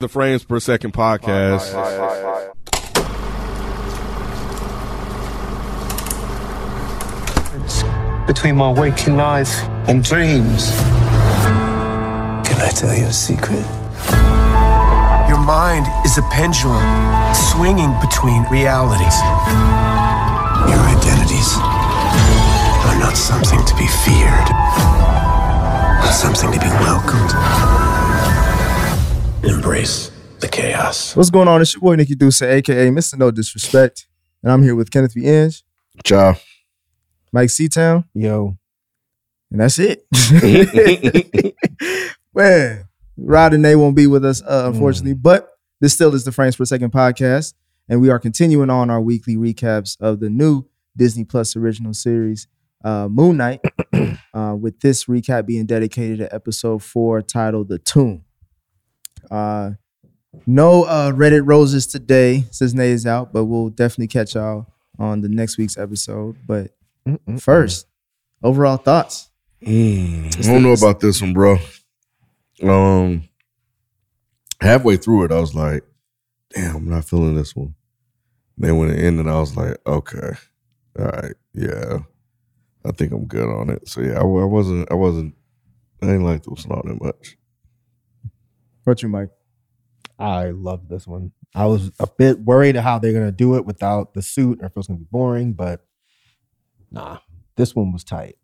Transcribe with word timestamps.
The 0.00 0.08
Frames 0.08 0.44
Per 0.44 0.58
Second 0.60 0.94
podcast. 0.94 1.76
between 8.26 8.56
my 8.56 8.72
waking 8.72 9.16
life 9.16 9.50
and 9.88 10.02
dreams. 10.02 10.70
Can 12.46 12.56
I 12.62 12.70
tell 12.74 12.96
you 12.96 13.06
a 13.06 13.12
secret? 13.12 13.66
Your 15.28 15.40
mind 15.44 15.84
is 16.06 16.16
a 16.16 16.22
pendulum 16.30 16.80
swinging 17.34 17.92
between 18.00 18.44
realities. 18.48 19.18
Your 20.64 20.80
identities 20.96 21.50
are 22.88 22.98
not 23.00 23.16
something 23.16 23.62
to 23.66 23.74
be 23.76 23.88
feared, 24.06 24.48
but 26.00 26.12
something 26.12 26.52
to 26.52 26.58
be 26.58 26.70
welcomed. 26.86 27.79
Embrace 29.42 30.10
the 30.40 30.48
chaos. 30.48 31.16
What's 31.16 31.30
going 31.30 31.48
on? 31.48 31.62
It's 31.62 31.72
your 31.72 31.80
boy 31.80 31.96
Nikki 31.96 32.14
Duce, 32.14 32.42
aka 32.42 32.88
Mr. 32.88 33.16
No 33.18 33.30
Disrespect. 33.30 34.06
And 34.42 34.52
I'm 34.52 34.62
here 34.62 34.74
with 34.74 34.90
Kenneth 34.90 35.14
V. 35.14 35.24
Inge, 35.24 35.64
Ciao. 36.04 36.34
Mike 37.32 37.48
Seatown, 37.48 38.04
Yo, 38.12 38.58
and 39.50 39.60
that's 39.60 39.78
it. 39.78 40.04
Man, 42.34 42.84
Rod 43.16 43.54
and 43.54 43.62
Nate 43.62 43.78
won't 43.78 43.96
be 43.96 44.06
with 44.06 44.24
us, 44.24 44.42
uh, 44.42 44.70
unfortunately, 44.72 45.14
but 45.14 45.48
this 45.80 45.94
still 45.94 46.14
is 46.14 46.24
the 46.24 46.32
Frames 46.32 46.56
Per 46.56 46.64
Second 46.64 46.92
podcast. 46.92 47.54
And 47.88 48.00
we 48.00 48.10
are 48.10 48.18
continuing 48.18 48.68
on 48.70 48.90
our 48.90 49.00
weekly 49.00 49.36
recaps 49.36 49.96
of 50.00 50.20
the 50.20 50.28
new 50.30 50.64
Disney 50.96 51.24
Plus 51.24 51.56
original 51.56 51.94
series, 51.94 52.46
uh, 52.84 53.08
Moon 53.08 53.36
Knight, 53.38 53.60
uh, 54.34 54.54
with 54.58 54.80
this 54.80 55.04
recap 55.06 55.46
being 55.46 55.66
dedicated 55.66 56.18
to 56.18 56.32
episode 56.34 56.82
four 56.82 57.22
titled 57.22 57.68
The 57.68 57.78
Tomb. 57.78 58.24
Uh, 59.30 59.72
no 60.46 60.84
uh, 60.84 61.12
Reddit 61.12 61.42
roses 61.44 61.86
today 61.86 62.44
since 62.50 62.72
Nate 62.72 62.90
is 62.90 63.06
out, 63.06 63.32
but 63.32 63.44
we'll 63.46 63.68
definitely 63.68 64.08
catch 64.08 64.34
y'all 64.34 64.66
on 64.98 65.20
the 65.20 65.28
next 65.28 65.58
week's 65.58 65.78
episode. 65.78 66.36
But 66.46 66.72
first, 67.38 67.86
overall 68.42 68.76
thoughts. 68.76 69.30
Mm, 69.62 70.36
I 70.38 70.52
don't 70.52 70.62
know 70.62 70.72
about 70.72 71.00
this 71.00 71.20
one, 71.20 71.32
bro. 71.32 71.58
Um, 72.62 73.28
halfway 74.60 74.96
through 74.96 75.24
it, 75.24 75.32
I 75.32 75.40
was 75.40 75.54
like, 75.54 75.84
"Damn, 76.54 76.76
I'm 76.76 76.88
not 76.88 77.04
feeling 77.04 77.34
this 77.34 77.54
one." 77.54 77.74
Then 78.56 78.78
when 78.78 78.90
it 78.90 79.02
ended, 79.02 79.26
I 79.26 79.38
was 79.38 79.56
like, 79.56 79.76
"Okay, 79.86 80.32
all 80.98 81.06
right, 81.06 81.34
yeah, 81.54 81.98
I 82.84 82.92
think 82.92 83.12
I'm 83.12 83.26
good 83.26 83.48
on 83.48 83.70
it." 83.70 83.86
So 83.88 84.00
yeah, 84.00 84.18
I, 84.18 84.20
I 84.20 84.24
wasn't, 84.24 84.90
I 84.90 84.94
wasn't, 84.94 85.34
I 86.02 86.06
didn't 86.06 86.24
like 86.24 86.42
this 86.42 86.66
one 86.66 86.78
all 86.78 86.84
that 86.86 87.02
much. 87.02 87.36
What 88.84 89.02
you, 89.02 89.08
Mike? 89.08 89.30
I 90.18 90.50
love 90.50 90.88
this 90.88 91.06
one. 91.06 91.32
I 91.54 91.66
was 91.66 91.90
a 91.98 92.06
bit 92.06 92.40
worried 92.40 92.76
how 92.76 92.98
they're 92.98 93.12
gonna 93.12 93.32
do 93.32 93.56
it 93.56 93.64
without 93.64 94.14
the 94.14 94.22
suit, 94.22 94.60
or 94.60 94.66
if 94.66 94.70
it 94.72 94.76
was 94.76 94.86
gonna 94.86 94.98
be 94.98 95.06
boring, 95.10 95.52
but 95.52 95.84
nah, 96.90 97.18
this 97.56 97.74
one 97.74 97.92
was 97.92 98.04
tight. 98.04 98.36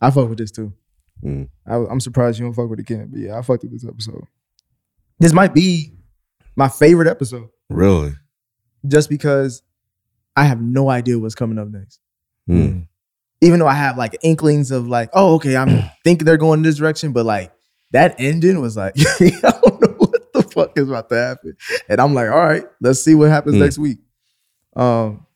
I 0.00 0.10
fuck 0.10 0.28
with 0.28 0.38
this 0.38 0.50
too. 0.50 0.72
Mm. 1.24 1.48
I, 1.66 1.76
I'm 1.76 2.00
surprised 2.00 2.38
you 2.38 2.46
don't 2.46 2.54
fuck 2.54 2.70
with 2.70 2.80
it, 2.80 2.86
Ken. 2.86 3.08
But 3.10 3.20
yeah, 3.20 3.38
I 3.38 3.42
fucked 3.42 3.62
with 3.64 3.72
this 3.72 3.86
episode. 3.86 4.24
This 5.18 5.32
might 5.32 5.52
be 5.52 5.92
my 6.56 6.68
favorite 6.68 7.08
episode, 7.08 7.48
Really? 7.68 8.12
just 8.86 9.10
because 9.10 9.62
I 10.36 10.44
have 10.44 10.60
no 10.60 10.88
idea 10.88 11.18
what's 11.18 11.34
coming 11.34 11.58
up 11.58 11.68
next. 11.68 12.00
Mm. 12.48 12.86
Even 13.42 13.58
though 13.58 13.66
I 13.66 13.74
have 13.74 13.98
like 13.98 14.16
inklings 14.22 14.70
of 14.70 14.86
like, 14.88 15.10
oh, 15.12 15.34
okay, 15.34 15.56
I'm 15.56 15.82
thinking 16.04 16.24
they're 16.24 16.36
going 16.38 16.60
in 16.60 16.62
this 16.64 16.76
direction, 16.76 17.12
but 17.12 17.26
like 17.26 17.52
that 17.92 18.16
ending 18.18 18.60
was 18.60 18.76
like, 18.76 18.94
I 18.98 19.30
don't 19.62 19.80
know 19.80 19.94
what 19.98 20.32
the 20.32 20.42
fuck 20.42 20.78
is 20.78 20.88
about 20.88 21.08
to 21.10 21.16
happen. 21.16 21.56
And 21.88 22.00
I'm 22.00 22.14
like, 22.14 22.30
all 22.30 22.38
right, 22.38 22.64
let's 22.80 23.02
see 23.02 23.14
what 23.14 23.30
happens 23.30 23.56
Mm. 23.56 23.60
next 23.60 23.78
week. 23.78 23.98
Um, 24.76 25.26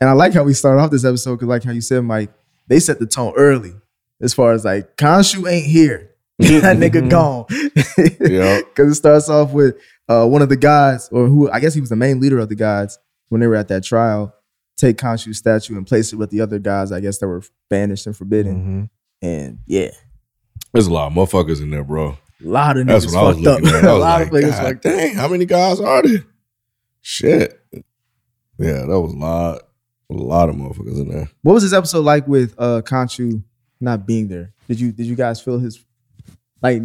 and 0.00 0.08
I 0.08 0.12
like 0.12 0.32
how 0.32 0.44
we 0.44 0.54
started 0.54 0.80
off 0.80 0.90
this 0.90 1.04
episode 1.04 1.36
because, 1.36 1.48
like 1.48 1.64
how 1.64 1.72
you 1.72 1.80
said, 1.80 2.02
Mike, 2.04 2.30
they 2.66 2.78
set 2.80 2.98
the 2.98 3.06
tone 3.06 3.32
early 3.36 3.74
as 4.20 4.32
far 4.34 4.52
as 4.52 4.64
like 4.64 4.96
Khonshu 4.96 5.50
ain't 5.50 5.66
here. 5.66 6.10
that 6.38 6.76
nigga 6.76 7.10
gone. 7.10 7.46
Yeah. 8.20 8.60
Because 8.60 8.92
it 8.92 8.94
starts 8.94 9.28
off 9.28 9.52
with 9.52 9.76
uh, 10.08 10.26
one 10.26 10.40
of 10.40 10.48
the 10.48 10.56
guys, 10.56 11.08
or 11.10 11.26
who 11.26 11.50
I 11.50 11.58
guess 11.60 11.74
he 11.74 11.80
was 11.80 11.90
the 11.90 11.96
main 11.96 12.20
leader 12.20 12.38
of 12.38 12.48
the 12.48 12.54
guys 12.54 12.98
when 13.28 13.40
they 13.40 13.46
were 13.48 13.56
at 13.56 13.68
that 13.68 13.82
trial, 13.84 14.34
take 14.76 14.96
Khonshu's 14.98 15.38
statue 15.38 15.76
and 15.76 15.86
place 15.86 16.12
it 16.12 16.16
with 16.16 16.30
the 16.30 16.40
other 16.40 16.58
guys, 16.60 16.92
I 16.92 17.00
guess 17.00 17.18
that 17.18 17.26
were 17.28 17.42
banished 17.68 18.06
and 18.06 18.16
forbidden. 18.16 18.88
Mhm. 19.22 19.26
And 19.28 19.58
yeah, 19.66 19.90
There's 20.72 20.86
a 20.86 20.92
lot 20.92 21.06
of 21.08 21.12
motherfuckers 21.14 21.60
in 21.62 21.70
there, 21.70 21.84
bro. 21.84 22.10
a 22.10 22.46
lot 22.46 22.76
of 22.76 22.86
That's 22.86 23.06
niggas 23.06 23.14
what 23.14 23.24
I 23.24 23.28
was 23.28 23.36
fucked 23.36 23.46
up. 23.46 23.62
looking 23.62 23.76
at. 23.78 23.84
I 23.84 23.88
a 23.88 23.92
was 23.94 24.00
lot 24.00 24.18
like, 24.20 24.26
of 24.26 24.32
niggas 24.32 24.50
God 24.50 24.62
fucked 24.62 24.86
up. 24.86 24.92
dang, 24.92 25.14
how 25.14 25.28
many 25.28 25.44
guys 25.46 25.80
are 25.80 26.02
there? 26.02 26.24
Shit. 27.00 27.60
Yeah, 28.58 28.84
that 28.86 29.00
was 29.00 29.12
a 29.12 29.16
lot, 29.16 29.62
a 30.10 30.14
lot 30.14 30.48
of 30.48 30.56
motherfuckers 30.56 31.00
in 31.00 31.08
there. 31.08 31.30
What 31.42 31.54
was 31.54 31.62
this 31.62 31.72
episode 31.72 32.04
like 32.04 32.26
with 32.26 32.54
uh 32.58 32.82
Khonshu 32.84 33.42
not 33.80 34.06
being 34.06 34.28
there? 34.28 34.52
Did 34.68 34.80
you 34.80 34.92
did 34.92 35.06
you 35.06 35.14
guys 35.14 35.40
feel 35.40 35.58
his 35.58 35.82
like 36.62 36.82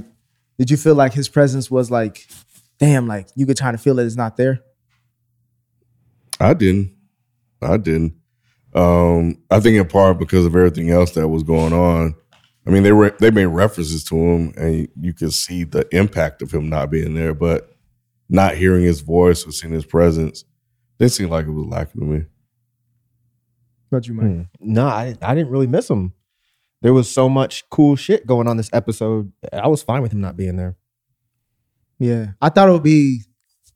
did 0.57 0.69
you 0.69 0.77
feel 0.77 0.95
like 0.95 1.13
his 1.13 1.27
presence 1.27 1.69
was 1.71 1.89
like 1.91 2.27
damn 2.79 3.07
like 3.07 3.27
you 3.35 3.45
could 3.45 3.57
kind 3.57 3.73
of 3.75 3.81
feel 3.81 3.95
that 3.95 4.05
it's 4.05 4.15
not 4.15 4.37
there? 4.37 4.61
I 6.39 6.53
didn't. 6.53 6.93
I 7.61 7.77
didn't. 7.77 8.15
Um, 8.73 9.37
I 9.51 9.59
think 9.59 9.77
in 9.77 9.87
part 9.87 10.17
because 10.19 10.45
of 10.45 10.55
everything 10.55 10.89
else 10.89 11.11
that 11.11 11.27
was 11.27 11.43
going 11.43 11.73
on. 11.73 12.15
I 12.65 12.69
mean, 12.69 12.83
they 12.83 12.91
were 12.93 13.15
they 13.19 13.29
made 13.31 13.45
references 13.47 14.03
to 14.05 14.15
him, 14.15 14.53
and 14.57 14.87
you 14.99 15.13
could 15.13 15.33
see 15.33 15.63
the 15.63 15.87
impact 15.95 16.41
of 16.41 16.51
him 16.53 16.69
not 16.69 16.89
being 16.89 17.13
there. 17.13 17.33
But 17.33 17.69
not 18.29 18.55
hearing 18.55 18.83
his 18.83 19.01
voice 19.01 19.45
or 19.45 19.51
seeing 19.51 19.73
his 19.73 19.85
presence, 19.85 20.45
didn't 20.97 21.11
seem 21.11 21.29
like 21.29 21.45
it 21.45 21.51
was 21.51 21.65
lacking 21.67 22.01
to 22.01 22.07
me. 22.07 22.25
What 23.89 24.07
you 24.07 24.13
mean? 24.15 24.49
Hmm. 24.59 24.73
No, 24.73 24.87
I, 24.87 25.15
I 25.21 25.35
didn't 25.35 25.51
really 25.51 25.67
miss 25.67 25.89
him. 25.89 26.13
There 26.81 26.93
was 26.93 27.09
so 27.09 27.29
much 27.29 27.69
cool 27.69 27.95
shit 27.95 28.25
going 28.25 28.47
on 28.47 28.57
this 28.57 28.69
episode. 28.73 29.31
I 29.53 29.67
was 29.67 29.83
fine 29.83 30.01
with 30.01 30.11
him 30.13 30.21
not 30.21 30.35
being 30.35 30.55
there. 30.57 30.75
Yeah. 31.99 32.31
I 32.41 32.49
thought 32.49 32.69
it 32.69 32.71
would 32.71 32.83
be 32.83 33.21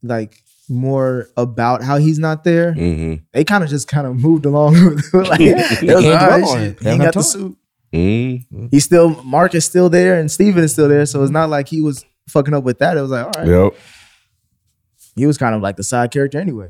like 0.02 0.42
more 0.68 1.28
about 1.36 1.82
how 1.82 1.96
he's 1.98 2.18
not 2.18 2.42
there. 2.44 2.72
hmm 2.74 3.14
They 3.32 3.44
kind 3.44 3.62
of 3.64 3.70
just 3.70 3.86
kind 3.88 4.06
of 4.06 4.16
moved 4.16 4.44
along 4.44 4.72
with 4.72 5.04
it. 5.14 5.28
like, 5.28 5.40
it 5.40 5.54
was 5.54 5.78
can't 5.78 5.86
like, 5.86 6.02
dwell 6.02 6.12
all 6.22 6.28
right, 6.30 6.42
on 6.42 6.58
shit. 6.58 6.62
it. 6.72 6.82
He 6.82 6.88
ain't 6.88 6.98
don't 6.98 7.06
got 7.06 7.14
the 7.14 7.22
suit. 7.22 7.56
Mm 7.92 8.68
He's 8.70 8.84
still 8.84 9.22
Marc 9.24 9.54
is 9.54 9.64
still 9.64 9.88
there 9.88 10.18
and 10.18 10.30
Steven 10.30 10.62
is 10.62 10.72
still 10.72 10.88
there. 10.88 11.06
So 11.06 11.22
it's 11.22 11.32
not 11.32 11.48
like 11.48 11.68
he 11.68 11.80
was 11.80 12.04
fucking 12.28 12.54
up 12.54 12.64
with 12.64 12.78
that. 12.80 12.96
It 12.96 13.00
was 13.00 13.10
like, 13.10 13.24
all 13.24 13.32
right. 13.42 13.48
Yep. 13.48 13.74
he 15.16 15.26
was 15.26 15.38
kind 15.38 15.54
of 15.54 15.62
like 15.62 15.76
the 15.76 15.84
side 15.84 16.10
character 16.10 16.38
anyway. 16.38 16.68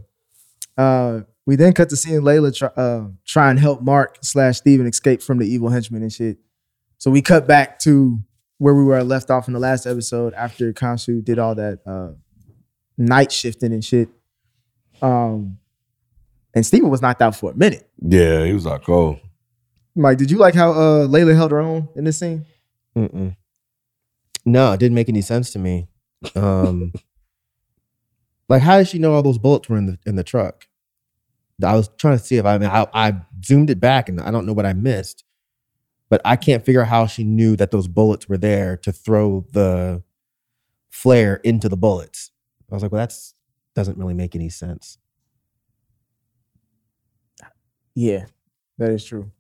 Uh, 0.77 1.21
we 1.45 1.56
then 1.56 1.73
cut 1.73 1.89
to 1.89 1.97
seeing 1.97 2.21
Layla 2.21 2.55
try, 2.56 2.69
uh, 2.69 3.09
try 3.27 3.51
and 3.51 3.59
help 3.59 3.83
Marc 3.83 4.19
slash 4.23 4.59
Steven 4.59 4.87
escape 4.87 5.23
from 5.23 5.39
the 5.39 5.47
evil 5.47 5.71
henchman 5.71 6.03
and 6.03 6.12
shit. 6.12 6.39
So 6.99 7.11
we 7.11 7.23
cut 7.23 7.47
back 7.47 7.79
to 7.81 8.19
where 8.59 8.75
we 8.75 8.85
were 8.85 9.03
left 9.03 9.31
off 9.31 9.49
in 9.49 9.55
the 9.55 9.61
last 9.61 9.87
episode 9.87 10.35
after 10.35 10.73
Khonshu 10.73 11.25
did 11.25 11.39
all 11.39 11.55
that 11.55 11.81
uh, 11.87 12.11
night 12.97 13.33
shifting 13.33 13.73
and 13.73 13.85
shit. 13.85 14.09
Um, 15.00 15.59
and 16.55 16.67
Steven 16.67 16.91
was 16.91 17.00
knocked 17.00 17.23
out 17.23 17.37
for 17.37 17.53
a 17.53 17.56
minute. 17.56 17.89
Yeah, 18.00 18.45
he 18.45 18.53
was 18.53 18.67
like, 18.67 18.89
"Oh, 18.89 19.19
Mike, 19.99 20.17
did 20.17 20.31
you 20.31 20.39
like 20.39 20.55
how 20.55 20.71
uh, 20.71 21.07
Layla 21.09 21.35
held 21.35 21.51
her 21.51 21.59
own 21.59 21.89
in 21.97 22.05
this 22.05 22.19
scene? 22.19 22.47
Mm-mm. 22.97 23.37
No, 24.45 24.73
it 24.73 24.79
didn't 24.81 24.95
make 24.95 25.09
any 25.09 25.23
sense 25.23 25.51
to 25.51 25.59
me. 25.59 25.89
Um, 26.37 26.93
like, 28.49 28.63
how 28.63 28.79
did 28.79 28.87
she 28.87 29.01
know 29.01 29.13
all 29.13 29.25
those 29.25 29.39
bullets 29.39 29.69
were 29.69 29.77
in 29.77 29.87
the 29.87 29.99
in 30.07 30.15
the 30.15 30.23
truck? 30.23 30.69
I 31.65 31.75
was 31.75 31.91
trying 31.99 32.17
to 32.17 32.25
see 32.25 32.37
if 32.37 32.47
I, 32.47 32.55
I 32.55 32.59
mean 32.59 32.71
I, 32.71 32.87
I 32.95 33.21
zoomed 33.45 33.71
it 33.71 33.81
back 33.81 34.09
and 34.09 34.21
I 34.21 34.31
don't 34.31 34.47
know 34.47 34.53
what 34.53 34.67
I 34.67 34.73
missed, 34.73 35.25
but 36.09 36.21
I 36.25 36.37
can't 36.37 36.65
figure 36.65 36.83
out 36.83 36.89
how 36.89 37.07
she 37.07 37.25
knew 37.25 37.57
that 37.57 37.73
those 37.73 37.89
bullets 37.89 38.29
were 38.29 38.39
there 38.39 38.77
to 38.79 38.93
throw 38.93 39.45
the 39.53 40.05
flare 40.91 41.41
into 41.43 41.69
the 41.69 41.77
bullets. 41.77 42.31
I 42.71 42.75
was 42.75 42.85
like, 42.85 42.93
well, 42.93 43.01
that's 43.01 43.35
doesn't 43.75 43.99
really 43.99 44.15
make 44.15 44.37
any 44.37 44.49
sense. 44.49 44.99
Yeah, 47.97 48.27
that 48.79 48.93
is 48.93 49.05
true. 49.05 49.33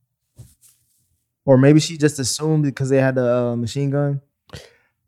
Or 1.48 1.56
maybe 1.56 1.80
she 1.80 1.96
just 1.96 2.18
assumed 2.18 2.64
because 2.64 2.90
they 2.90 3.00
had 3.00 3.14
the 3.14 3.26
uh, 3.34 3.56
machine 3.56 3.88
gun. 3.88 4.20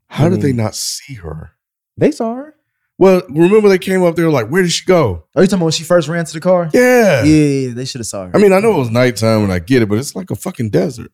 how 0.08 0.30
did 0.30 0.40
they 0.40 0.54
not 0.54 0.74
see 0.74 1.14
her?" 1.14 1.50
They 1.98 2.10
saw 2.12 2.34
her. 2.34 2.54
Well, 2.96 3.20
remember 3.28 3.68
they 3.68 3.76
came 3.78 4.02
up 4.02 4.16
there 4.16 4.30
like, 4.30 4.48
"Where 4.48 4.62
did 4.62 4.72
she 4.72 4.86
go?" 4.86 5.24
Are 5.36 5.42
you 5.42 5.46
talking 5.48 5.58
about 5.58 5.64
when 5.66 5.72
she 5.72 5.84
first 5.84 6.08
ran 6.08 6.24
to 6.24 6.32
the 6.32 6.40
car? 6.40 6.70
Yeah. 6.72 7.24
Yeah, 7.24 7.24
yeah, 7.24 7.68
yeah, 7.68 7.74
they 7.74 7.84
should 7.84 7.98
have 8.00 8.06
saw 8.06 8.24
her. 8.26 8.30
I 8.34 8.38
mean, 8.38 8.54
I 8.54 8.60
know 8.60 8.74
it 8.74 8.78
was 8.78 8.88
nighttime 8.90 9.42
and 9.44 9.52
I 9.52 9.58
get 9.58 9.82
it, 9.82 9.88
but 9.90 9.98
it's 9.98 10.16
like 10.16 10.30
a 10.30 10.34
fucking 10.34 10.70
desert. 10.70 11.12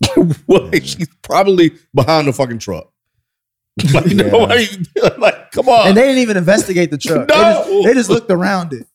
like 0.46 0.84
she's 0.84 1.08
probably 1.22 1.72
behind 1.92 2.28
the 2.28 2.32
fucking 2.32 2.58
truck. 2.60 2.90
Like, 3.92 4.06
Yeah. 4.06 4.28
no, 4.28 4.38
like, 5.18 5.50
come 5.50 5.68
on. 5.68 5.88
and 5.88 5.96
they 5.96 6.02
didn't 6.02 6.18
even 6.18 6.36
investigate 6.36 6.92
the 6.92 6.98
truck. 6.98 7.26
They, 7.26 7.34
just, 7.34 7.68
No. 7.68 7.82
they 7.82 7.94
just 7.94 8.08
looked 8.10 8.30
around 8.30 8.72
it. 8.72 8.86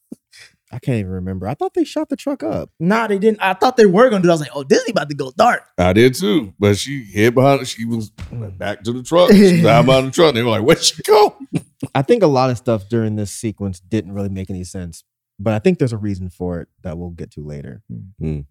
I 0.72 0.78
can't 0.78 1.00
even 1.00 1.12
remember. 1.12 1.48
I 1.48 1.56
thought 1.56 1.74
they 1.74 1.84
shot 1.84 2.10
the 2.10 2.16
truck 2.16 2.44
up. 2.44 2.70
Nah, 2.80 3.08
they 3.08 3.18
didn't. 3.18 3.40
I 3.42 3.54
thought 3.56 3.76
they 3.76 3.88
were 3.88 4.10
gonna 4.10 4.22
do. 4.22 4.28
that. 4.28 4.34
I 4.34 4.36
was 4.36 4.42
like, 4.42 4.52
oh, 4.54 4.64
Disney 4.64 4.92
about 4.92 5.10
to 5.10 5.16
go 5.16 5.32
dark. 5.36 5.64
I 5.80 5.94
did 5.94 6.14
too, 6.14 6.54
but 6.60 6.78
she 6.78 7.04
hid 7.04 7.34
behind. 7.34 7.68
She 7.68 7.86
was 7.86 8.12
back 8.12 8.84
to 8.84 8.94
the 8.94 9.02
truck. 9.02 9.32
She 9.32 9.58
was 9.58 9.66
out 9.66 9.86
behind 9.86 10.08
the 10.08 10.12
truck. 10.12 10.36
They 10.36 10.44
were 10.44 10.52
like, 10.52 10.62
"Where'd 10.64 10.80
she 10.84 11.02
go?" 11.04 11.36
I 11.96 12.04
think 12.04 12.22
a 12.22 12.28
lot 12.28 12.52
of 12.52 12.58
stuff 12.58 12.88
during 12.88 13.16
this 13.16 13.32
sequence 13.32 13.80
didn't 13.80 14.12
really 14.14 14.30
make 14.30 14.52
any 14.52 14.64
sense, 14.64 15.04
but 15.40 15.54
I 15.54 15.60
think 15.60 15.80
there's 15.80 15.94
a 15.94 15.98
reason 15.98 16.30
for 16.30 16.62
it 16.62 16.68
that 16.84 16.98
we'll 17.00 17.10
get 17.10 17.32
to 17.32 17.44
later. 17.44 17.82
Um, 18.22 18.46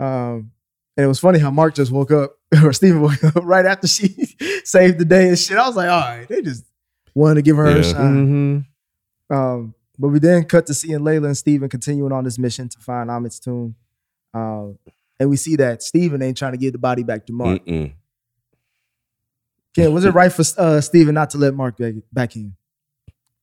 and 0.00 1.04
it 1.04 1.06
was 1.06 1.20
funny 1.20 1.38
how 1.38 1.50
Marc 1.50 1.74
just 1.74 1.92
woke 1.92 2.10
up, 2.10 2.32
or 2.64 2.72
Steven 2.72 3.00
woke 3.02 3.22
up 3.22 3.36
right 3.44 3.66
after 3.66 3.86
she 3.86 4.08
saved 4.64 4.98
the 4.98 5.04
day 5.04 5.28
and 5.28 5.38
shit. 5.38 5.56
I 5.58 5.66
was 5.66 5.76
like, 5.76 5.88
all 5.90 6.00
right, 6.00 6.28
they 6.28 6.42
just 6.42 6.64
wanted 7.14 7.36
to 7.36 7.42
give 7.42 7.56
her 7.56 7.66
a 7.66 7.76
Yeah. 7.76 7.82
shine. 7.82 8.64
Mm-hmm. 9.30 9.34
Um, 9.36 9.74
but 9.98 10.08
we 10.08 10.18
then 10.18 10.44
cut 10.44 10.66
to 10.66 10.74
seeing 10.74 11.00
Layla 11.00 11.26
and 11.26 11.36
Steven 11.36 11.68
continuing 11.68 12.12
on 12.12 12.24
this 12.24 12.38
mission 12.38 12.68
to 12.68 12.78
find 12.78 13.10
Ammit's 13.10 13.38
tomb. 13.38 13.74
Um, 14.32 14.78
and 15.18 15.28
we 15.28 15.36
see 15.36 15.56
that 15.56 15.82
Steven 15.82 16.22
ain't 16.22 16.36
trying 16.36 16.52
to 16.52 16.58
give 16.58 16.72
the 16.72 16.78
body 16.78 17.02
back 17.02 17.26
to 17.26 17.32
Marc. 17.32 17.64
Mm-mm. 17.64 17.92
Ken, 19.74 19.92
was 19.92 20.04
it 20.04 20.14
right 20.14 20.32
for 20.32 20.44
uh, 20.56 20.80
Steven 20.80 21.14
not 21.14 21.30
to 21.30 21.38
let 21.38 21.54
Marc 21.54 21.76
back, 21.76 21.94
back 22.12 22.36
in? 22.36 22.54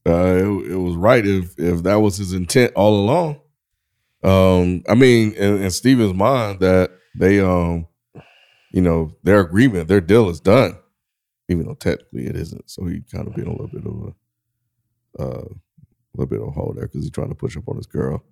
Uh, 0.07 0.35
it, 0.35 0.71
it 0.71 0.75
was 0.75 0.95
right 0.95 1.25
if 1.25 1.57
if 1.57 1.81
that 1.83 1.95
was 1.95 2.17
his 2.17 2.33
intent 2.33 2.73
all 2.75 2.99
along. 2.99 3.39
Um, 4.23 4.83
I 4.87 4.95
mean, 4.95 5.33
in, 5.33 5.63
in 5.63 5.71
Steven's 5.71 6.13
mind, 6.13 6.59
that 6.59 6.91
they, 7.15 7.39
um, 7.39 7.87
you 8.71 8.81
know, 8.81 9.15
their 9.23 9.39
agreement, 9.39 9.87
their 9.87 10.01
deal 10.01 10.29
is 10.29 10.39
done, 10.39 10.77
even 11.47 11.65
though 11.65 11.75
technically 11.75 12.27
it 12.27 12.35
isn't. 12.35 12.69
So 12.69 12.85
he 12.85 13.01
kind 13.11 13.27
of 13.27 13.35
being 13.35 13.47
a 13.47 13.51
little 13.51 13.67
bit 13.67 13.85
of 13.85 14.13
a, 15.19 15.23
uh, 15.23 15.47
little 16.15 16.25
bit 16.27 16.41
of 16.41 16.47
a 16.47 16.51
hole 16.51 16.73
there 16.75 16.85
because 16.87 17.03
he's 17.03 17.11
trying 17.11 17.29
to 17.29 17.35
push 17.35 17.57
up 17.57 17.67
on 17.67 17.77
his 17.77 17.85
girl. 17.87 18.23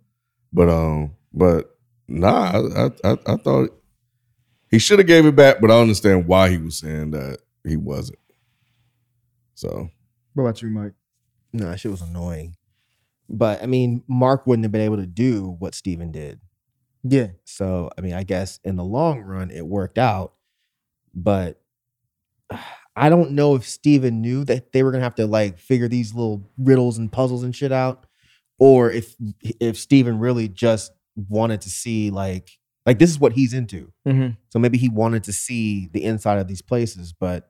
But 0.51 0.69
um, 0.69 1.15
but 1.33 1.75
nah, 2.07 2.51
I 2.51 2.85
I, 2.85 2.91
I, 3.03 3.17
I 3.27 3.37
thought 3.37 3.69
he 4.69 4.79
should 4.79 4.99
have 4.99 5.07
gave 5.07 5.25
it 5.25 5.35
back, 5.35 5.61
but 5.61 5.71
I 5.71 5.79
understand 5.79 6.27
why 6.27 6.49
he 6.49 6.57
was 6.57 6.77
saying 6.77 7.11
that 7.11 7.39
he 7.65 7.77
wasn't. 7.77 8.19
So 9.55 9.89
What 10.33 10.43
about 10.43 10.61
you, 10.61 10.69
Mike? 10.69 10.93
No, 11.53 11.65
that 11.69 11.79
shit 11.79 11.91
was 11.91 12.01
annoying. 12.01 12.55
But 13.29 13.63
I 13.63 13.67
mean, 13.67 14.03
Marc 14.07 14.45
wouldn't 14.47 14.65
have 14.65 14.71
been 14.71 14.81
able 14.81 14.97
to 14.97 15.05
do 15.05 15.55
what 15.59 15.75
Steven 15.75 16.11
did. 16.11 16.39
Yeah. 17.03 17.27
So, 17.45 17.89
I 17.97 18.01
mean, 18.01 18.13
I 18.13 18.23
guess 18.23 18.59
in 18.63 18.75
the 18.75 18.83
long 18.83 19.21
run, 19.21 19.51
it 19.51 19.65
worked 19.65 19.97
out. 19.97 20.33
But 21.13 21.61
I 22.95 23.09
don't 23.09 23.31
know 23.31 23.55
if 23.55 23.67
Steven 23.67 24.21
knew 24.21 24.43
that 24.45 24.71
they 24.71 24.83
were 24.83 24.91
gonna 24.91 25.03
have 25.03 25.15
to 25.15 25.27
like 25.27 25.57
figure 25.57 25.87
these 25.87 26.13
little 26.13 26.49
riddles 26.57 26.97
and 26.97 27.11
puzzles 27.11 27.43
and 27.43 27.55
shit 27.55 27.71
out, 27.71 28.05
or 28.59 28.91
if 28.91 29.15
if 29.59 29.77
Steven 29.77 30.19
really 30.19 30.47
just 30.47 30.91
wanted 31.15 31.61
to 31.61 31.69
see 31.69 32.11
like 32.11 32.51
like 32.85 32.99
this 32.99 33.09
is 33.09 33.19
what 33.19 33.33
he's 33.33 33.53
into. 33.53 33.91
Mm-hmm. 34.07 34.35
So 34.49 34.59
maybe 34.59 34.77
he 34.77 34.89
wanted 34.89 35.23
to 35.25 35.33
see 35.33 35.89
the 35.91 36.03
inside 36.03 36.39
of 36.39 36.47
these 36.47 36.61
places, 36.61 37.13
but 37.13 37.49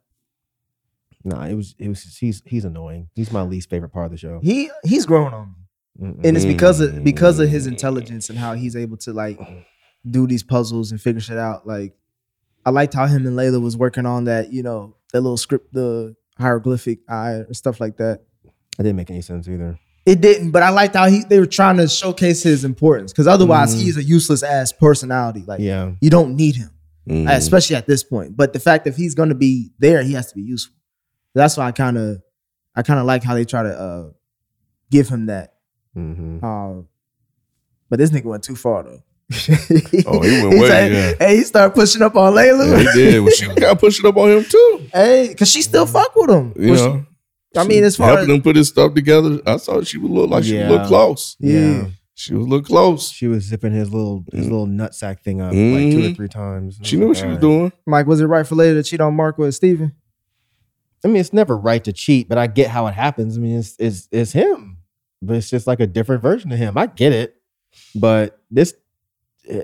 no, 1.24 1.40
it 1.42 1.56
was 1.56 1.76
it 1.80 1.88
was 1.88 2.18
he's 2.18 2.42
he's 2.46 2.66
annoying. 2.66 3.10
He's 3.16 3.32
my 3.32 3.42
least 3.42 3.70
favorite 3.70 3.90
part 3.90 4.06
of 4.06 4.12
the 4.12 4.18
show. 4.18 4.40
He 4.44 4.70
he's 4.84 5.06
growing 5.06 5.34
on 5.34 5.48
me. 5.48 6.14
And 6.24 6.36
it's 6.36 6.46
because 6.46 6.80
of 6.80 7.04
because 7.04 7.40
of 7.40 7.50
his 7.50 7.68
intelligence 7.68 8.30
and 8.30 8.38
how 8.38 8.54
he's 8.54 8.76
able 8.76 8.98
to 8.98 9.14
like 9.14 9.40
do 10.10 10.28
these 10.28 10.44
puzzles 10.44 10.92
and 10.92 11.00
figure 11.00 11.22
shit 11.22 11.38
out. 11.38 11.68
Like 11.68 11.94
I 12.66 12.70
liked 12.70 12.94
how 12.94 13.06
him 13.06 13.26
and 13.26 13.38
Layla 13.38 13.62
was 13.62 13.76
working 13.76 14.06
on 14.06 14.26
that, 14.26 14.52
you 14.54 14.64
know, 14.64 14.96
that 15.12 15.22
little 15.22 15.38
script, 15.38 15.74
the 15.74 16.16
hieroglyphic 16.40 17.00
eye 17.10 17.44
or 17.48 17.54
stuff 17.54 17.80
like 17.80 17.98
that. 17.98 18.22
That 18.78 18.84
didn't 18.84 18.96
make 18.96 19.10
any 19.10 19.22
sense 19.22 19.48
either. 19.48 19.80
It 20.06 20.20
didn't, 20.20 20.52
but 20.52 20.64
I 20.64 20.70
liked 20.70 20.96
how 20.96 21.08
he 21.08 21.24
they 21.24 21.40
were 21.40 21.46
trying 21.46 21.78
to 21.78 21.88
showcase 21.88 22.44
his 22.44 22.66
importance 22.66 23.14
because 23.14 23.28
otherwise 23.28 23.74
he's 23.80 23.96
a 23.96 24.04
useless 24.04 24.44
ass 24.44 24.74
personality. 24.74 25.44
Like 25.48 25.62
Yeah. 25.62 25.94
you 26.02 26.10
don't 26.10 26.36
need 26.36 26.56
him, 26.56 26.72
mm, 27.08 27.30
especially 27.32 27.78
at 27.78 27.88
this 27.88 28.04
point. 28.04 28.36
But 28.36 28.52
the 28.52 28.60
fact 28.60 28.84
that 28.84 28.96
he's 28.96 29.16
going 29.16 29.30
to 29.30 29.36
be 29.36 29.72
there, 29.80 30.04
he 30.04 30.14
has 30.14 30.28
to 30.30 30.36
be 30.36 30.42
useful. 30.42 30.76
That's 31.34 31.56
why 31.56 31.68
I 31.68 31.72
kind 31.72 31.98
of 31.98 32.22
I 32.76 32.82
kind 32.82 33.00
of 33.00 33.06
like 33.06 33.24
how 33.24 33.34
they 33.34 33.46
try 33.46 33.64
to 33.64 33.80
uh, 33.80 34.10
give 34.92 35.08
him 35.08 35.28
that. 35.28 35.54
Mm-hmm. 35.96 36.44
Um, 36.44 36.88
but 37.90 38.00
this 38.00 38.10
nigga 38.10 38.26
went 38.26 38.44
too 38.44 38.56
far 38.56 38.84
though. 38.84 39.04
Oh, 40.08 40.22
he 40.22 40.44
went 40.44 40.60
way, 40.60 40.70
like- 40.70 40.92
yeah. 40.92 41.14
Hey, 41.20 41.38
he 41.38 41.44
started 41.44 41.74
pushing 41.76 42.02
up 42.02 42.16
on 42.16 42.34
yeah, 42.34 42.42
Layla. 42.42 42.80
he 42.80 43.00
did. 43.02 43.20
Well, 43.22 43.32
she 43.32 43.48
was 43.48 43.56
kind 43.58 43.72
of 43.72 43.80
pushing 43.80 44.06
up 44.06 44.18
on 44.18 44.30
him 44.32 44.44
too. 44.46 44.88
hey, 44.94 45.36
cause 45.38 45.50
she 45.50 45.62
still 45.62 45.86
fuck 45.86 46.16
with 46.16 46.30
him. 46.30 46.54
You 46.58 46.72
Well, 46.72 46.78
she- 46.78 46.94
know, 46.94 47.06
I 47.62 47.68
mean, 47.68 47.84
as 47.84 47.98
far 47.98 48.08
helping 48.08 48.30
as 48.32 48.36
him 48.36 48.42
put 48.42 48.56
his 48.56 48.68
stuff 48.70 48.94
together, 48.96 49.40
I 49.46 49.58
thought 49.58 49.86
she 49.86 49.98
would 50.00 50.10
look 50.12 50.30
like 50.30 50.44
she 50.44 50.58
would 50.58 50.70
look 50.70 50.88
close. 50.88 51.36
yeah. 51.40 51.86
She 52.16 52.34
was 52.36 52.48
look 52.48 52.66
close. 52.66 53.10
She 53.12 53.28
was 53.28 53.44
zipping 53.44 53.74
his 53.74 53.92
little 53.92 54.24
his 54.32 54.46
Mm. 54.46 54.52
little 54.52 54.68
nutsack 54.68 55.22
thing 55.22 55.42
up 55.42 55.48
like 55.48 55.56
two 55.56 55.58
or 55.98 56.10
Mhm. 56.10 56.16
three 56.16 56.28
times. 56.30 56.78
She 56.84 56.96
knew 56.96 57.08
what 57.08 57.18
she 57.18 57.24
was 57.26 57.38
Alright. 57.38 57.42
doing. 57.42 57.72
Mike, 57.88 58.06
was 58.06 58.22
it 58.22 58.26
right 58.26 58.46
for 58.46 58.54
Layla 58.56 58.76
to 58.76 58.84
cheat 58.84 59.02
on 59.02 59.16
Marc 59.16 59.40
with 59.40 59.56
Steven? 59.56 59.94
I 61.04 61.08
mean, 61.08 61.18
it's 61.18 61.34
never 61.34 61.58
right 61.58 61.84
to 61.84 61.92
cheat, 61.92 62.30
but 62.30 62.38
I 62.38 62.46
get 62.48 62.70
how 62.70 62.86
it 62.88 62.94
happens. 62.94 63.36
I 63.36 63.42
mean, 63.42 63.58
it's 63.58 63.76
it's 63.80 64.08
it's 64.12 64.32
him, 64.32 64.78
but 65.24 65.38
it's 65.38 65.50
just 65.50 65.66
like 65.66 65.80
a 65.80 65.88
different 65.88 66.22
version 66.22 66.52
of 66.52 66.58
him. 66.60 66.78
I 66.78 66.86
get 66.86 67.14
it, 67.14 67.36
but 67.96 68.40
this 68.52 68.72
it- 68.72 68.80
Eh, 69.48 69.62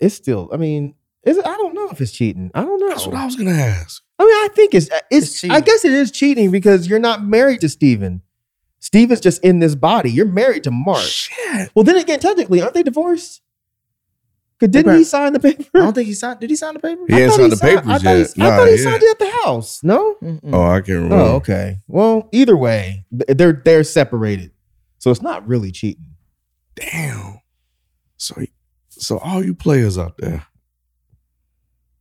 it's 0.00 0.14
still. 0.14 0.48
I 0.52 0.56
mean, 0.56 0.94
is 1.24 1.36
it? 1.38 1.46
I 1.46 1.56
don't 1.56 1.74
know 1.74 1.88
if 1.90 2.00
it's 2.00 2.12
cheating. 2.12 2.50
I 2.54 2.62
don't 2.62 2.78
know. 2.80 2.88
That's 2.88 3.06
what 3.06 3.16
I 3.16 3.24
was 3.24 3.36
gonna 3.36 3.50
ask. 3.52 4.02
I 4.18 4.24
mean, 4.24 4.32
I 4.34 4.48
think 4.54 4.74
it's 4.74 4.86
it's. 5.10 5.26
It's 5.30 5.40
cheating. 5.40 5.56
I 5.56 5.60
guess 5.60 5.84
it 5.84 5.92
is 5.92 6.10
cheating 6.10 6.50
because 6.50 6.88
you're 6.88 6.98
not 6.98 7.24
married 7.24 7.60
to 7.62 7.68
Steven. 7.68 8.22
Steven's 8.78 9.20
just 9.20 9.42
in 9.42 9.58
this 9.58 9.74
body. 9.74 10.10
You're 10.10 10.26
married 10.26 10.64
to 10.64 10.70
Marc. 10.70 11.00
Shit. 11.02 11.70
Well, 11.74 11.82
then 11.84 11.96
again, 11.96 12.20
technically, 12.20 12.60
aren't 12.62 12.74
they 12.74 12.82
divorced? 12.82 13.40
Cause 14.58 14.70
didn't 14.70 14.96
he 14.96 15.04
sign 15.04 15.34
the 15.34 15.40
paper? 15.40 15.64
I 15.74 15.78
don't 15.80 15.92
think 15.92 16.06
he 16.06 16.14
signed. 16.14 16.40
Did 16.40 16.48
he 16.48 16.56
sign 16.56 16.72
the 16.74 16.80
paper? 16.80 17.02
He 17.08 17.14
I 17.14 17.20
ain't 17.20 17.30
thought 17.30 17.40
signed 17.40 17.52
the 17.52 17.56
signed- 17.56 17.78
papers 17.78 17.90
I 17.90 17.98
thought 17.98 18.12
he- 18.14 18.18
yet. 18.18 18.52
I 18.52 18.56
thought 18.56 18.68
he 18.68 18.76
yeah. 18.76 18.82
signed 18.84 19.02
it 19.02 19.10
at 19.10 19.18
the 19.18 19.30
house. 19.44 19.82
No. 19.82 20.14
Mm-mm. 20.22 20.40
Oh, 20.54 20.62
I 20.62 20.76
can't 20.80 20.88
remember. 20.88 21.16
Oh, 21.16 21.34
okay. 21.36 21.78
Well, 21.88 22.28
either 22.32 22.56
way, 22.56 23.04
they're 23.10 23.60
they're 23.64 23.84
separated, 23.84 24.52
so 24.98 25.10
it's 25.10 25.20
not 25.20 25.46
really 25.46 25.72
cheating. 25.72 26.06
Damn. 26.74 27.40
So, 28.16 28.34
so 28.98 29.18
all 29.18 29.44
you 29.44 29.54
players 29.54 29.98
out 29.98 30.14
there, 30.18 30.46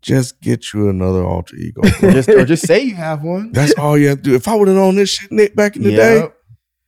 just 0.02 0.40
get 0.42 0.74
you 0.74 0.90
another 0.90 1.24
alter 1.24 1.56
ego. 1.56 1.82
Or 2.04 2.12
just 2.12 2.30
or 2.30 2.46
just 2.46 2.66
say 2.68 2.82
you 2.84 2.96
have 2.96 3.24
one. 3.24 3.52
That's 3.52 3.74
all 3.74 3.98
you 3.98 4.10
have 4.10 4.18
to 4.20 4.24
do. 4.24 4.36
If 4.36 4.48
I 4.48 4.56
would 4.56 4.68
have 4.68 4.78
known 4.78 4.96
this 4.96 5.10
shit, 5.10 5.32
Nick, 5.32 5.56
back 5.56 5.76
in 5.76 5.84
the 5.84 5.96
day, 5.96 6.28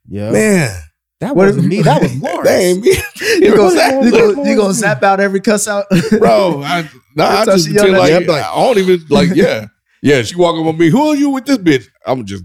Yeah. 0.07 0.31
man, 0.31 0.81
That 1.19 1.35
wasn't 1.35 1.67
me. 1.67 1.81
That 1.83 2.01
was 2.01 2.15
Lawrence. 2.21 2.47
that 2.49 2.59
ain't 2.59 2.81
me. 2.83 2.93
You 3.45 3.55
gonna, 3.55 3.67
Exactly. 3.69 4.05
you 4.05 4.11
gonna, 4.11 4.49
you 4.49 4.55
gonna 4.55 4.73
zap 4.73 5.03
out 5.03 5.19
every 5.19 5.41
cuss 5.41 5.67
out, 5.67 5.85
bro. 6.19 6.61
I, 6.63 6.87
nah, 7.15 7.25
I 7.41 7.45
just 7.45 7.65
she 7.67 7.73
pretend 7.73 7.97
yelled 7.97 8.27
like, 8.27 8.43
at. 8.43 8.51
I 8.51 8.55
don't 8.55 8.77
even 8.77 8.99
like. 9.09 9.29
Yeah, 9.35 9.65
yeah. 10.01 10.21
She 10.21 10.35
walk 10.35 10.55
up 10.55 10.65
on 10.65 10.77
me. 10.77 10.89
Who 10.89 11.07
are 11.09 11.15
you 11.15 11.29
with 11.31 11.45
this 11.45 11.57
bitch? 11.57 11.87
I'm 12.05 12.25
just. 12.25 12.43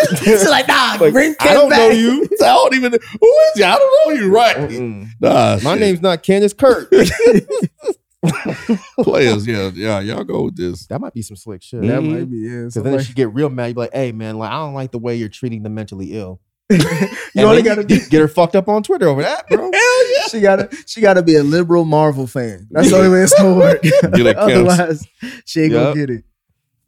She's 0.24 0.48
like, 0.48 0.66
nah, 0.68 0.96
Like, 1.00 1.12
bring 1.12 1.34
I 1.40 1.44
Ken 1.44 1.54
don't 1.54 1.70
back. 1.70 1.78
know 1.78 1.90
you. 1.90 2.24
I 2.40 2.44
don't 2.44 2.74
even. 2.74 2.92
Who 2.92 2.98
is 2.98 3.56
you? 3.56 3.64
I 3.64 3.76
don't 3.76 4.08
know 4.16 4.20
you. 4.22 4.32
Right? 4.34 4.56
Mm-mm. 4.56 5.06
Nah, 5.20 5.58
My 5.62 5.72
shit. 5.74 5.80
name's 5.80 6.00
not 6.02 6.22
Candace 6.22 6.52
Kurt. 6.52 6.90
players. 9.02 9.46
Yeah, 9.46 9.70
yeah. 9.74 10.00
Y'all 10.00 10.24
go 10.24 10.44
with 10.44 10.56
this. 10.56 10.86
that 10.86 11.00
might 11.00 11.14
be 11.14 11.22
some 11.22 11.36
slick 11.36 11.62
shit. 11.62 11.82
That 11.82 12.00
Mhm. 12.00 12.12
might 12.18 12.30
be 12.30 12.36
yeah. 12.38 12.64
Because 12.66 12.82
then 12.82 13.00
she 13.02 13.12
get 13.14 13.32
real 13.32 13.48
mad. 13.48 13.68
You 13.68 13.74
be 13.74 13.80
like, 13.80 13.94
"Hey, 13.94 14.12
man, 14.12 14.38
like 14.38 14.50
I 14.50 14.58
don't 14.58 14.74
like 14.74 14.90
the 14.92 14.98
way 14.98 15.16
you're 15.16 15.28
treating 15.28 15.62
the 15.62 15.70
mentally 15.70 16.12
ill." 16.12 16.40
you 16.70 16.78
And 16.78 17.46
only 17.46 17.62
then 17.62 17.76
gotta 17.76 17.84
do. 17.84 17.98
get 18.10 18.20
her 18.20 18.28
fucked 18.28 18.54
up 18.54 18.68
on 18.68 18.82
Twitter 18.82 19.08
over 19.08 19.22
that, 19.22 19.48
bro. 19.48 19.58
Hell 19.58 20.12
yeah. 20.12 20.22
She 20.30 20.40
gotta 20.40 20.68
she 20.86 21.00
gotta 21.00 21.22
be 21.22 21.34
a 21.36 21.42
liberal 21.42 21.84
Marvel 21.84 22.26
fan. 22.26 22.68
That's 22.70 22.90
the 22.90 22.96
only 22.96 23.08
way 23.10 23.22
it's 23.22 23.34
gonna 23.34 23.56
work. 23.56 23.82
Get 23.82 23.94
it 24.04 24.36
canceled. 24.36 24.68
Otherwise, 24.68 25.06
she 25.46 25.62
ain't 25.62 25.72
Yup. 25.72 25.94
gonna 25.94 26.06
get 26.06 26.10
it. 26.10 26.24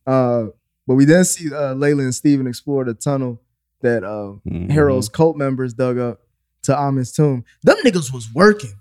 Uh, 0.07 0.47
but 0.87 0.95
we 0.95 1.05
then 1.05 1.25
see 1.25 1.49
uh, 1.53 1.75
Layla 1.75 2.01
and 2.03 2.15
Steven 2.15 2.47
explore 2.47 2.85
the 2.85 2.95
tunnel 2.95 3.41
that 3.81 4.05
uh, 4.05 4.35
Mhm. 4.49 4.71
Harrow's 4.71 5.09
cult 5.09 5.37
members 5.37 5.75
dug 5.75 5.99
up 5.99 6.21
to 6.65 6.79
Ammit's 6.79 7.13
tomb. 7.13 7.45
Them 7.63 7.77
niggas 7.85 8.13
was 8.13 8.29
working. 8.35 8.73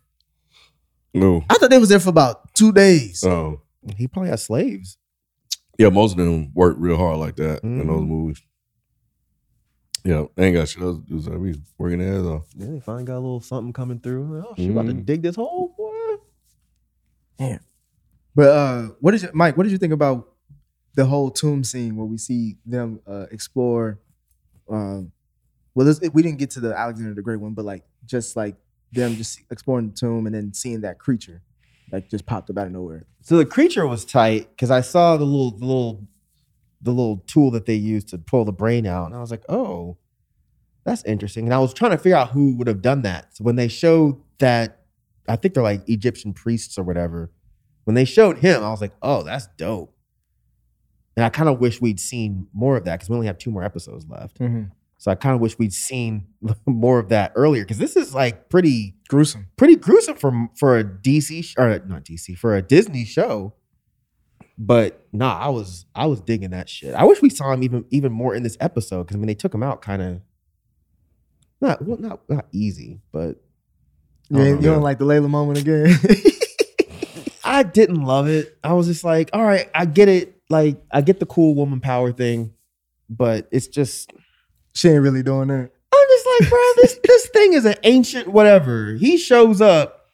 No. 1.14 1.44
I 1.50 1.56
thought 1.56 1.70
they 1.70 1.78
was 1.80 1.90
there 1.90 2.00
for 2.00 2.10
about 2.10 2.54
two 2.54 2.72
days. 2.72 3.24
Oh. 3.24 3.62
He 3.98 4.08
probably 4.08 4.30
had 4.30 4.40
slaves. 4.40 4.98
Yeah, 5.80 5.90
most 5.90 6.12
of 6.12 6.18
them 6.18 6.52
work 6.54 6.76
real 6.80 6.98
hard 6.98 7.18
like 7.18 7.36
that 7.38 7.64
in 7.64 7.88
those 7.88 8.04
movies. 8.06 8.42
Yeah, 10.04 10.26
they 10.36 10.48
ain't 10.48 10.56
got 10.56 10.68
shit 10.68 10.82
else 10.84 10.98
to 10.98 11.04
do. 11.04 11.22
So 11.22 11.32
we 11.38 11.56
working 11.78 12.00
their 12.00 12.16
ass 12.20 12.26
off. 12.26 12.44
Then 12.56 12.74
they 12.74 12.80
finally 12.80 13.04
got 13.04 13.16
a 13.16 13.20
little 13.20 13.42
something 13.42 13.74
coming 13.74 14.00
through. 14.00 14.44
Oh, 14.48 14.54
she 14.58 14.70
about 14.70 14.88
to 14.88 14.94
Mhm. 14.94 15.06
dig 15.06 15.22
this 15.22 15.36
hole, 15.36 15.74
boy. 15.78 15.92
Damn. 17.38 17.60
But 18.36 18.50
uh, 18.50 18.88
what 19.00 19.12
did 19.12 19.24
you, 19.24 19.30
Mike? 19.34 19.58
What 19.58 19.64
did 19.64 19.72
you 19.72 19.78
think 19.78 19.94
about 19.94 20.31
the 20.96 21.06
whole 21.06 21.32
tomb 21.32 21.64
scene 21.64 21.96
where 21.96 22.06
we 22.06 22.18
see 22.18 22.58
them 22.66 23.00
uh, 23.08 23.26
explore? 23.32 24.00
Um, 24.70 25.12
well, 25.74 25.86
this, 25.86 26.00
we 26.14 26.22
didn't 26.22 26.40
get 26.40 26.52
to 26.52 26.60
the 26.60 26.78
Alexander 26.78 27.14
the 27.14 27.22
Great 27.22 27.40
one, 27.40 27.54
but 27.54 27.66
like 27.66 27.84
just 28.06 28.36
like 28.36 28.56
them 28.92 29.16
just 29.16 29.40
exploring 29.50 29.90
the 29.90 29.96
tomb 29.96 30.26
and 30.26 30.36
then 30.36 30.54
seeing 30.54 30.82
that 30.82 31.00
creature 31.00 31.42
like 31.92 32.10
just 32.10 32.26
popped 32.26 32.50
up 32.50 32.58
out 32.58 32.68
of 32.68 32.74
nowhere. 32.74 33.06
So 33.22 33.38
the 33.38 33.46
creature 33.46 33.86
was 33.86 34.06
tight 34.06 34.50
because 34.50 34.72
I 34.72 34.82
saw 34.82 35.18
the 35.18 35.26
little, 35.26 35.52
the 35.52 35.66
little, 35.66 36.08
the 36.82 36.92
little 36.92 37.18
tool 37.28 37.52
that 37.52 37.66
they 37.66 37.76
used 37.76 38.08
to 38.10 38.18
pull 38.18 38.46
the 38.46 38.52
brain 38.52 38.88
out, 38.88 39.08
and 39.08 39.16
I 39.16 39.20
was 39.20 39.30
like, 39.30 39.44
oh, 39.50 39.98
that's 40.84 41.04
interesting. 41.04 41.46
And 41.46 41.54
I 41.54 41.60
was 41.60 41.74
trying 41.74 41.92
to 41.92 41.98
figure 41.98 42.18
out 42.18 42.30
who 42.30 42.56
would 42.58 42.68
have 42.68 42.82
done 42.82 43.04
that. 43.04 43.36
So 43.36 43.44
when 43.44 43.56
they 43.56 43.68
showed 43.68 44.20
that, 44.40 44.80
I 45.28 45.36
think 45.36 45.54
they're 45.54 45.62
like 45.62 45.88
Egyptian 45.88 46.34
priests 46.34 46.80
or 46.80 46.84
whatever. 46.84 47.30
When 47.84 47.94
they 47.94 48.06
showed 48.06 48.40
him, 48.40 48.64
I 48.64 48.70
was 48.70 48.82
like, 48.82 48.94
oh, 49.02 49.22
that's 49.22 49.48
dope. 49.58 49.96
And 51.22 51.28
I 51.28 51.30
kind 51.30 51.48
of 51.48 51.60
wish 51.60 51.80
we'd 51.80 52.00
seen 52.00 52.48
more 52.52 52.78
of 52.78 52.86
that 52.86 52.96
because 52.96 53.08
we 53.10 53.14
only 53.16 53.28
have 53.28 53.38
two 53.38 53.52
more 53.52 53.64
episodes 53.64 54.08
left. 54.10 54.40
Mhm. 54.40 54.72
So 54.98 55.12
I 55.12 55.16
kind 55.16 55.36
of 55.36 55.42
wish 55.42 55.60
we'd 55.60 55.72
seen 55.74 56.26
more 56.66 56.98
of 56.98 57.10
that 57.10 57.32
earlier 57.36 57.64
because 57.64 57.78
this 57.78 57.96
is 57.96 58.16
like 58.16 58.50
pretty 58.50 58.96
Gruesome. 59.08 59.46
pretty 59.56 59.76
gruesome 59.76 60.16
for 60.16 60.50
for 60.58 60.80
a 60.80 60.84
DC 60.84 61.44
sh- 61.44 61.56
or 61.60 61.78
not 61.86 62.06
DC 62.06 62.36
for 62.36 62.56
a 62.56 62.62
Disney 62.64 63.06
show. 63.06 63.54
But 64.58 65.06
nah, 65.14 65.38
I 65.38 65.50
was 65.50 65.86
I 65.94 66.08
was 66.08 66.22
digging 66.22 66.50
that 66.52 66.68
shit. 66.70 66.96
I 66.96 67.04
wish 67.04 67.22
we 67.22 67.30
saw 67.30 67.52
him 67.54 67.62
even 67.62 67.86
even 67.92 68.12
more 68.12 68.34
in 68.34 68.42
this 68.42 68.58
episode 68.60 69.04
because 69.04 69.16
I 69.16 69.20
mean 69.20 69.28
they 69.28 69.36
took 69.36 69.54
him 69.54 69.62
out 69.62 69.84
kind 69.84 70.02
of 70.02 70.22
not 71.62 71.86
well 71.86 71.98
not 71.98 72.22
not 72.30 72.46
easy, 72.52 73.00
but 73.12 73.42
You, 74.30 74.38
don't 74.38 74.46
you 74.48 74.54
know. 74.56 74.62
don't 74.74 74.82
like 74.84 74.98
the 74.98 75.06
Layla 75.06 75.30
moment 75.30 75.60
again? 75.60 75.96
I 77.44 77.64
didn't 77.64 78.02
love 78.04 78.28
it. 78.28 78.58
I 78.64 78.74
was 78.74 78.88
just 78.88 79.04
like, 79.04 79.30
all 79.34 79.44
right, 79.44 79.70
I 79.76 79.86
get 79.86 80.08
it. 80.08 80.41
Like 80.52 80.82
I 80.92 81.02
get 81.02 81.20
the 81.20 81.26
cool 81.26 81.56
woman 81.56 81.80
power 81.80 82.12
thing, 82.12 82.54
but 83.10 83.48
it's 83.52 83.68
just 83.68 84.12
she 84.74 84.90
ain't 84.90 85.02
really 85.02 85.24
doing 85.24 85.48
that. 85.48 85.72
I'm 85.94 86.08
just 86.10 86.28
like, 86.42 86.50
bro, 86.50 86.60
this 86.78 87.00
this 87.04 87.28
thing 87.30 87.54
is 87.54 87.66
an 87.66 87.76
ancient 87.84 88.28
whatever. 88.28 88.94
He 88.96 89.18
shows 89.18 89.62
up, 89.62 90.06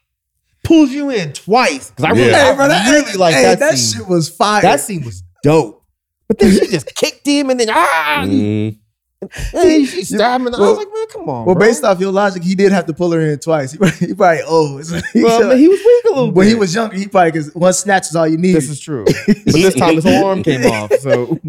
pulls 0.63 0.91
you 0.91 1.09
in 1.09 1.33
twice 1.33 1.89
because 1.89 2.05
I 2.05 2.09
really, 2.11 2.29
Yeah. 2.31 2.37
I 2.37 2.49
Hey, 2.51 2.55
bro, 2.55 2.67
that- 2.67 2.89
really 2.91 3.13
like 3.17 3.35
hey, 3.35 3.43
that. 3.43 3.59
that 3.59 3.77
scene. 3.77 3.99
shit 4.01 4.09
was 4.09 4.29
fire. 4.29 4.61
That 4.61 4.79
scene 4.79 5.03
was 5.03 5.23
dope. 5.43 5.83
But 6.27 6.39
then 6.39 6.51
she 6.51 6.67
just 6.67 6.93
kicked 6.95 7.25
him 7.25 7.49
and 7.49 7.59
then 7.59 7.69
ah, 7.71 8.23
Mm. 8.25 8.77
And 9.21 9.31
then 9.53 9.85
she 9.85 10.03
stabbed 10.03 10.45
him. 10.45 10.53
I 10.53 10.59
was 10.59 10.77
like, 10.77 10.87
man, 10.93 11.07
come 11.11 11.29
on. 11.29 11.45
well, 11.45 11.55
bro. 11.55 11.65
based 11.67 11.83
off 11.83 11.99
your 11.99 12.11
logic, 12.11 12.43
he 12.43 12.55
did 12.55 12.71
have 12.71 12.85
to 12.85 12.93
pull 12.93 13.11
her 13.11 13.21
in 13.21 13.39
twice. 13.39 13.71
He 13.77 13.77
probably, 13.77 14.07
he 14.07 14.13
probably 14.13 14.41
old. 14.43 14.85
So 14.85 14.99
he 15.13 15.23
well, 15.23 15.39
should- 15.39 15.47
man, 15.49 15.57
he 15.57 15.67
was 15.67 15.79
weak 15.79 16.05
a 16.05 16.09
little 16.09 16.27
bit. 16.27 16.35
when 16.35 16.45
bit. 16.45 16.49
he 16.49 16.55
was 16.55 16.75
younger, 16.75 16.95
he 16.97 17.07
probably 17.07 17.31
because 17.31 17.55
one 17.55 17.73
snatch 17.73 18.07
is 18.07 18.15
all 18.15 18.27
you 18.27 18.37
need. 18.37 18.53
This 18.53 18.69
is 18.69 18.79
true. 18.79 19.05
But 19.05 19.45
this 19.45 19.75
time 19.75 19.95
his 19.95 20.03
whole 20.03 20.25
arm 20.25 20.43
came 20.43 20.65
off. 20.65 20.93
So 20.99 21.39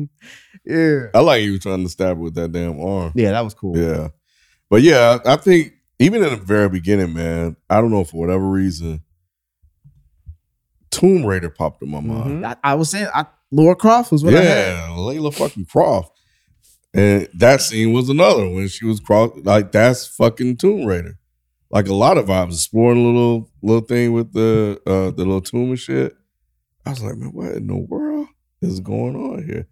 yeah. 0.65 1.07
I 1.15 1.21
like 1.21 1.43
you 1.43 1.59
trying 1.59 1.83
to 1.83 1.89
stab 1.89 2.17
her 2.17 2.23
with 2.23 2.35
that 2.35 2.53
damn 2.53 2.81
arm. 2.81 3.13
yeah, 3.15 3.33
that 3.33 3.43
was 3.45 3.55
cool. 3.55 3.77
Yeah. 3.77 4.09
But 4.71 4.83
yeah, 4.83 5.19
I 5.25 5.35
I 5.35 5.37
think 5.37 5.73
even 5.99 6.23
in 6.23 6.31
the 6.31 6.37
very 6.37 6.69
beginning, 6.69 7.13
man, 7.13 7.57
I 7.69 7.81
don't 7.81 7.91
know 7.91 8.05
for 8.05 8.19
whatever 8.19 8.45
reason, 8.49 9.03
Tomb 10.91 11.25
Raider 11.27 11.51
popped 11.51 11.83
in 11.83 11.91
my 11.91 12.01
mind. 12.01 12.45
Mhm. 12.45 12.47
I, 12.47 12.73
I 12.73 12.75
was 12.75 12.91
saying, 12.91 13.09
I, 13.15 13.27
Laura 13.51 13.75
Croft 13.77 14.13
was 14.13 14.25
what 14.25 14.35
I 14.35 14.43
had. 14.43 14.73
Yeah, 14.77 14.89
Layla 14.91 15.35
fucking 15.35 15.67
Croft. 15.67 16.18
And 16.99 17.29
that 17.35 17.61
scene 17.61 17.93
was 17.93 18.09
another 18.09 18.49
when 18.49 18.67
she 18.69 18.85
was 18.85 18.99
cross 18.99 19.31
like 19.45 19.71
that's 19.73 20.07
fucking 20.07 20.57
Tomb 20.57 20.85
Raider. 20.85 21.19
Like 21.71 21.87
a 21.87 21.95
lot 21.95 22.19
of 22.19 22.27
vibes, 22.27 22.55
exploring 22.55 22.99
a 23.05 23.07
little 23.07 23.51
little 23.63 23.83
thing 23.87 24.13
with 24.13 24.33
the 24.33 24.81
uh 24.87 25.11
the 25.11 25.25
little 25.25 25.41
tomb 25.41 25.71
and 25.71 25.79
shit. 25.79 26.15
I 26.85 26.91
was 26.91 27.03
like, 27.03 27.17
man, 27.17 27.31
what 27.33 27.53
in 27.53 27.67
the 27.67 27.77
world 27.77 28.29
is 28.63 28.81
going 28.81 29.15
on 29.15 29.45
here? 29.45 29.67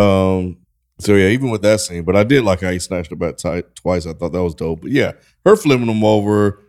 Um, 0.00 0.58
so 1.00 1.14
yeah, 1.16 1.28
even 1.28 1.50
with 1.50 1.62
that 1.62 1.80
scene, 1.80 2.04
but 2.04 2.14
I 2.16 2.22
did 2.22 2.44
like 2.44 2.60
how 2.60 2.70
he 2.70 2.78
snatched 2.78 3.10
her 3.10 3.16
back 3.16 3.36
tight 3.36 3.74
twice. 3.74 4.06
I 4.06 4.12
thought 4.12 4.32
that 4.32 4.42
was 4.42 4.54
dope. 4.54 4.82
But 4.82 4.92
yeah, 4.92 5.12
her 5.44 5.56
flipping 5.56 5.88
him 5.88 6.04
over, 6.04 6.62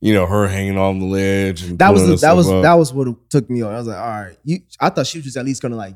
you 0.00 0.12
know, 0.12 0.26
her 0.26 0.48
hanging 0.48 0.76
on 0.76 0.98
the 0.98 1.06
ledge. 1.06 1.62
And 1.62 1.78
That 1.78 1.92
was 1.92 2.06
the, 2.06 2.16
that 2.16 2.32
was 2.34 2.50
up. 2.50 2.62
that 2.64 2.74
was 2.74 2.92
what 2.92 3.30
took 3.30 3.48
me 3.48 3.62
on. 3.62 3.72
I 3.72 3.78
was 3.78 3.86
like, 3.86 3.96
all 3.96 4.08
right, 4.08 4.36
you. 4.44 4.58
I 4.80 4.90
thought 4.90 5.06
she 5.06 5.18
was 5.18 5.26
just 5.26 5.36
at 5.36 5.44
least 5.44 5.62
gonna 5.62 5.76
like 5.76 5.94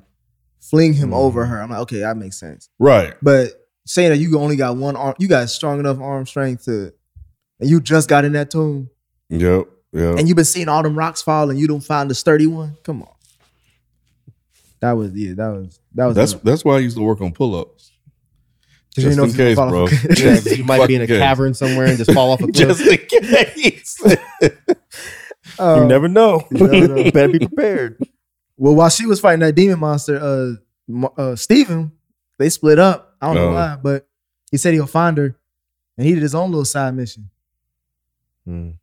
fling 0.62 0.94
him 0.94 1.10
Mhm. 1.10 1.16
over 1.16 1.44
her. 1.44 1.60
I'm 1.60 1.68
like, 1.70 1.80
okay, 1.80 1.98
that 1.98 2.16
makes 2.16 2.38
sense. 2.40 2.68
right. 2.78 3.14
But 3.20 3.50
saying 3.86 4.10
that 4.10 4.18
you 4.18 4.38
only 4.38 4.56
got 4.56 4.76
one 4.76 4.94
arm, 4.96 5.14
you 5.18 5.26
got 5.28 5.50
strong 5.50 5.78
enough 5.80 5.98
arm 6.00 6.24
strength 6.24 6.64
to, 6.66 6.92
and 7.60 7.68
you 7.68 7.80
just 7.80 8.08
got 8.08 8.24
in 8.24 8.32
that 8.32 8.50
tomb, 8.50 8.88
Yep. 9.28 9.66
Yep. 9.92 10.18
and 10.18 10.28
you've 10.28 10.36
been 10.36 10.44
seeing 10.44 10.68
all 10.68 10.82
them 10.82 10.96
rocks 10.96 11.20
fall, 11.20 11.50
and 11.50 11.58
you 11.58 11.66
don't 11.66 11.80
find 11.84 12.08
the 12.10 12.14
sturdy 12.14 12.46
one. 12.46 12.76
Come 12.84 13.02
on. 13.02 13.08
That 14.80 14.92
was 14.92 15.12
yeah. 15.14 15.34
That 15.34 15.48
was 15.48 15.80
that 15.94 16.06
was. 16.06 16.16
That's 16.16 16.32
that's 16.34 16.64
why 16.64 16.76
I 16.76 16.78
used 16.78 16.96
to 16.96 17.02
work 17.02 17.20
on 17.20 17.32
pull 17.32 17.54
ups. 17.56 17.90
Just 18.94 19.06
Just 19.06 19.18
in 19.18 19.24
if 19.30 19.36
case, 19.36 19.56
bro. 19.56 19.84
off 19.84 19.92
a- 19.92 19.96
Yeah, 20.22 20.34
'cause 20.36 20.58
you 20.58 20.64
might 20.72 20.86
be 20.86 20.96
in 20.96 21.02
a 21.02 21.06
Fucking 21.06 21.20
cavern 21.20 21.54
somewhere 21.54 21.86
and 21.86 21.96
just 21.98 22.12
fall 22.12 22.30
off 22.32 22.40
a 22.40 22.46
cliff. 22.52 22.54
Just 22.54 22.80
in 22.80 22.98
case. 22.98 24.02
Uh, 25.58 25.76
you 25.80 25.84
never 25.86 26.08
know. 26.08 26.46
you 26.50 26.66
never 26.68 26.88
know. 26.88 27.10
Better 27.10 27.28
be 27.32 27.38
prepared. 27.40 28.00
Well, 28.62 28.76
while 28.76 28.90
she 28.90 29.06
was 29.06 29.18
fighting 29.18 29.40
that 29.40 29.56
demon 29.56 29.80
monster, 29.80 30.18
uh, 30.22 30.52
Mo- 30.86 31.12
uh, 31.16 31.34
Steven, 31.34 31.90
they 32.38 32.48
split 32.48 32.78
up. 32.78 33.16
I 33.20 33.26
don't 33.26 33.34
know 33.34 33.48
Oh. 33.48 33.54
why, 33.54 33.76
but 33.82 34.06
he 34.52 34.56
said 34.56 34.72
he'll 34.72 34.86
find 34.86 35.18
her, 35.18 35.36
and 35.98 36.06
he 36.06 36.14
did 36.14 36.22
his 36.22 36.32
own 36.32 36.50
little 36.52 36.64
side 36.64 36.94
mission. 36.94 37.28
You 38.46 38.74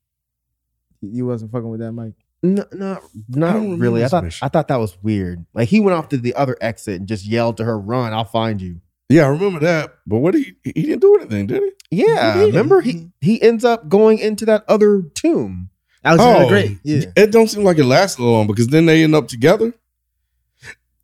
you 1.02 1.26
wasn't 1.26 1.52
fucking 1.54 1.70
with 1.70 1.80
that, 1.80 1.94
Mike. 1.94 2.14
No, 2.44 2.66
no, 2.74 3.00
not 3.30 3.54
don't 3.54 3.64
remember 3.64 3.82
really. 3.84 4.04
I 4.04 4.10
thought 4.10 4.24
mission. 4.26 4.46
I 4.46 4.50
thought 4.50 4.68
that 4.68 4.80
was 4.80 4.98
weird. 5.02 5.46
Like 5.54 5.70
he 5.70 5.80
went 5.80 5.98
off 5.98 6.10
to 6.10 6.18
the 6.18 6.34
other 6.36 6.58
exit 6.60 7.00
and 7.00 7.08
just 7.08 7.26
yelled 7.26 7.56
to 7.58 7.64
her, 7.64 7.80
"Run! 7.80 8.12
I'll 8.14 8.26
find 8.26 8.62
you." 8.62 8.82
yeah, 9.08 9.24
I 9.24 9.28
remember 9.30 9.60
that. 9.62 9.94
But 10.06 10.18
what 10.18 10.34
did 10.34 10.44
he 10.46 10.56
he 10.76 10.82
didn't 10.84 11.00
do 11.02 11.16
anything, 11.16 11.48
did 11.48 11.64
he? 11.90 12.04
Yeah, 12.06 12.38
He 12.40 12.46
remember 12.48 12.82
he 12.82 13.10
he 13.22 13.42
ends 13.42 13.64
up 13.66 13.88
going 13.90 14.20
into 14.20 14.46
that 14.46 14.64
other 14.68 15.02
tomb. 15.02 15.70
Alexander 16.04 16.46
Oh. 16.46 16.48
Great, 16.50 16.78
yeah. 16.84 17.02
It 17.16 17.32
don't 17.32 17.48
seem 17.50 17.64
like 17.64 17.78
it 17.78 17.84
lasted 17.86 18.22
long 18.24 18.48
because 18.48 18.68
then 18.68 18.86
they 18.86 19.04
end 19.04 19.16
up 19.16 19.28
together. 19.28 19.74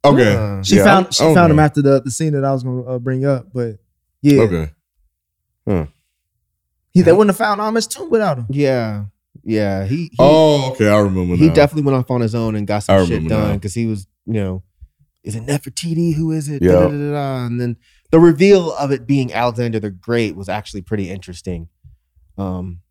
Okay. 0.04 0.36
Uh, 0.36 0.64
She 0.64 0.78
Yeah, 0.78 0.84
found 0.84 1.08
I- 1.08 1.10
she 1.10 1.24
I 1.24 1.28
don't 1.28 1.36
found 1.36 1.52
him 1.52 1.60
after 1.60 1.82
the 1.82 2.02
the 2.02 2.12
scene 2.12 2.34
that 2.34 2.46
I 2.46 2.52
was 2.54 2.64
gonna 2.64 2.84
uh, 2.84 3.00
bring 3.00 3.25
up, 3.25 3.48
but 3.54 3.78
yeah, 4.22 4.42
Okay. 4.42 4.72
he, 6.94 7.02
they 7.02 7.12
wouldn't 7.12 7.30
have 7.30 7.38
found 7.38 7.60
Ammit's 7.62 7.88
tomb 7.88 8.10
without 8.10 8.38
him. 8.38 8.46
yeah, 8.50 9.06
yeah. 9.44 9.86
He, 9.86 9.96
he 9.96 10.12
Oh, 10.20 10.72
okay. 10.72 10.88
I 10.90 11.00
remember 11.00 11.36
he 11.36 11.48
now. 11.48 11.54
definitely 11.54 11.84
went 11.84 11.98
off 11.98 12.10
on 12.12 12.22
his 12.22 12.36
own 12.36 12.56
and 12.56 12.66
got 12.68 12.80
some 12.84 13.06
shit 13.08 13.28
done 13.28 13.56
because 13.56 13.74
he 13.74 13.86
was, 13.86 14.08
you 14.25 14.34
know, 14.34 14.64
is 15.24 15.36
it 15.36 15.46
Nefertiti? 15.46 16.14
Who 16.14 16.32
is 16.32 16.50
it? 16.50 16.62
Yeah. 16.62 16.72
Da, 16.74 16.80
da, 16.84 16.90
da, 16.90 16.98
da, 16.98 17.12
da. 17.12 17.46
And 17.48 17.60
then 17.60 17.78
the 18.12 18.20
reveal 18.20 18.72
of 18.74 18.92
it 18.92 19.08
being 19.08 19.34
Alexander 19.34 19.80
the 19.80 19.90
Great 19.90 20.36
was 20.36 20.48
actually 20.50 20.84
pretty 20.84 21.10
interesting. 21.10 21.68
Um. 22.38 22.82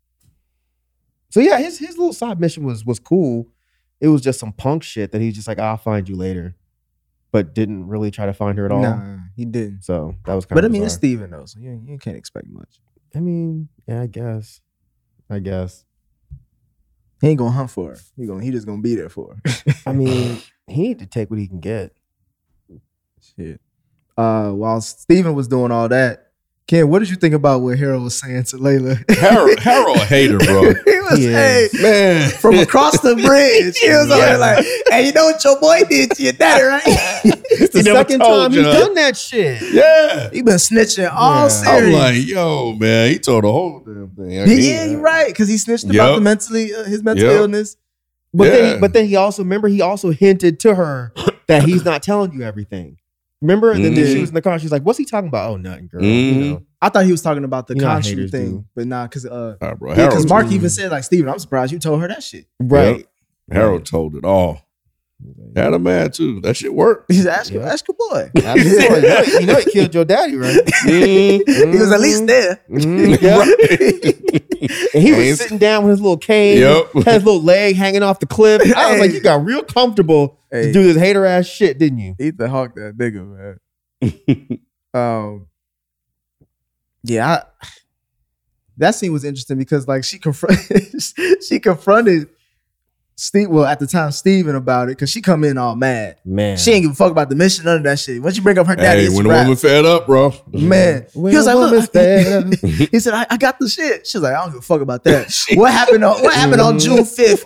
So 1.35 1.41
yeah, 1.41 1.57
his 1.57 1.77
his 1.79 1.97
little 1.97 2.13
side 2.13 2.39
mission 2.39 2.63
was 2.63 2.85
was 2.85 2.97
cool. 2.97 3.49
It 3.99 4.07
was 4.07 4.21
just 4.21 4.39
some 4.39 4.53
punk 4.53 4.83
shit 4.83 5.11
that 5.11 5.19
he's 5.19 5.35
just 5.35 5.49
like, 5.49 5.59
I'll 5.59 5.75
find 5.75 6.07
you 6.07 6.15
later, 6.15 6.55
but 7.33 7.53
didn't 7.53 7.89
really 7.89 8.09
try 8.09 8.25
to 8.25 8.31
find 8.31 8.57
her 8.57 8.63
at 8.63 8.71
all. 8.71 8.81
Nah, 8.81 9.17
he 9.35 9.43
didn't. 9.43 9.83
So 9.83 10.15
that 10.25 10.33
was 10.33 10.45
kind 10.45 10.57
of. 10.57 10.61
But 10.61 10.65
I 10.65 10.71
mean, 10.71 10.83
it's 10.83 10.93
Steven 10.93 11.31
though, 11.31 11.43
so 11.43 11.59
you, 11.59 11.81
you 11.85 11.97
can't 11.97 12.15
expect 12.15 12.47
much. 12.47 12.79
I 13.13 13.19
mean, 13.19 13.67
yeah, 13.85 14.03
I 14.03 14.07
guess. 14.07 14.61
I 15.29 15.39
guess. 15.39 15.83
He 17.19 17.27
ain't 17.27 17.39
gonna 17.39 17.51
hunt 17.51 17.69
for 17.69 17.89
her. 17.89 17.97
He 18.15 18.25
gonna 18.27 18.41
he 18.41 18.51
just 18.51 18.65
gonna 18.65 18.81
be 18.81 18.95
there 18.95 19.09
for 19.09 19.35
her. 19.35 19.73
I 19.85 19.91
mean, 19.91 20.37
he 20.67 20.83
need 20.83 20.99
to 20.99 21.05
take 21.05 21.29
what 21.29 21.37
he 21.37 21.49
can 21.49 21.59
get. 21.59 21.93
Shit. 23.19 23.59
Uh, 24.17 24.51
while 24.51 24.79
Steven 24.79 25.35
was 25.35 25.49
doing 25.49 25.73
all 25.73 25.89
that, 25.89 26.24
Ken, 26.67 26.89
what 26.89 26.97
did 26.97 27.11
you 27.11 27.15
think 27.15 27.35
about 27.35 27.61
what 27.61 27.77
Harrow 27.77 27.99
was 28.01 28.17
saying 28.17 28.43
to 28.45 28.57
Layla? 28.57 28.97
Harrow, 29.15 29.55
Harrow 29.59 29.93
a 29.93 29.99
hater, 29.99 30.39
bro. 30.39 30.61
he 30.73 30.99
was 31.01 31.19
He 31.19 31.25
hey. 31.27 31.69
Man. 31.79 32.27
from 32.31 32.55
across 32.57 32.99
the 33.01 33.13
bridge. 33.15 33.77
He 33.77 33.87
was 33.89 34.09
over 34.09 34.19
there 34.19 34.37
like, 34.39 34.65
hey, 34.89 35.05
you 35.05 35.11
know 35.13 35.25
what 35.25 35.43
your 35.43 35.59
boy 35.59 35.81
did 35.87 36.09
to 36.11 36.23
your 36.23 36.33
daddy, 36.33 36.63
right? 36.63 36.81
It's 37.57 37.71
the 37.71 37.79
He 37.79 37.83
never 37.83 37.99
second 37.99 38.19
told 38.19 38.41
time 38.41 38.51
he's 38.51 38.63
done 38.63 38.93
that 38.95 39.15
shit. 39.15 39.61
Yeah. 39.71 40.29
he 40.31 40.41
been 40.41 40.55
snitching 40.55 41.09
all 41.13 41.47
Yeah. 41.47 41.61
I'm 41.67 41.91
like, 41.93 42.27
yo, 42.27 42.73
man, 42.73 43.11
he 43.11 43.19
told 43.19 43.43
the 43.43 43.51
whole 43.51 43.79
damn 43.85 44.09
thing. 44.09 44.39
I 44.41 44.45
He- 44.47 44.71
yeah, 44.71 44.85
you're 44.85 44.99
right. 44.99 45.27
Because 45.27 45.47
he 45.47 45.57
snitched 45.59 45.85
about 45.85 46.15
the 46.15 46.21
mentally 46.21 46.73
uh, 46.73 46.83
his 46.85 47.03
mental 47.03 47.25
Yup. 47.27 47.35
illness. 47.35 47.77
But 48.33 48.45
Yeah. 48.45 48.49
then, 48.51 48.81
but 48.81 48.93
then 48.93 49.05
he 49.05 49.15
also 49.15 49.43
remember 49.43 49.67
he 49.67 49.81
also 49.81 50.09
hinted 50.09 50.59
to 50.61 50.73
her 50.75 51.13
that 51.47 51.63
he's 51.63 51.85
not 51.85 52.01
telling 52.01 52.33
you 52.33 52.41
everything. 52.41 52.97
Remember? 53.41 53.71
And 53.71 53.83
then 53.83 53.93
Mhm. 53.93 54.11
she 54.13 54.19
was 54.19 54.29
in 54.29 54.35
the 54.35 54.41
car. 54.41 54.57
She's 54.59 54.71
like, 54.71 54.83
"What's 54.83 54.97
he 54.97 55.05
talking 55.05 55.27
about? 55.27 55.51
Oh, 55.51 55.57
nothing, 55.57 55.87
girl. 55.91 56.01
You 56.03 56.09
Mhm. 56.09 56.39
know, 56.39 56.61
I 56.81 56.89
thought 56.89 57.05
he 57.05 57.11
was 57.11 57.21
talking 57.21 57.43
about 57.43 57.67
the 57.67 57.75
You 57.75 57.81
know 57.81 57.87
how 57.89 57.97
Khonshu 57.99 58.03
haters 58.09 58.31
thing, 58.31 58.51
do. 58.59 58.65
but 58.75 58.87
nah, 58.87 59.03
because 59.07 59.25
uh, 59.25 59.55
Nah, 59.61 59.75
bro. 59.75 59.91
yeah, 59.91 60.07
because 60.07 60.23
Harrow, 60.23 60.41
Marc 60.43 60.51
even 60.51 60.69
said 60.69 60.91
like, 60.91 61.03
Steven, 61.03 61.29
I'm 61.29 61.39
surprised 61.39 61.71
you 61.71 61.79
told 61.79 62.01
her 62.01 62.07
that 62.07 62.23
shit. 62.23 62.45
right? 62.59 63.05
Harrow 63.51 63.79
told 63.79 64.15
it 64.15 64.25
all. 64.25 64.61
Had 65.55 65.73
a 65.73 65.79
man 65.79 66.11
too. 66.11 66.41
That 66.41 66.57
shit 66.57 66.73
worked. 66.73 67.09
He 67.11 67.19
said, 67.19 67.27
ask, 67.39 67.51
Yeah. 67.53 67.61
ask 67.61 67.87
your 67.87 67.95
boy. 67.97 68.29
Absolutely. 68.35 68.95
you, 68.95 69.01
know, 69.01 69.21
you 69.39 69.45
know 69.45 69.55
he 69.59 69.65
killed 69.71 69.93
your 69.95 70.03
daddy, 70.05 70.35
right? 70.35 70.61
he 70.85 71.41
was 71.47 71.91
at 71.91 72.01
least 72.01 72.27
there. 72.27 72.61
Mhm, 72.69 73.21
yeah. 73.21 74.69
And 74.93 75.03
he 75.03 75.13
was 75.13 75.39
sitting 75.39 75.57
down 75.57 75.83
with 75.83 75.91
his 75.91 76.01
little 76.01 76.17
cane, 76.17 76.57
Yep. 76.59 77.05
had 77.05 77.13
his 77.15 77.23
little 77.23 77.41
leg 77.41 77.75
hanging 77.77 78.03
off 78.03 78.19
the 78.19 78.25
cliff. 78.25 78.61
I 78.75 78.91
was 78.91 78.99
like, 78.99 79.11
you 79.11 79.21
got 79.21 79.45
real 79.45 79.63
comfortable 79.63 80.39
Hey. 80.51 80.63
to 80.67 80.73
do 80.73 80.83
this 80.83 80.97
hater 80.97 81.25
ass 81.25 81.45
shit, 81.45 81.77
didn't 81.79 81.99
you? 81.99 82.15
Ethan 82.19 82.49
Hawke 82.49 82.75
that 82.75 82.97
nigga, 82.97 83.57
man. 84.03 84.59
um, 84.93 85.47
yeah, 87.03 87.27
I, 87.61 87.67
that 88.77 88.95
scene 88.95 89.13
was 89.13 89.23
interesting 89.23 89.57
because 89.57 89.87
like 89.87 90.03
she 90.03 90.19
confronted, 90.19 90.93
she 91.47 91.59
confronted 91.59 92.27
Steve. 93.17 93.49
Well, 93.49 93.63
at 93.65 93.79
the 93.79 93.87
time, 93.87 94.11
Steven 94.11 94.55
about 94.55 94.89
it 94.89 94.91
because 94.97 95.09
she 95.09 95.21
come 95.21 95.43
in 95.45 95.57
all 95.57 95.75
mad. 95.75 96.17
Man, 96.25 96.57
She 96.57 96.71
ain't 96.71 96.83
give 96.83 96.91
a 96.91 96.95
fuck 96.95 97.11
about 97.11 97.29
the 97.29 97.35
mission, 97.35 97.63
none 97.65 97.77
of 97.77 97.83
that 97.83 97.97
shit. 97.97 98.21
Once 98.21 98.35
you 98.35 98.43
bring 98.43 98.57
up 98.57 98.67
her 98.67 98.75
daddy, 98.75 99.01
Hey, 99.01 99.05
it's 99.07 99.15
when 99.15 99.25
a 99.25 99.29
woman 99.29 99.55
fed 99.55 99.85
up, 99.85 100.05
bro. 100.05 100.33
Man, 100.51 101.05
When 101.13 101.31
he 101.31 101.37
was 101.37 101.45
like, 101.45 101.55
"Look," 101.55 101.91
fed 101.93 102.53
up. 102.53 102.53
he 102.59 102.99
said, 102.99 103.13
I, 103.13 103.25
"I 103.29 103.37
got 103.37 103.57
the 103.59 103.69
shit." 103.69 104.05
She 104.05 104.17
was 104.17 104.23
like, 104.23 104.33
"I 104.35 104.41
don't 104.41 104.49
give 104.49 104.59
a 104.59 104.61
fuck 104.61 104.81
about 104.81 105.03
that." 105.05 105.33
what 105.53 105.71
happened 105.71 106.03
on 106.03 106.21
What 106.21 106.33
happened 106.33 106.61
on 106.61 106.77
June 106.77 107.05
fifth, 107.05 107.45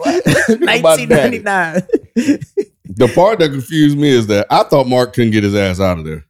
nineteen 0.59 1.09
ninety 1.09 1.39
nine? 1.39 1.81
The 2.15 3.07
part 3.13 3.39
that 3.39 3.51
confused 3.51 3.97
me 3.97 4.09
is 4.09 4.27
that 4.27 4.47
I 4.49 4.63
thought 4.63 4.87
Marc 4.87 5.13
couldn't 5.13 5.31
get 5.31 5.43
his 5.43 5.55
ass 5.55 5.79
out 5.79 5.99
of 5.99 6.05
there. 6.05 6.25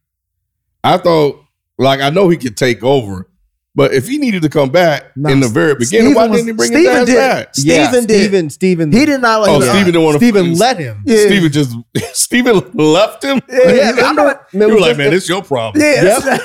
I 0.84 0.98
thought, 0.98 1.42
like, 1.78 2.00
I 2.00 2.10
know 2.10 2.28
he 2.28 2.36
could 2.36 2.56
take 2.56 2.82
over, 2.84 3.28
but 3.74 3.92
if 3.94 4.08
he 4.08 4.18
needed 4.18 4.42
to 4.42 4.48
come 4.48 4.70
back 4.70 5.16
Nah, 5.16 5.30
in 5.30 5.40
the 5.40 5.48
very 5.48 5.74
beginning, 5.74 6.12
Steven 6.12 6.14
why 6.14 6.26
was- 6.26 6.38
didn't 6.40 6.46
he 6.48 6.52
bring 6.54 6.70
Steven 6.70 6.92
his 6.92 7.00
ass 7.00 7.06
did. 7.06 7.16
back? 7.16 7.48
yeah, 7.58 7.88
Steven 7.88 8.06
did. 8.06 8.20
Steven, 8.24 8.50
Steven, 8.50 8.92
He 8.92 9.06
did 9.06 9.20
not 9.20 9.40
like. 9.42 9.50
Oh, 9.50 9.60
the- 9.60 9.66
Steven 9.70 9.86
didn't 9.86 10.02
want 10.02 10.14
to. 10.14 10.24
Steven 10.26 10.54
let 10.54 10.78
him. 10.78 11.02
Yeah. 11.06 11.26
Steven 11.26 11.52
just 11.52 11.76
Steven 12.18 12.70
left 12.74 13.22
him. 13.24 13.40
Yeah, 13.48 13.70
Yeah, 13.72 13.92
I 14.04 14.12
know. 14.12 14.28
it 14.28 14.38
You 14.52 14.60
were 14.68 14.74
like, 14.80 14.90
just- 14.90 14.98
man, 14.98 15.12
it's 15.12 15.28
your 15.28 15.42
problem. 15.42 15.82
Yeah, 15.82 16.18
Yep. 16.24 16.40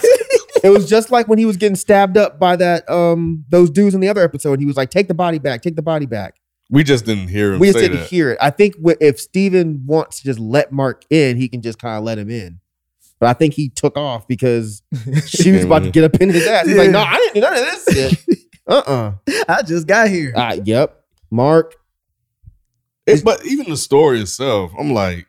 It 0.63 0.69
was 0.69 0.89
just 0.89 1.11
like 1.11 1.27
when 1.27 1.37
he 1.37 1.45
was 1.45 1.57
getting 1.57 1.75
stabbed 1.75 2.17
up 2.17 2.39
by 2.39 2.55
that 2.55 2.89
um 2.89 3.43
those 3.49 3.69
dudes 3.69 3.93
in 3.93 4.01
the 4.01 4.07
other 4.09 4.23
episode. 4.23 4.59
He 4.59 4.65
was 4.65 4.75
like, 4.77 4.89
"Take 4.89 5.07
the 5.07 5.13
body 5.13 5.37
back, 5.37 5.61
take 5.61 5.75
the 5.75 5.81
body 5.83 6.05
back." 6.07 6.35
We 6.71 6.83
just 6.83 7.05
didn't 7.05 7.27
hear 7.27 7.53
him 7.53 7.59
we 7.59 7.67
just 7.67 7.77
say 7.77 7.83
didn't 7.87 7.99
that. 7.99 8.09
hear 8.09 8.31
it. 8.31 8.39
I 8.41 8.49
think 8.49 8.73
if 8.99 9.19
Steven 9.19 9.83
wants 9.85 10.17
to 10.19 10.23
just 10.23 10.39
let 10.39 10.71
Marc 10.71 11.03
in, 11.11 11.37
he 11.37 11.47
can 11.49 11.61
just 11.61 11.77
kind 11.77 11.97
of 11.99 12.03
let 12.03 12.17
him 12.17 12.31
in. 12.31 12.59
But 13.19 13.29
I 13.29 13.33
think 13.33 13.53
he 13.53 13.69
took 13.69 13.97
off 13.97 14.27
because 14.27 14.83
she 15.25 15.51
was 15.51 15.63
about 15.63 15.83
to 15.83 15.91
get 15.91 16.03
up 16.03 16.15
in 16.21 16.29
his 16.29 16.45
ass. 16.47 16.67
He's 16.67 16.75
like, 16.77 16.89
"No, 16.91 16.99
I 16.99 17.15
didn't 17.17 17.33
do 17.35 17.39
none 17.41 17.53
of 17.53 17.59
this 17.59 17.85
shit." 17.93 18.25
Uh 18.67 18.81
uh 18.87 19.31
I 19.47 19.61
just 19.61 19.85
got 19.85 20.07
here. 20.07 20.33
Uh, 20.35 20.57
yep. 20.65 21.03
Marc. 21.29 21.75
It- 23.05 23.23
but 23.23 23.45
even 23.45 23.69
the 23.69 23.77
story 23.77 24.19
itself, 24.19 24.71
I'm 24.79 24.91
like, 24.91 25.27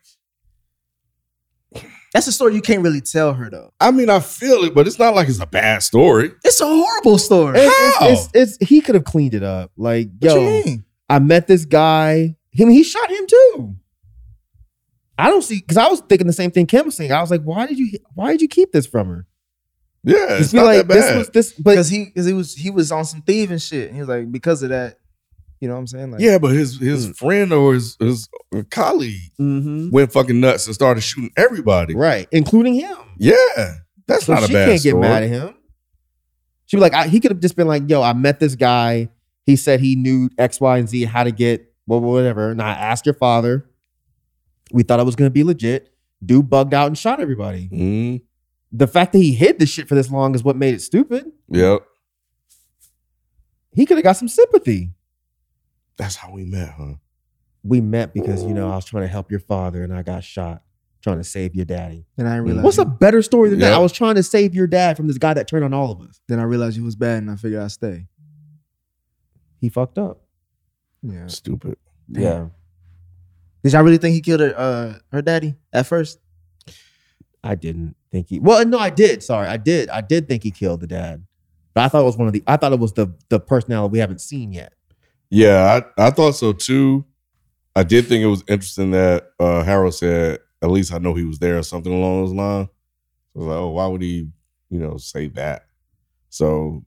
That's 2.15 2.27
a 2.29 2.33
story 2.33 2.55
you 2.55 2.63
can't 2.63 2.83
really 2.83 3.03
tell 3.03 3.35
her 3.35 3.51
though. 3.51 3.75
I 3.79 3.91
mean, 3.91 4.09
I 4.09 4.21
feel 4.21 4.65
it, 4.65 4.75
but 4.75 4.87
it's 4.87 4.99
not 4.99 5.15
like 5.15 5.29
it's 5.29 5.39
a 5.41 5.47
bad 5.47 5.83
story. 5.83 6.33
It's 6.45 6.63
a 6.63 6.67
horrible 6.67 7.19
story. 7.19 7.59
It's, 7.59 7.99
How? 7.99 8.09
it's, 8.09 8.29
it's, 8.35 8.57
it's 8.61 8.69
he 8.71 8.81
could 8.81 8.95
have 8.95 9.05
cleaned 9.05 9.35
it 9.35 9.43
up. 9.43 9.71
Like, 9.77 10.09
What 10.21 10.31
yo, 10.35 10.41
you 10.41 10.65
mean? 10.65 10.85
I 11.11 11.19
met 11.19 11.47
this 11.47 11.67
guy. 11.67 12.37
Him, 12.53 12.71
he 12.71 12.83
shot 12.83 13.11
him 13.11 13.27
too. 13.27 13.46
I 15.19 15.29
don't 15.31 15.43
see 15.43 15.57
because 15.61 15.77
I 15.77 15.89
was 15.89 16.01
thinking 16.01 16.27
the 16.27 16.33
same 16.33 16.51
thing 16.51 16.67
Kim 16.67 16.87
was 16.87 16.97
saying. 16.97 17.13
I 17.13 17.21
was 17.21 17.31
like, 17.31 17.43
why 17.43 17.67
did 17.67 17.79
you 17.79 17.99
why 18.15 18.33
did 18.33 18.43
you 18.43 18.49
keep 18.49 18.73
this 18.73 18.87
from 18.87 19.09
her? 19.09 19.27
Yeah, 20.05 20.15
Just 20.29 20.41
it's 20.41 20.53
not 20.53 20.67
like, 20.67 20.87
that 20.87 20.89
this 20.93 21.05
bad. 21.07 21.19
was 21.19 21.29
this, 21.31 21.53
but 21.55 21.71
Because 21.73 21.89
he 21.89 22.05
because 22.05 22.27
he 22.27 22.33
was 22.33 22.55
he 22.55 22.71
was 22.71 22.93
on 22.93 23.05
some 23.05 23.23
thieving 23.23 23.59
shit. 23.59 23.87
And 23.89 23.95
he 23.95 24.01
was 24.01 24.09
like, 24.09 24.31
because 24.31 24.63
of 24.63 24.69
that, 24.69 24.99
you 25.61 25.67
know 25.69 25.75
what 25.75 25.81
I'm 25.81 25.87
saying? 25.89 26.11
Like, 26.13 26.21
yeah, 26.21 26.39
but 26.39 26.53
his 26.53 26.79
his 26.79 27.09
Mm. 27.09 27.17
friend 27.17 27.53
or 27.53 27.75
his 27.75 27.97
his 27.99 28.29
colleague 28.71 29.33
Mhm. 29.41 29.91
went 29.91 30.13
fucking 30.13 30.39
nuts 30.39 30.67
and 30.67 30.75
started 30.75 31.01
shooting 31.01 31.31
everybody. 31.37 31.95
right, 31.95 32.29
including 32.31 32.75
him. 32.75 32.97
Yeah, 33.19 33.35
that's 34.07 34.27
So 34.27 34.35
not 34.35 34.45
a 34.45 34.47
she 34.47 34.53
bad 34.53 34.69
can't 34.69 34.81
story. 34.81 34.93
get 34.93 35.01
mad 35.01 35.23
at 35.25 35.29
him. 35.31 35.55
She'd 36.67 36.77
be 36.77 36.81
like, 36.81 36.95
I, 36.95 37.07
he 37.09 37.21
could 37.21 37.31
have 37.31 37.41
just 37.41 37.57
been 37.57 37.69
like, 37.69 37.89
yo, 37.89 38.03
I 38.03 38.13
met 38.13 38.39
this 38.41 38.55
guy. 38.55 39.09
He 39.45 39.55
said 39.57 39.81
he 39.81 39.95
knew 39.97 40.29
X, 40.37 40.61
Y, 40.61 40.79
and 40.79 40.89
Z 40.89 41.05
how 41.05 41.23
to 41.25 41.31
get 41.31 41.73
well, 41.87 42.01
whatever. 42.01 42.51
And 42.51 42.61
I 42.61 42.71
asked 42.73 43.07
your 43.07 43.15
father. 43.15 43.65
We 44.73 44.83
thought 44.83 45.01
it 45.01 45.07
was 45.07 45.17
gonna 45.17 45.31
be 45.31 45.45
legit. 45.45 45.93
Dude 46.25 46.49
bugged 46.51 46.75
out 46.75 46.87
and 46.89 46.97
shot 46.99 47.21
everybody. 47.21 47.69
Mm, 47.69 48.23
The 48.73 48.87
fact 48.87 49.13
that 49.13 49.19
he 49.19 49.33
hid 49.35 49.59
this 49.59 49.69
shit 49.69 49.89
for 49.89 49.95
this 49.95 50.11
long 50.11 50.35
is 50.35 50.43
what 50.43 50.57
made 50.57 50.75
it 50.75 50.81
stupid. 50.83 51.31
yep, 51.51 51.83
He 53.73 53.85
could 53.87 53.97
have 53.99 54.05
got 54.05 54.17
some 54.17 54.29
sympathy. 54.29 54.93
that's 55.97 56.17
how 56.17 56.33
we 56.33 56.45
met, 56.45 56.71
huh? 56.71 56.95
We 57.63 57.81
met 57.81 58.15
because 58.15 58.45
you 58.45 58.55
know 58.55 58.71
I 58.71 58.77
was 58.77 58.85
trying 58.85 59.03
to 59.05 59.09
help 59.09 59.31
your 59.31 59.41
father 59.41 59.83
and 59.83 59.93
I 59.95 60.03
got 60.03 60.23
shot 60.25 60.63
trying 61.03 61.19
to 61.19 61.25
save 61.25 61.55
your 61.55 61.65
daddy. 61.65 62.07
Then 62.17 62.27
I 62.27 62.37
realized 62.37 62.65
What's 62.65 62.79
a 62.79 62.85
better 62.85 63.23
story 63.23 63.51
than 63.51 63.59
that? 63.61 63.73
I 63.73 63.79
was 63.79 63.93
trying 63.93 64.15
to 64.17 64.23
save 64.23 64.55
your 64.55 64.67
dad 64.67 64.97
from 64.97 65.07
this 65.09 65.19
guy 65.19 65.35
that 65.35 65.47
turned 65.49 65.65
on 65.65 65.73
all 65.75 65.91
of 65.93 66.01
us. 66.01 66.21
Then 66.29 66.39
I 66.41 66.45
realized 66.45 66.77
you 66.77 66.85
was 66.85 66.97
bad, 66.97 67.19
and 67.19 67.31
I 67.31 67.37
figured 67.37 67.61
I'd 67.63 67.71
stay. 67.71 68.07
He 69.61 69.69
fucked 69.69 69.99
up. 69.99 70.23
Yeah. 71.03 71.27
Stupid. 71.29 71.77
Yeah. 72.09 72.47
Did 73.67 73.73
y'all 73.73 73.83
really 73.83 73.99
think 73.99 74.15
he 74.15 74.21
killed 74.21 74.39
her 74.39 74.55
uh, 74.57 74.95
her 75.11 75.21
daddy 75.21 75.57
at 75.73 75.89
first? 75.89 76.21
I 77.43 77.57
didn't 77.57 77.97
think 78.13 78.29
he. 78.29 78.39
Well, 78.39 78.65
no, 78.65 78.79
I 78.79 78.91
did. 78.91 79.25
Sorry, 79.25 79.49
I 79.49 79.57
did. 79.57 79.89
I 79.89 80.03
did 80.03 80.29
think 80.29 80.45
he 80.45 80.53
killed 80.53 80.83
the 80.83 80.87
dad, 80.87 81.27
but 81.75 81.83
I 81.83 81.89
thought 81.89 82.03
it 82.03 82.05
was 82.05 82.17
one 82.17 82.29
of 82.29 82.33
the. 82.33 82.45
I 82.47 82.59
thought 82.59 82.73
it 82.73 82.79
was 82.79 82.93
the 82.93 83.13
the 83.29 83.41
personality 83.41 83.91
we 83.91 83.99
haven't 83.99 84.21
seen 84.21 84.53
yet. 84.53 84.73
Yeah, 85.31 85.83
I, 85.99 86.07
I 86.07 86.11
thought 86.11 86.37
so 86.37 86.53
too. 86.53 87.07
I 87.75 87.83
did 87.83 88.07
think 88.07 88.23
it 88.23 88.29
was 88.29 88.45
interesting 88.47 88.93
that 88.93 89.31
uh, 89.41 89.65
Harrow 89.65 89.91
said, 89.91 90.39
"At 90.63 90.71
least 90.71 90.93
I 90.93 90.99
know 90.99 91.15
he 91.15 91.25
was 91.25 91.41
there," 91.41 91.59
or 91.59 91.65
something 91.65 91.93
along 91.93 92.21
those 92.21 92.35
lines. 92.35 92.69
I 93.35 93.39
was 93.41 93.49
like, 93.49 93.57
"Oh, 93.57 93.71
why 93.71 93.89
would 93.89 94.03
he, 94.03 94.29
you 94.71 94.79
know, 94.79 94.97
say 94.97 95.27
that?" 95.31 95.67
So, 96.29 96.85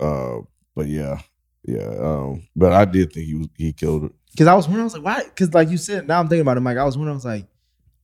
uh, 0.00 0.38
but 0.74 0.86
yeah, 0.86 1.20
yeah. 1.62 1.94
Um, 2.00 2.48
but 2.56 2.72
I 2.72 2.86
did 2.86 3.12
think 3.12 3.26
he 3.26 3.34
was 3.34 3.48
he 3.54 3.74
killed 3.74 4.04
it. 4.04 4.12
Because 4.32 4.46
I 4.46 4.54
was 4.54 4.66
wondering, 4.66 4.82
I 4.82 4.84
was 4.84 4.94
like, 4.94 5.04
why? 5.04 5.24
Because 5.24 5.52
like 5.54 5.68
you 5.68 5.76
said, 5.76 6.08
now 6.08 6.18
I'm 6.18 6.28
thinking 6.28 6.40
about 6.42 6.56
it, 6.56 6.60
Mike. 6.60 6.78
I 6.78 6.84
was 6.84 6.96
wondering, 6.96 7.14
I 7.14 7.16
was 7.16 7.24
like, 7.24 7.46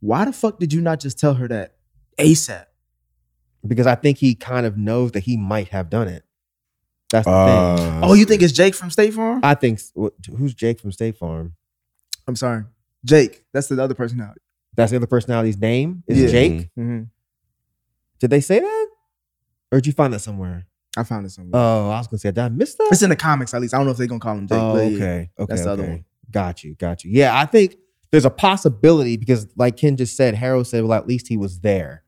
why 0.00 0.24
the 0.24 0.32
fuck 0.32 0.58
did 0.58 0.72
you 0.72 0.80
not 0.80 1.00
just 1.00 1.18
tell 1.18 1.34
her 1.34 1.48
that 1.48 1.74
ASAP? 2.18 2.66
Because 3.66 3.86
I 3.86 3.94
think 3.94 4.18
he 4.18 4.34
kind 4.34 4.66
of 4.66 4.76
knows 4.76 5.12
that 5.12 5.20
he 5.20 5.36
might 5.36 5.68
have 5.68 5.90
done 5.90 6.06
it. 6.08 6.22
That's 7.10 7.24
the 7.26 7.30
thing. 7.32 7.86
Uh, 8.02 8.06
Oh, 8.06 8.12
you 8.12 8.24
think 8.26 8.42
it's 8.42 8.52
Jake 8.52 8.74
from 8.74 8.90
State 8.90 9.14
Farm? 9.14 9.40
I 9.42 9.54
think 9.54 9.80
what- 9.94 10.12
who's 10.36 10.54
Jake 10.54 10.78
from 10.80 10.92
State 10.92 11.16
Farm? 11.16 11.54
I'm 12.26 12.36
sorry, 12.36 12.64
Jake. 13.04 13.44
That's 13.52 13.68
the 13.68 13.82
other 13.82 13.94
personality. 13.94 14.40
That's 14.76 14.90
the 14.90 14.96
other 14.98 15.06
personality's 15.06 15.56
name 15.58 16.04
is 16.06 16.20
Yeah. 16.20 16.28
Jake. 16.28 16.70
hmm 16.76 17.02
Did 18.20 18.30
they 18.30 18.40
say 18.42 18.60
that, 18.60 18.86
or 19.72 19.78
did 19.78 19.86
you 19.86 19.92
find 19.94 20.12
that 20.12 20.20
somewhere? 20.20 20.66
I 20.96 21.04
found 21.04 21.24
it 21.26 21.30
somewhere. 21.30 21.52
Oh, 21.60 21.90
I 21.90 21.98
was 21.98 22.06
gonna 22.08 22.18
say, 22.18 22.28
did 22.30 22.38
I 22.38 22.48
miss 22.50 22.74
that? 22.74 22.88
it's 22.92 23.02
in 23.02 23.10
the 23.10 23.16
comics, 23.16 23.54
at 23.54 23.60
least. 23.62 23.72
I 23.74 23.78
don't 23.78 23.86
know 23.86 23.92
if 23.92 23.96
they're 23.98 24.06
gonna 24.06 24.20
call 24.20 24.36
him 24.36 24.46
Jake. 24.46 24.58
Oh, 24.58 24.74
but 24.74 24.80
yeah. 24.90 24.96
okay. 24.96 25.30
Okay. 25.38 25.46
That's 25.48 25.62
the 25.64 25.70
other 25.70 25.82
okay. 25.84 25.92
one. 25.92 26.04
Got 26.30 26.64
you. 26.64 26.74
Got 26.74 27.04
you. 27.04 27.10
Yeah, 27.12 27.38
I 27.38 27.46
think 27.46 27.76
there's 28.10 28.24
a 28.24 28.30
possibility 28.30 29.16
because, 29.16 29.46
like 29.56 29.76
Ken 29.76 29.96
just 29.96 30.16
said, 30.16 30.34
Harrow 30.34 30.62
said, 30.62 30.84
well, 30.84 30.96
at 30.98 31.06
least 31.06 31.28
he 31.28 31.36
was 31.36 31.60
there. 31.60 32.04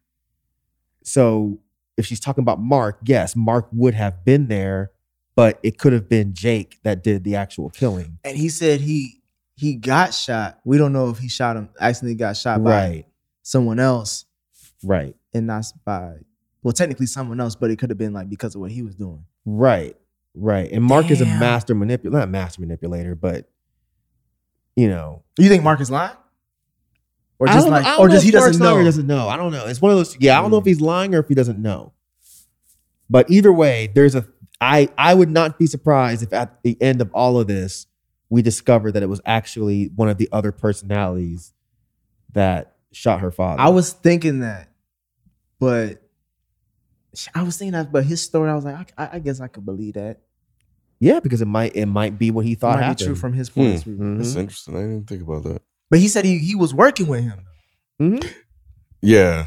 So 1.03 1.59
if 1.97 2.07
she's 2.07 2.21
talking 2.21 2.43
about 2.43 2.61
Marc, 2.61 2.99
yes, 3.05 3.35
Marc 3.37 3.69
would 3.73 3.95
have 3.95 4.25
been 4.25 4.49
there, 4.49 4.93
but 5.35 5.59
it 5.63 5.79
could 5.79 5.93
have 5.93 6.09
been 6.09 6.35
Jake 6.35 6.79
that 6.83 7.03
did 7.03 7.25
the 7.25 7.37
actual 7.37 7.71
killing. 7.71 8.19
And 8.25 8.37
he 8.37 8.49
said 8.49 8.81
he 8.81 9.21
he 9.57 9.75
got 9.75 10.15
shot. 10.15 10.59
We 10.65 10.79
don't 10.79 10.93
know 10.93 11.11
if 11.11 11.19
he 11.19 11.29
shot 11.29 11.57
him. 11.57 11.69
Accidentally 11.79 12.15
got 12.15 12.37
shot 12.37 12.63
by 12.65 12.71
Right. 12.89 13.07
someone 13.43 13.79
else 13.79 14.25
Right. 14.83 15.15
and 15.35 15.47
not 15.47 15.67
by 15.85 16.15
well, 16.63 16.73
technically 16.73 17.07
someone 17.07 17.41
else, 17.41 17.55
but 17.57 17.71
it 17.71 17.79
could 17.79 17.89
have 17.91 17.99
been 17.99 18.13
like 18.13 18.29
because 18.29 18.55
of 18.55 18.61
what 18.61 18.71
he 18.71 18.83
was 18.83 18.95
doing. 18.95 19.25
Right. 19.47 19.97
Right. 20.35 20.71
And 20.71 20.85
Marc 20.85 21.11
is 21.11 21.21
a 21.23 21.27
master 21.27 21.75
manipulator, 21.75 22.19
not 22.19 22.25
a 22.29 22.31
master 22.31 22.61
manipulator, 22.61 23.15
but 23.15 23.50
you 24.77 24.89
know, 24.89 25.23
You 25.39 25.49
think 25.49 25.63
Marc 25.63 25.81
is 25.81 25.91
lying? 25.91 26.17
Or 27.39 27.47
just 27.47 27.69
like, 27.69 27.99
or 27.99 28.09
just 28.09 28.25
he 28.25 28.31
doesn't 28.31 28.63
know? 28.63 28.77
Or 28.77 28.85
doesn't 28.85 29.07
know. 29.07 29.27
I 29.29 29.39
don't 29.39 29.51
know. 29.51 29.67
It's 29.67 29.81
one 29.81 29.93
of 29.93 29.97
those. 29.97 30.15
Yeah, 30.21 30.39
I 30.39 30.43
don't 30.43 30.51
know 30.51 30.59
if 30.59 30.65
hmm. 30.65 30.69
he's 30.69 30.81
lying 30.81 31.15
or 31.15 31.21
if 31.21 31.29
he 31.29 31.35
doesn't 31.35 31.59
know. 31.59 31.95
But 33.09 33.31
either 33.31 33.53
way, 33.53 33.91
there's 33.95 34.15
a. 34.15 34.27
I 34.61 34.91
I 34.99 35.15
would 35.15 35.31
not 35.31 35.59
be 35.59 35.67
surprised 35.67 36.23
if 36.23 36.35
at 36.35 36.63
the 36.63 36.77
end 36.83 37.01
of 37.01 37.11
all 37.15 37.41
of 37.41 37.47
this, 37.47 37.87
we 38.29 38.43
discovered 38.43 38.93
that 38.93 39.03
it 39.03 39.09
was 39.09 39.23
actually 39.25 39.91
one 39.97 40.11
of 40.11 40.19
the 40.19 40.29
other 40.33 40.53
personalities 40.53 41.55
that 42.33 42.77
shot 42.93 43.21
her 43.21 43.31
father. 43.31 43.61
I 43.61 43.71
was 43.71 43.93
thinking 43.93 44.41
that, 44.41 44.69
but 45.59 46.03
I 47.35 47.43
was 47.43 47.57
thinking 47.57 47.73
that, 47.73 47.91
but 47.91 48.05
his 48.05 48.23
story, 48.23 48.51
I 48.51 48.55
was 48.55 48.65
like, 48.65 48.93
I, 48.99 49.09
I 49.15 49.19
guess 49.19 49.41
I 49.41 49.49
could 49.49 49.65
believe 49.65 49.95
that. 49.95 50.21
Yeah, 51.01 51.19
because 51.21 51.41
it 51.43 51.47
might 51.49 51.75
it 51.75 51.87
might 51.87 52.19
be 52.19 52.31
what 52.31 52.45
he 52.45 52.53
It 52.53 52.61
thought 52.61 52.77
might 52.79 52.83
happened. 52.85 52.99
be 52.99 53.05
true 53.07 53.15
from 53.17 53.33
his 53.33 53.51
point 53.51 53.75
of 53.77 53.83
view. 53.85 53.97
Mhm. 53.97 54.19
That's 54.19 54.37
interesting. 54.37 54.77
I 54.77 54.81
didn't 54.83 55.07
think 55.09 55.23
about 55.23 55.43
that. 55.45 55.63
But 55.89 55.99
he 55.99 56.09
said 56.09 56.25
he 56.25 56.39
he 56.39 56.55
was 56.55 56.73
working 56.73 57.07
with 57.09 57.25
him. 57.25 57.41
Mhm. 58.01 58.25
Yeah, 59.03 59.47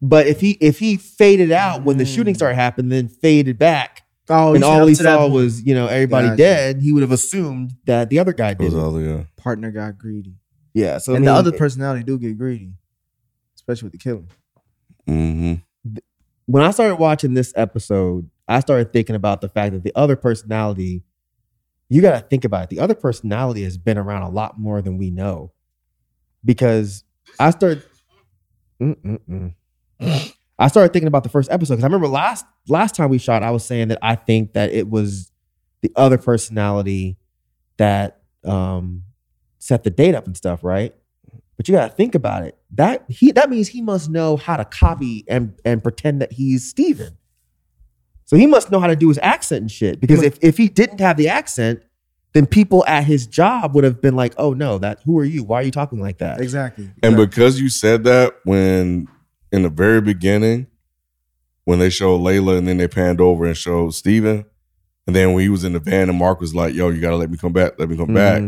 But 0.00 0.26
if 0.28 0.40
he 0.40 0.52
if 0.60 0.78
he 0.78 0.96
faded 0.96 1.50
out 1.50 1.82
when 1.84 1.98
the 1.98 2.04
Mm. 2.04 2.14
shooting 2.14 2.34
started 2.34 2.54
happening, 2.54 2.88
then 2.88 3.08
faded 3.08 3.58
back, 3.58 4.02
Oh, 4.28 4.54
and 4.54 4.62
all 4.62 4.86
he 4.86 4.94
to 4.94 5.02
that 5.02 5.18
saw 5.18 5.28
was 5.28 5.62
you 5.62 5.74
know 5.74 5.86
everybody 5.86 6.28
Gotcha. 6.28 6.36
dead, 6.36 6.82
he 6.82 6.92
would 6.92 7.02
have 7.02 7.10
assumed 7.12 7.72
that 7.86 8.08
the 8.10 8.18
other 8.18 8.32
guy 8.32 8.50
it 8.50 8.58
did 8.58 8.64
was 8.66 8.74
it. 8.74 8.78
all 8.78 9.00
yeah. 9.02 9.24
partner 9.36 9.70
got 9.72 9.98
greedy, 9.98 10.34
Yeah, 10.74 10.98
so 10.98 11.12
I 11.14 11.16
and 11.16 11.26
the 11.26 11.30
mean, 11.30 11.38
other 11.38 11.52
personality 11.52 12.04
do 12.04 12.16
get 12.18 12.38
greedy, 12.38 12.72
especially 13.56 13.86
with 13.86 13.92
the 13.92 13.98
killing. 13.98 14.28
hmm 15.06 15.54
when 16.46 16.62
I 16.62 16.70
started 16.70 16.96
watching 16.96 17.34
this 17.34 17.52
episode, 17.56 18.30
I 18.48 18.60
started 18.60 18.92
thinking 18.92 19.14
about 19.14 19.40
the 19.40 19.48
fact 19.48 19.72
that 19.72 19.82
the 19.82 19.92
other 19.94 20.16
personality, 20.16 21.02
you 21.88 22.00
got 22.02 22.18
to 22.18 22.26
think 22.26 22.44
about 22.44 22.64
it. 22.64 22.70
The 22.70 22.80
other 22.80 22.94
personality 22.94 23.62
has 23.64 23.76
been 23.76 23.98
around 23.98 24.22
a 24.22 24.30
lot 24.30 24.58
more 24.58 24.80
than 24.80 24.98
we 24.98 25.10
know. 25.10 25.52
Because 26.44 27.04
I 27.38 27.50
started. 27.50 27.82
I 30.58 30.68
started 30.68 30.92
thinking 30.92 31.08
about 31.08 31.22
the 31.22 31.28
first 31.28 31.50
episode 31.50 31.74
because 31.74 31.84
I 31.84 31.88
remember 31.88 32.08
last 32.08 32.44
last 32.68 32.94
time 32.94 33.10
we 33.10 33.18
shot, 33.18 33.42
I 33.42 33.50
was 33.50 33.64
saying 33.64 33.88
that 33.88 33.98
I 34.02 34.14
think 34.14 34.54
that 34.54 34.72
it 34.72 34.88
was 34.88 35.30
the 35.82 35.92
other 35.94 36.18
personality 36.18 37.16
that 37.76 38.22
um, 38.44 39.04
set 39.58 39.84
the 39.84 39.90
date 39.90 40.14
up 40.14 40.26
and 40.26 40.36
stuff, 40.36 40.64
right? 40.64 40.94
But 41.56 41.68
you 41.68 41.74
gotta 41.74 41.92
think 41.92 42.14
about 42.14 42.44
it. 42.44 42.56
That 42.72 43.04
he 43.08 43.32
that 43.32 43.50
means 43.50 43.68
he 43.68 43.82
must 43.82 44.10
know 44.10 44.36
how 44.36 44.56
to 44.56 44.64
copy 44.64 45.24
and 45.28 45.58
and 45.64 45.82
pretend 45.82 46.20
that 46.22 46.32
he's 46.32 46.68
Steven. 46.68 47.16
So 48.28 48.36
he 48.36 48.46
must 48.46 48.70
know 48.70 48.78
how 48.78 48.88
to 48.88 48.94
do 48.94 49.08
his 49.08 49.18
accent 49.22 49.62
and 49.62 49.70
shit. 49.70 50.00
Because 50.02 50.22
if 50.22 50.38
if 50.42 50.58
he 50.58 50.68
didn't 50.68 51.00
have 51.00 51.16
the 51.16 51.28
accent, 51.30 51.82
then 52.34 52.44
people 52.44 52.84
at 52.86 53.04
his 53.04 53.26
job 53.26 53.74
would 53.74 53.84
have 53.84 54.02
been 54.02 54.14
like, 54.16 54.34
"Oh 54.36 54.52
no, 54.52 54.76
that 54.78 55.00
who 55.06 55.18
are 55.18 55.24
you? 55.24 55.42
Why 55.44 55.60
are 55.60 55.62
you 55.62 55.70
talking 55.70 55.98
like 55.98 56.18
that?" 56.18 56.38
Exactly. 56.38 56.90
And 57.02 57.16
because 57.16 57.58
you 57.58 57.70
said 57.70 58.04
that 58.04 58.34
when 58.44 59.08
in 59.50 59.62
the 59.62 59.70
very 59.70 60.02
beginning, 60.02 60.66
when 61.64 61.78
they 61.78 61.88
showed 61.88 62.20
Layla 62.20 62.58
and 62.58 62.68
then 62.68 62.76
they 62.76 62.86
panned 62.86 63.18
over 63.22 63.46
and 63.46 63.56
showed 63.56 63.94
Steven, 63.94 64.44
and 65.06 65.16
then 65.16 65.32
when 65.32 65.40
he 65.42 65.48
was 65.48 65.64
in 65.64 65.72
the 65.72 65.80
van 65.80 66.10
and 66.10 66.18
Marc 66.18 66.38
was 66.38 66.54
like, 66.54 66.74
"Yo, 66.74 66.90
you 66.90 67.00
gotta 67.00 67.16
let 67.16 67.30
me 67.30 67.38
come 67.38 67.54
back, 67.54 67.78
let 67.78 67.88
me 67.88 67.96
come 67.96 68.12
back," 68.12 68.42
Mhm. 68.42 68.44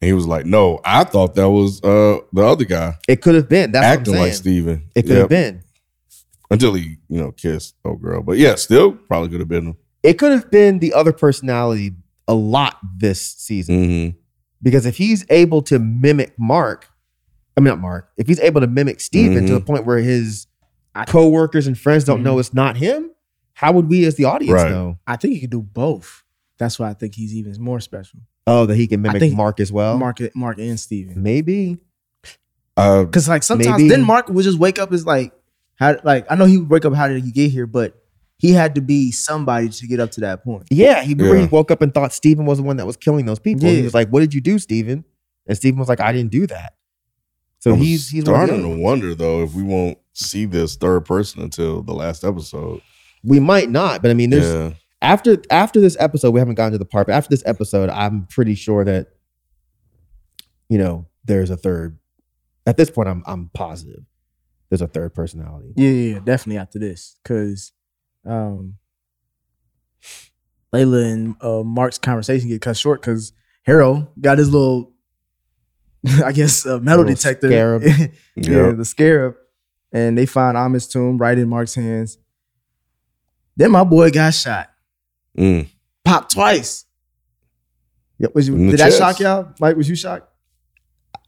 and 0.00 0.06
he 0.06 0.12
was 0.12 0.28
like, 0.28 0.46
"No, 0.46 0.80
I 0.84 1.02
thought 1.02 1.34
that 1.34 1.50
was 1.50 1.82
uh 1.82 2.18
the 2.32 2.42
other 2.46 2.64
guy 2.64 2.94
It 3.08 3.20
could 3.20 3.34
have 3.34 3.48
been. 3.48 3.72
That's 3.72 3.84
acting 3.84 4.12
what 4.12 4.18
I'm 4.18 4.24
like 4.26 4.32
saying. 4.34 4.42
Steven. 4.42 4.82
It 4.94 5.02
could 5.02 5.10
Yep. 5.10 5.18
have 5.18 5.28
been. 5.28 5.60
Until 6.54 6.74
he 6.74 6.96
you 7.08 7.20
know 7.20 7.32
kissed 7.32 7.74
oh 7.84 7.94
girl, 7.96 8.22
but 8.22 8.38
yeah, 8.38 8.54
still 8.54 8.92
probably 8.92 9.28
could 9.28 9.40
have 9.40 9.48
been 9.48 9.66
him. 9.68 9.76
It 10.02 10.14
could 10.14 10.32
have 10.32 10.50
been 10.50 10.78
the 10.78 10.92
other 10.94 11.12
personality 11.12 11.92
a 12.28 12.34
lot 12.34 12.78
this 12.96 13.20
season. 13.20 13.74
Mm-hmm. 13.76 14.18
Because 14.62 14.86
if 14.86 14.96
he's 14.96 15.26
able 15.30 15.60
to 15.62 15.78
mimic 15.78 16.32
Marc, 16.38 16.88
I 17.56 17.60
mean 17.60 17.66
not 17.66 17.80
Marc, 17.80 18.10
if 18.16 18.26
he's 18.26 18.40
able 18.40 18.60
to 18.62 18.66
mimic 18.66 19.00
Steven 19.00 19.46
to 19.46 19.52
Mhm. 19.52 19.58
the 19.58 19.60
point 19.60 19.84
where 19.86 19.98
his 19.98 20.46
co-workers 21.06 21.66
and 21.66 21.76
friends 21.78 22.04
don't 22.04 22.22
know 22.22 22.38
it's 22.38 22.54
not 22.54 22.76
him, 22.76 23.10
how 23.54 23.72
would 23.72 23.88
we 23.88 24.04
as 24.06 24.14
the 24.16 24.24
audience 24.24 24.52
Right. 24.54 24.70
know? 24.70 24.98
I 25.06 25.16
think 25.16 25.34
he 25.34 25.40
could 25.40 25.50
do 25.50 25.60
both. 25.62 26.22
That's 26.58 26.78
why 26.78 26.88
I 26.90 26.94
think 26.94 27.14
he's 27.14 27.34
even 27.34 27.54
more 27.60 27.80
special. 27.80 28.20
Oh, 28.46 28.66
that 28.66 28.76
he 28.76 28.86
can 28.86 29.02
mimic 29.02 29.20
think 29.20 29.34
Marc 29.36 29.58
as 29.60 29.72
well? 29.72 29.98
Marc, 29.98 30.18
Marc 30.36 30.58
and 30.58 30.78
Steven. 30.78 31.22
Maybe. 31.22 31.78
Uh, 32.76 33.04
Because 33.04 33.28
like 33.28 33.42
sometimes 33.42 33.78
Maybe. 33.78 33.88
then 33.88 34.02
Marc 34.02 34.28
would 34.28 34.44
just 34.44 34.58
wake 34.58 34.78
up 34.78 34.92
as 34.92 35.06
like 35.06 35.32
how 35.76 35.96
like 36.04 36.26
I 36.30 36.34
know 36.36 36.44
he 36.44 36.58
would 36.58 36.70
wake 36.70 36.84
up 36.84 36.94
how 36.94 37.08
did 37.08 37.24
he 37.24 37.32
get 37.32 37.50
here, 37.50 37.66
but 37.66 38.00
he 38.38 38.52
had 38.52 38.74
to 38.74 38.80
be 38.80 39.10
somebody 39.12 39.68
to 39.68 39.86
get 39.86 40.00
up 40.00 40.10
to 40.12 40.20
that 40.22 40.44
point. 40.44 40.66
Yeah, 40.70 41.02
he 41.02 41.14
Yeah. 41.14 41.36
he 41.40 41.46
woke 41.46 41.70
up 41.70 41.82
and 41.82 41.92
thought 41.94 42.12
Steven 42.12 42.46
was 42.46 42.58
the 42.58 42.64
one 42.64 42.76
that 42.76 42.86
was 42.86 42.96
killing 42.96 43.26
those 43.26 43.38
people. 43.38 43.68
He 43.68 43.82
was 43.82 43.94
like, 43.94 44.08
"What 44.08 44.20
did 44.20 44.34
you 44.34 44.40
do, 44.40 44.58
Steven?" 44.58 45.04
And 45.46 45.56
Steven 45.56 45.78
was 45.78 45.88
like, 45.88 46.00
"I 46.00 46.12
didn't 46.12 46.30
do 46.32 46.46
that." 46.48 46.74
So 47.60 47.72
I'm 47.72 47.78
he's 47.78 48.10
he's 48.10 48.24
one 48.24 48.34
of 48.34 48.40
the 48.40 48.46
starting 48.54 48.76
to 48.76 48.82
wonder 48.82 49.14
though 49.14 49.42
if 49.42 49.54
we 49.54 49.62
won't 49.62 49.98
see 50.12 50.44
this 50.44 50.76
third 50.76 51.04
person 51.06 51.42
until 51.42 51.82
the 51.82 51.94
last 51.94 52.22
episode. 52.24 52.82
We 53.22 53.40
might 53.40 53.70
not, 53.70 54.02
but 54.02 54.10
I 54.10 54.14
mean, 54.14 54.30
there's 54.30 54.52
yeah, 54.52 54.72
after 55.00 55.38
after 55.50 55.80
this 55.80 55.96
episode, 55.98 56.32
we 56.32 56.40
haven't 56.40 56.56
gotten 56.56 56.72
to 56.72 56.78
the 56.78 56.84
part, 56.84 57.06
but 57.06 57.14
after 57.14 57.30
this 57.30 57.42
episode, 57.46 57.88
I'm 57.88 58.26
pretty 58.26 58.54
sure 58.54 58.84
that 58.84 59.08
you 60.68 60.78
know 60.78 61.06
there's 61.24 61.50
a 61.50 61.56
third. 61.56 61.98
At 62.66 62.76
this 62.76 62.90
point, 62.90 63.08
I'm 63.08 63.22
I'm 63.26 63.50
positive 63.54 64.04
there's 64.74 64.82
a 64.82 64.92
third 64.92 65.14
personality. 65.14 65.72
Yeah, 65.76 65.88
yeah, 65.90 66.12
yeah, 66.14 66.18
definitely 66.24 66.58
after 66.58 66.80
this. 66.80 67.16
Cause 67.24 67.70
um 68.26 68.74
Layla 70.72 71.12
and 71.12 71.36
uh, 71.40 71.62
Marc's 71.62 71.98
conversation 71.98 72.48
get 72.48 72.60
cut 72.60 72.76
short 72.76 73.00
because 73.00 73.32
Harrow 73.62 74.08
got 74.20 74.38
his 74.38 74.50
little 74.52 74.92
I 76.24 76.32
guess 76.32 76.66
uh, 76.66 76.80
metal 76.80 77.04
Little 77.04 77.14
detector. 77.14 77.48
scarab. 77.48 77.82
yeah, 77.84 78.06
Yeah. 78.36 78.72
the 78.72 78.84
scarab. 78.84 79.36
And 79.92 80.18
they 80.18 80.26
find 80.26 80.56
Ammit's 80.56 80.88
tomb 80.88 81.18
right 81.18 81.38
in 81.38 81.48
Marc's 81.48 81.76
hands. 81.76 82.18
Then 83.56 83.70
my 83.70 83.84
boy 83.84 84.10
got 84.10 84.34
shot. 84.34 84.70
Mm. 85.38 85.68
Popped 86.04 86.32
twice. 86.32 86.84
Yep. 88.18 88.34
Was 88.34 88.48
you, 88.48 88.70
did 88.72 88.80
that 88.80 88.92
shock 88.92 89.20
y'all? 89.20 89.52
Mike, 89.60 89.76
was 89.76 89.88
you 89.88 89.94
shocked? 89.94 90.28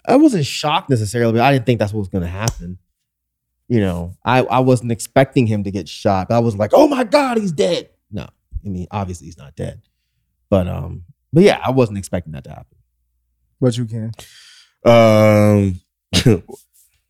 I 0.04 0.16
wasn't 0.16 0.44
shocked 0.46 0.90
necessarily, 0.90 1.34
but 1.34 1.42
I 1.42 1.52
didn't 1.52 1.66
think 1.66 1.78
that's 1.78 1.92
what 1.92 2.00
was 2.00 2.08
going 2.08 2.24
to 2.24 2.28
happen. 2.30 2.78
You 3.68 3.80
know, 3.80 4.16
I 4.24 4.42
I 4.42 4.60
wasn't 4.60 4.92
expecting 4.92 5.46
him 5.46 5.64
to 5.64 5.70
get 5.70 5.88
shot. 5.88 6.30
I 6.30 6.38
was 6.38 6.56
like, 6.56 6.70
"Oh 6.72 6.86
my 6.86 7.04
god, 7.04 7.38
he's 7.38 7.52
dead." 7.52 7.90
No, 8.10 8.28
I 8.64 8.68
mean, 8.68 8.86
obviously 8.90 9.26
he's 9.26 9.38
not 9.38 9.56
dead, 9.56 9.82
but 10.48 10.68
um, 10.68 11.04
but 11.32 11.42
yeah, 11.42 11.60
I 11.64 11.70
wasn't 11.70 11.98
expecting 11.98 12.32
that 12.34 12.44
to 12.44 12.50
happen. 12.50 12.78
But 13.60 13.76
you 13.76 13.86
can. 13.86 14.12
Um, 14.84 15.80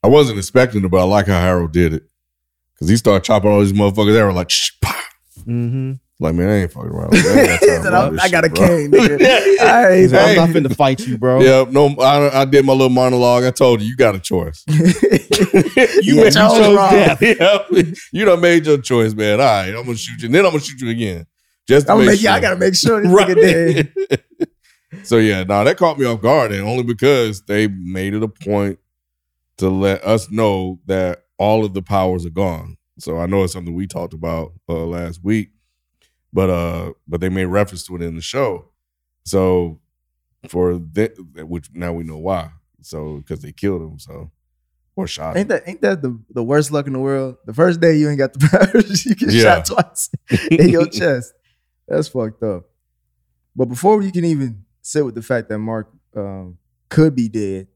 I 0.03 0.09
wasn't 0.09 0.39
expecting 0.39 0.85
it, 0.85 0.91
but 0.91 1.01
I 1.01 1.05
like 1.05 1.27
how 1.27 1.41
Harrow 1.41 1.69
did 1.69 1.93
it 1.93 2.05
because 2.75 2.89
he 2.89 2.97
started 2.97 3.25
chopping 3.25 3.51
all 3.51 3.61
these 3.61 3.73
motherfuckers. 3.73 4.13
They 4.13 4.23
were 4.23 4.33
like, 4.33 4.51
Shh. 4.51 4.73
Mm-hmm. 5.41 5.93
Like 6.19 6.35
man, 6.35 6.49
I 6.49 6.55
ain't 6.63 6.73
fucking 6.73 6.91
around. 6.91 7.11
I, 7.15 7.17
ain't 7.17 7.25
got 7.27 7.61
He 7.61 7.67
time 7.67 7.83
said, 7.83 7.83
for 7.83 7.95
all 7.97 8.21
I, 8.21 8.25
I 8.25 8.29
got 8.29 8.45
a 8.45 8.49
bro." 8.49 8.67
cane, 8.67 8.91
nigga. 8.91 9.59
I 9.61 9.91
ain't- 9.91 10.01
He's 10.01 10.13
like, 10.13 10.39
I'm 10.39 10.53
not 10.53 10.63
finna 10.63 10.75
fight 10.77 11.01
you, 11.07 11.19
bro. 11.19 11.41
Yeah, 11.43 11.65
no, 11.71 11.89
I, 12.01 12.43
I 12.43 12.45
did 12.47 12.65
my 12.65 12.73
little 12.73 12.89
monologue. 12.89 13.45
I 13.45 13.51
told 13.51 13.83
you, 13.83 13.89
you 13.89 13.97
got 13.97 14.15
a 14.15 14.19
choice. 14.21 14.65
you 14.69 16.15
Yeah, 16.15 16.23
made 16.25 16.33
chose 16.33 16.75
wrong. 16.77 16.91
death. 16.91 17.21
Yeah. 17.23 17.59
you 18.13 18.25
done 18.25 18.41
made 18.41 18.65
your 18.67 18.79
choice, 18.81 19.15
man. 19.15 19.41
All 19.41 19.47
right, 19.47 19.69
I'm 19.69 19.85
gonna 19.85 19.97
shoot 19.97 20.21
you, 20.23 20.27
and 20.27 20.35
then 20.35 20.45
I'm 20.47 20.53
gonna 20.53 20.63
shoot 20.63 20.81
you 20.81 20.91
again. 20.91 21.27
Just 21.69 21.87
to 21.89 21.93
I'm 21.93 21.99
make 21.99 22.07
make, 22.09 22.21
sure. 22.21 22.31
yeah, 22.31 22.35
I 22.37 22.41
gotta 22.41 22.57
make 22.57 22.75
sure 22.77 23.03
this 23.03 23.11
nigga 23.11 23.41
dead. 23.41 23.93
right. 24.11 24.49
so 25.03 25.17
yeah, 25.19 25.43
no, 25.43 25.65
that 25.65 25.77
caught 25.77 25.99
me 25.99 26.07
off 26.07 26.21
guard, 26.23 26.53
and 26.53 26.63
only 26.63 26.85
because 26.85 27.43
they 27.43 27.67
made 27.69 28.15
it 28.15 28.23
a 28.23 28.29
point 28.29 28.79
to 29.59 29.69
let 29.69 30.05
us 30.05 30.31
know 30.31 30.79
that 30.87 31.25
all 31.39 31.65
of 31.65 31.75
the 31.75 31.83
powers 31.83 32.25
are 32.25 32.31
gone. 32.31 32.77
So 32.99 33.19
I 33.19 33.27
know 33.27 33.43
it's 33.45 33.53
something 33.53 33.75
we 33.75 33.87
talked 33.87 34.15
about 34.15 34.53
uh, 34.69 34.75
last 34.85 35.23
week, 35.25 35.51
but 36.37 36.51
uh, 36.51 36.93
but 37.09 37.21
they 37.23 37.31
made 37.31 37.47
reference 37.47 37.85
to 37.87 37.97
it 37.97 38.03
in 38.03 38.15
the 38.15 38.21
show. 38.21 38.67
So 39.25 39.81
for 40.49 40.75
that, 40.93 41.15
which 41.49 41.71
now 41.73 41.93
we 41.95 42.05
know 42.05 42.19
why. 42.19 42.51
So 42.83 43.17
because 43.19 43.41
they 43.41 43.53
killed 43.53 43.81
him, 43.83 43.99
so 43.99 44.31
or 44.95 45.07
shot 45.07 45.33
him. 45.35 45.41
Ain't 45.41 45.49
that 45.49 45.63
ain't 45.67 45.81
that 45.83 46.03
the, 46.03 46.19
the 46.31 46.43
worst 46.45 46.71
luck 46.71 46.87
in 46.87 46.93
the 46.93 46.99
world? 47.01 47.37
The 47.47 47.55
first 47.55 47.81
day 47.81 47.97
you 47.97 48.09
ain't 48.11 48.19
got 48.19 48.35
the 48.35 48.49
powers, 48.51 49.07
you 49.07 49.15
get 49.15 49.33
Yeah. 49.33 49.43
shot 49.43 49.65
twice 49.67 50.11
in 50.51 50.69
your 50.69 50.87
chest. 50.87 51.33
That's 51.89 52.09
fucked 52.09 52.43
up. 52.43 52.65
But 53.57 53.67
before 53.67 54.03
you 54.03 54.13
can 54.13 54.25
even 54.27 54.65
sit 54.83 55.05
with 55.05 55.15
the 55.15 55.23
fact 55.23 55.49
that 55.49 55.59
Marc 55.59 55.89
um, 56.15 56.59
could 56.91 57.15
be 57.17 57.29
dead, 57.29 57.69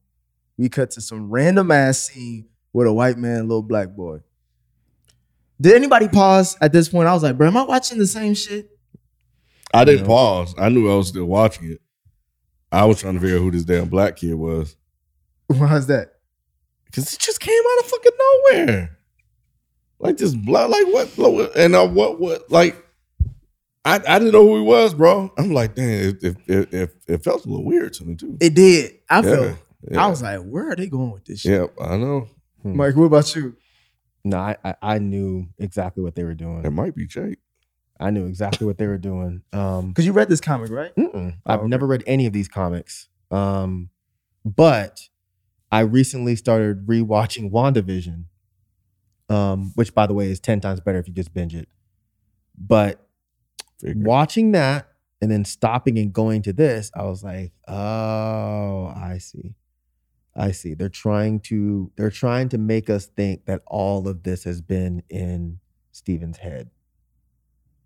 we 0.59 0.69
cut 0.69 0.91
to 0.93 1.01
some 1.01 1.31
random 1.31 1.71
ass 1.71 1.99
scene 2.11 2.47
with 2.75 2.87
a 2.87 2.93
white 2.93 3.17
man, 3.17 3.33
and 3.37 3.41
a 3.41 3.45
little 3.45 3.63
black 3.63 3.89
boy. 3.97 4.19
Did 5.61 5.75
anybody 5.75 6.09
pause 6.09 6.57
at 6.61 6.73
this 6.73 6.89
point? 6.89 7.09
I 7.09 7.13
was 7.15 7.23
like, 7.23 7.37
bro, 7.37 7.47
am 7.49 7.57
I 7.57 7.65
watching 7.65 7.99
the 7.99 8.07
same 8.07 8.35
shit? 8.35 8.71
I 9.75 9.85
didn't 9.85 10.01
Yeah. 10.03 10.07
pause. 10.07 10.55
I 10.59 10.69
knew 10.69 10.91
I 10.91 10.95
was 10.97 11.09
still 11.09 11.27
watching 11.27 11.71
it. 11.73 11.81
I 12.73 12.85
was 12.87 13.01
trying 13.01 13.15
to 13.15 13.21
figure 13.21 13.37
out 13.37 13.41
who 13.43 13.51
this 13.51 13.65
damn 13.65 13.89
black 13.89 14.17
kid 14.17 14.35
was. 14.35 14.77
Why's 15.49 15.87
that? 15.89 16.13
Because 16.87 17.13
it 17.13 17.19
just 17.21 17.41
came 17.41 17.61
out 17.73 17.85
of 17.85 17.91
fucking 17.91 18.13
nowhere. 18.19 18.99
Like 19.99 20.17
this 20.17 20.35
blood, 20.35 20.71
like 20.71 20.87
what? 20.87 21.09
what- 21.19 21.57
And 21.57 21.75
uh, 21.75 21.87
what? 21.87 22.21
What? 22.21 22.51
Like, 22.51 22.83
I 23.85 23.97
I 23.97 24.19
didn't 24.19 24.33
know 24.33 24.47
who 24.47 24.57
he 24.57 24.63
was, 24.63 24.95
bro. 24.95 25.33
I'm 25.39 25.53
like, 25.53 25.75
damn, 25.75 25.89
it 26.09 26.23
it, 26.23 26.37
it, 26.47 26.75
it, 26.75 26.91
it 27.07 27.25
felt 27.25 27.45
a 27.45 27.49
little 27.49 27.65
weird 27.65 27.93
to 27.95 28.05
me 28.05 28.15
too. 28.15 28.37
It 28.41 28.55
did. 28.55 28.95
I 29.09 29.17
yeah, 29.17 29.23
felt. 29.23 29.57
yeah, 29.91 30.05
I 30.05 30.09
was 30.09 30.23
like, 30.23 30.41
where 30.43 30.71
are 30.71 30.77
they 30.77 30.87
going 30.87 31.11
with 31.13 31.25
this 31.27 31.41
shit? 31.41 31.53
yeah, 31.79 31.85
I 31.87 31.97
know. 31.97 32.29
Mike, 32.65 32.97
what 32.97 33.05
about 33.05 33.35
you? 33.37 33.57
No, 34.25 34.39
I, 34.39 34.57
I 34.65 34.75
I 34.83 34.99
knew 34.99 35.49
exactly 35.59 36.03
what 36.03 36.15
they 36.15 36.25
were 36.25 36.35
doing. 36.35 36.65
It 36.65 36.71
might 36.71 36.95
be 36.95 37.07
Jake. 37.07 37.39
I 37.99 38.11
knew 38.11 38.27
exactly 38.27 38.67
what 38.67 38.79
they 38.79 38.87
were 38.87 38.99
doing. 38.99 39.43
Um, 39.53 39.89
Because 39.89 40.07
you 40.07 40.13
read 40.13 40.29
this 40.29 40.41
comic, 40.41 40.71
right? 40.71 40.95
Mm-mm. 40.97 41.35
I've 41.45 41.61
okay. 41.61 41.69
never 41.69 41.87
read 41.87 42.03
any 42.07 42.27
of 42.27 42.33
these 42.33 42.49
comics. 42.49 43.09
Um, 43.31 43.91
but 44.45 45.09
I 45.71 45.81
recently 45.81 46.35
started 46.35 46.87
rewatching 46.87 47.51
WandaVision, 47.51 48.25
um, 49.29 49.73
which 49.75 49.95
by 49.95 50.07
the 50.07 50.15
way 50.15 50.31
is 50.31 50.41
10 50.41 50.61
times 50.61 50.81
better 50.81 50.99
if 50.99 51.09
you 51.09 51.15
just 51.15 51.35
binge 51.35 51.55
it. 51.55 51.69
But 52.59 53.07
Figured. 53.81 54.05
watching 54.05 54.53
that 54.53 54.89
and 55.21 55.31
then 55.31 55.45
stopping 55.45 55.99
and 55.99 56.11
going 56.13 56.41
to 56.43 56.55
this, 56.55 56.91
I 56.95 57.03
was 57.05 57.23
like, 57.23 57.53
oh, 57.69 58.87
I 58.97 59.19
see. 59.21 59.55
I 60.41 60.53
see. 60.53 60.73
They're 60.73 60.89
trying 60.89 61.41
to 61.41 61.93
they're 61.97 62.11
trying 62.11 62.49
to 62.49 62.59
make 62.59 62.89
us 62.89 63.07
think 63.07 63.45
that 63.45 63.61
all 63.67 64.09
of 64.09 64.23
this 64.23 64.45
has 64.45 64.63
been 64.63 65.03
in 65.11 65.61
Steven's 65.93 66.39
head. 66.39 66.71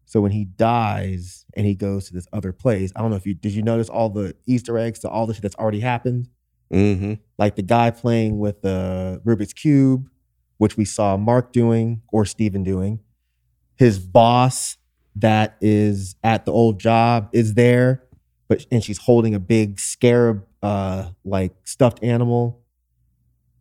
So 0.04 0.20
when 0.20 0.30
he 0.30 0.44
dies 0.44 1.46
and 1.54 1.66
he 1.66 1.74
goes 1.74 2.06
to 2.06 2.12
this 2.14 2.28
other 2.32 2.52
place, 2.52 2.92
I 2.94 3.00
don't 3.00 3.10
know 3.10 3.16
if 3.16 3.26
you 3.26 3.34
did 3.34 3.54
you 3.54 3.62
notice 3.62 3.88
all 3.88 4.08
the 4.08 4.36
Easter 4.46 4.78
eggs 4.78 5.00
to 5.00 5.08
all 5.08 5.26
the 5.26 5.34
shit 5.34 5.42
that's 5.42 5.56
already 5.56 5.80
happened? 5.80 6.28
Mm-hmm. 6.72 7.14
Like 7.38 7.56
the 7.56 7.62
guy 7.62 7.90
playing 7.90 8.38
with 8.38 8.62
the 8.62 9.20
Rubik's 9.24 9.52
Cube, 9.52 10.08
which 10.58 10.76
we 10.76 10.84
saw 10.84 11.16
Marc 11.16 11.52
doing 11.52 12.02
or 12.12 12.24
Steven 12.24 12.62
doing. 12.62 13.00
His 13.74 13.98
boss 13.98 14.78
that 15.16 15.56
is 15.60 16.14
at 16.22 16.44
the 16.44 16.52
old 16.52 16.78
job 16.78 17.30
is 17.32 17.54
there, 17.54 18.04
but 18.46 18.64
and 18.70 18.84
she's 18.84 18.98
holding 18.98 19.34
a 19.34 19.40
big 19.40 19.80
scarab 19.80 20.46
uh 20.64 21.11
like 21.24 21.53
stuffed 21.64 22.03
animal. 22.03 22.61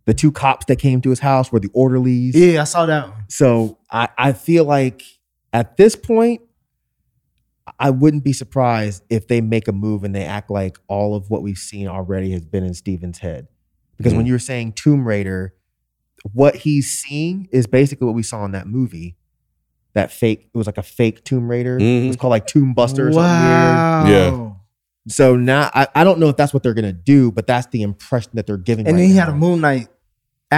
The 0.05 0.13
two 0.13 0.31
cops 0.31 0.65
that 0.65 0.77
came 0.79 0.99
to 1.01 1.09
his 1.11 1.19
house 1.19 1.51
were 1.51 1.59
the 1.59 1.69
orderlies. 1.73 2.35
Yeah, 2.35 2.61
I 2.61 2.63
saw 2.65 2.85
that 2.85 3.07
one. 3.09 3.23
So 3.29 3.77
I, 3.89 4.09
I 4.17 4.33
feel 4.33 4.65
like 4.65 5.01
at 5.53 5.77
this 5.77 5.95
point, 5.95 6.41
I 7.79 7.89
wouldn't 7.89 8.23
be 8.25 8.33
surprised 8.33 9.03
if 9.09 9.27
they 9.27 9.39
make 9.39 9.67
a 9.69 9.71
move 9.71 10.03
and 10.03 10.13
they 10.13 10.25
act 10.25 10.49
like 10.51 10.77
all 10.87 11.15
of 11.15 11.29
what 11.29 11.41
we've 11.41 11.57
seen 11.57 11.87
already 11.87 12.31
has 12.31 12.43
been 12.45 12.63
in 12.65 12.73
Steven's 12.73 13.19
head. 13.19 13.47
Because 13.97 14.13
when 14.13 14.25
Mm. 14.25 14.27
you 14.27 14.33
were 14.33 14.39
saying 14.39 14.73
Tomb 14.73 15.07
Raider, 15.07 15.53
what 16.33 16.55
he's 16.57 16.91
seeing 16.91 17.47
is 17.51 17.65
basically 17.67 18.05
what 18.05 18.15
we 18.15 18.23
saw 18.23 18.43
in 18.43 18.51
that 18.51 18.67
movie. 18.67 19.15
That 19.93 20.11
fake, 20.11 20.49
it 20.53 20.57
was 20.57 20.65
like 20.67 20.77
a 20.79 20.83
fake 20.83 21.23
Tomb 21.23 21.47
Raider. 21.49 21.77
It 21.79 22.07
was 22.07 22.17
called 22.17 22.31
like 22.31 22.47
Tomb 22.47 22.73
Buster 22.73 23.07
or 23.07 23.11
something 23.13 23.39
wow. 23.39 24.05
Yeah. 24.05 24.52
So 25.07 25.35
now 25.35 25.69
I, 25.73 25.87
I 25.95 26.03
don't 26.03 26.19
know 26.19 26.29
if 26.29 26.37
that's 26.37 26.53
what 26.53 26.63
they're 26.63 26.73
gonna 26.73 26.93
do, 26.93 27.31
but 27.31 27.47
that's 27.47 27.67
the 27.67 27.81
impression 27.81 28.31
that 28.35 28.47
they're 28.47 28.57
giving. 28.57 28.87
And 28.87 28.95
right 28.95 29.01
then 29.01 29.09
he 29.09 29.15
had 29.15 29.29
a 29.29 29.33
Moon 29.33 29.61
Knight 29.61 29.89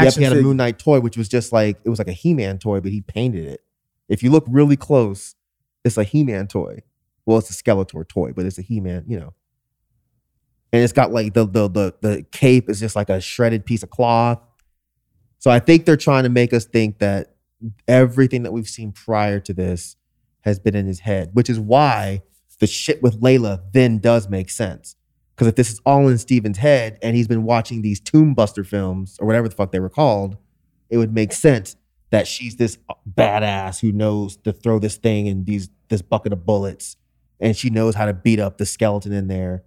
Yep, 0.03 0.13
he 0.15 0.23
had 0.23 0.31
a 0.31 0.35
figure. 0.35 0.47
Moon 0.47 0.57
Knight 0.57 0.79
toy, 0.79 0.99
which 0.99 1.17
was 1.17 1.29
just 1.29 1.53
like 1.53 1.77
it 1.83 1.89
was 1.89 1.99
like 1.99 2.07
a 2.07 2.13
He-Man 2.13 2.57
toy, 2.59 2.81
but 2.81 2.91
he 2.91 3.01
painted 3.01 3.45
it. 3.45 3.61
If 4.09 4.23
you 4.23 4.31
look 4.31 4.45
really 4.47 4.75
close, 4.75 5.35
it's 5.83 5.97
a 5.97 6.03
He-Man 6.03 6.47
toy. 6.47 6.79
Well, 7.25 7.37
it's 7.37 7.49
a 7.49 7.53
Skeletor 7.53 8.07
toy, 8.07 8.33
but 8.33 8.45
it's 8.45 8.57
a 8.57 8.61
He-Man, 8.61 9.05
you 9.07 9.19
know. 9.19 9.33
And 10.73 10.83
it's 10.83 10.93
got 10.93 11.11
like 11.11 11.33
the 11.33 11.45
the 11.45 11.69
the 11.69 11.95
the 12.01 12.25
cape 12.31 12.69
is 12.69 12.79
just 12.79 12.95
like 12.95 13.09
a 13.09 13.21
shredded 13.21 13.65
piece 13.65 13.83
of 13.83 13.89
cloth. 13.89 14.41
So 15.39 15.51
I 15.51 15.59
think 15.59 15.85
they're 15.85 15.97
trying 15.97 16.23
to 16.23 16.29
make 16.29 16.53
us 16.53 16.65
think 16.65 16.99
that 16.99 17.35
everything 17.87 18.43
that 18.43 18.51
we've 18.51 18.67
seen 18.67 18.91
prior 18.91 19.39
to 19.39 19.53
this 19.53 19.95
has 20.41 20.59
been 20.59 20.75
in 20.75 20.85
his 20.85 20.99
head, 20.99 21.31
which 21.33 21.49
is 21.49 21.59
why 21.59 22.21
the 22.59 22.67
shit 22.67 23.01
with 23.01 23.21
Layla 23.21 23.61
then 23.73 23.99
does 23.99 24.29
make 24.29 24.49
sense. 24.49 24.95
Because 25.35 25.47
if 25.47 25.55
this 25.55 25.71
is 25.71 25.81
all 25.85 26.07
in 26.07 26.17
Steven's 26.17 26.59
head 26.59 26.97
and 27.01 27.15
he's 27.15 27.27
been 27.27 27.43
watching 27.43 27.81
these 27.81 27.99
Tomb 27.99 28.33
Buster 28.33 28.63
films 28.63 29.17
or 29.19 29.27
whatever 29.27 29.49
the 29.49 29.55
fuck 29.55 29.71
they 29.71 29.81
were 29.81 29.89
called, 29.89 30.37
it 30.89 30.97
would 30.97 31.13
make 31.13 31.33
sense 31.33 31.75
that 32.11 32.27
she's 32.27 32.55
this 32.55 32.77
badass 33.09 33.81
who 33.81 33.91
knows 33.91 34.37
to 34.37 34.53
throw 34.53 34.79
this 34.79 34.95
thing 34.95 35.27
in 35.27 35.43
these 35.43 35.69
this 35.89 36.01
bucket 36.01 36.33
of 36.33 36.45
bullets, 36.45 36.97
and 37.39 37.55
she 37.55 37.69
knows 37.69 37.95
how 37.95 38.05
to 38.05 38.13
beat 38.13 38.39
up 38.39 38.57
the 38.57 38.65
skeleton 38.65 39.11
in 39.11 39.27
there, 39.27 39.63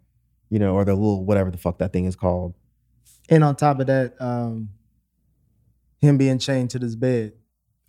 you 0.49 0.59
know, 0.59 0.75
or 0.75 0.85
the 0.85 0.95
little 0.95 1.25
whatever 1.25 1.51
the 1.51 1.59
fuck 1.59 1.79
that 1.79 1.93
thing 1.93 2.07
is 2.07 2.17
called. 2.17 2.55
And 3.29 3.45
on 3.45 3.57
top 3.57 3.79
of 3.81 3.87
that, 3.89 4.15
um, 4.21 4.71
him 6.01 6.17
being 6.17 6.39
chained 6.39 6.71
to 6.71 6.79
this 6.79 6.95
bed. 6.95 7.35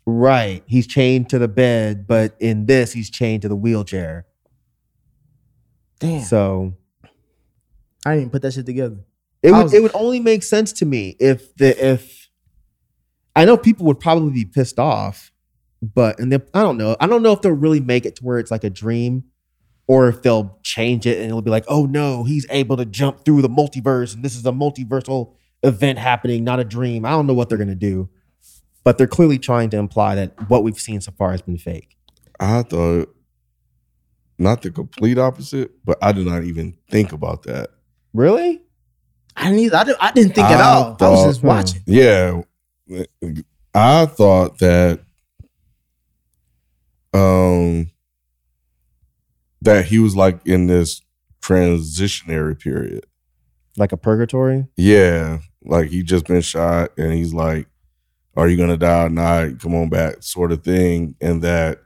Right. 0.05 0.63
He's 0.65 0.88
chained 0.88 1.29
to 1.29 1.39
the 1.39 1.47
bed, 1.47 2.07
but 2.07 2.35
in 2.39 2.65
this, 2.65 2.91
he's 2.91 3.09
chained 3.09 3.43
to 3.43 3.47
the 3.47 3.55
wheelchair. 3.55 4.25
Damn. 5.99 6.21
So 6.23 6.73
I 8.05 8.12
didn't 8.12 8.19
even 8.21 8.29
put 8.31 8.41
that 8.43 8.53
shit 8.53 8.65
together. 8.65 8.97
it 9.43 9.51
I 9.51 9.57
would 9.57 9.63
was- 9.65 9.73
it 9.73 9.81
would 9.83 9.91
only 9.93 10.19
make 10.19 10.43
sense 10.43 10.71
to 10.73 10.85
me 10.85 11.15
if 11.19 11.53
the 11.55 11.85
if 11.93 12.29
I 13.35 13.45
know 13.45 13.57
people 13.57 13.85
would 13.85 13.99
probably 13.99 14.31
be 14.31 14.45
pissed 14.45 14.79
off, 14.79 15.31
but 15.81 16.19
and 16.19 16.31
they, 16.31 16.39
I 16.53 16.62
don't 16.62 16.77
know. 16.77 16.95
I 16.99 17.07
don't 17.07 17.23
know 17.23 17.31
if 17.31 17.41
they'll 17.41 17.51
really 17.53 17.79
make 17.79 18.05
it 18.05 18.15
to 18.17 18.23
where 18.23 18.39
it's 18.39 18.51
like 18.51 18.63
a 18.63 18.69
dream, 18.69 19.25
or 19.88 20.09
if 20.09 20.21
they'll 20.23 20.59
change 20.63 21.05
it 21.05 21.17
and 21.17 21.25
it'll 21.27 21.41
be 21.41 21.51
like, 21.51 21.65
oh 21.67 21.85
no, 21.85 22.23
he's 22.23 22.45
able 22.49 22.75
to 22.77 22.85
jump 22.85 23.23
through 23.23 23.41
the 23.41 23.49
multiverse, 23.49 24.13
and 24.15 24.23
this 24.23 24.35
is 24.35 24.45
a 24.45 24.51
multiversal 24.51 25.33
event 25.63 25.99
happening, 25.99 26.43
not 26.43 26.59
a 26.59 26.63
dream. 26.65 27.05
I 27.05 27.12
don't 27.12 27.27
know 27.27 27.33
what 27.33 27.49
they're 27.49 27.57
gonna 27.57 27.75
do, 27.75 28.09
but 28.83 28.97
they're 28.97 29.07
clearly 29.07 29.38
trying 29.38 29.69
to 29.71 29.77
imply 29.77 30.15
that 30.15 30.49
what 30.49 30.63
we've 30.63 30.79
seen 30.79 30.99
so 31.01 31.12
far 31.12 31.31
has 31.31 31.41
been 31.41 31.57
fake. 31.57 31.95
I 32.39 32.63
thought 32.63 33.13
not 34.39 34.62
the 34.62 34.71
complete 34.71 35.17
opposite, 35.17 35.71
but 35.84 35.97
I 36.02 36.12
did 36.12 36.25
not 36.25 36.43
even 36.43 36.75
think 36.89 37.12
about 37.12 37.43
that. 37.43 37.69
Really? 38.13 38.62
I 39.36 39.49
didn't 39.49 39.60
either. 39.60 39.78
I 39.78 39.84
didn't, 39.84 39.97
I 40.02 40.12
didn't 40.12 40.36
think 40.36 40.47
at 40.47 40.60
I 40.60 40.63
all. 40.63 40.97
I 40.99 41.10
was 41.10 41.25
just 41.25 41.43
watching. 41.43 41.82
Yeah. 41.86 42.41
I 43.73 44.06
thought 44.06 44.58
that 44.60 44.99
um 47.13 47.89
that 49.62 49.86
he 49.86 49.99
was 49.99 50.15
like 50.15 50.45
in 50.45 50.67
this 50.67 51.02
transitionary 51.41 52.60
period. 52.60 53.06
Like 53.78 53.91
a 53.91 53.97
purgatory? 53.97 54.67
Yeah. 54.75 55.39
Like 55.63 55.89
he 55.89 56.04
just 56.04 56.25
been 56.25 56.41
shot 56.41 56.91
and 56.97 57.13
he's 57.13 57.34
like, 57.34 57.67
Are 58.36 58.47
you 58.47 58.58
gonna 58.58 58.78
die 58.78 59.06
or 59.06 59.10
not? 59.10 59.60
Come 59.60 59.75
on 59.75 59.89
back, 59.89 60.23
sort 60.23 60.52
of 60.52 60.63
thing. 60.63 61.15
And 61.21 61.41
that 61.43 61.80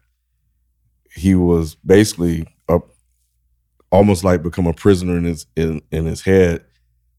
he 1.16 1.36
was 1.36 1.76
basically 1.76 2.46
a, 2.68 2.80
almost 3.92 4.24
like 4.24 4.42
become 4.44 4.68
a 4.68 4.74
prisoner 4.74 5.18
in 5.18 5.26
his 5.26 5.46
in, 5.56 5.82
in 5.92 6.06
his 6.06 6.22
head. 6.22 6.66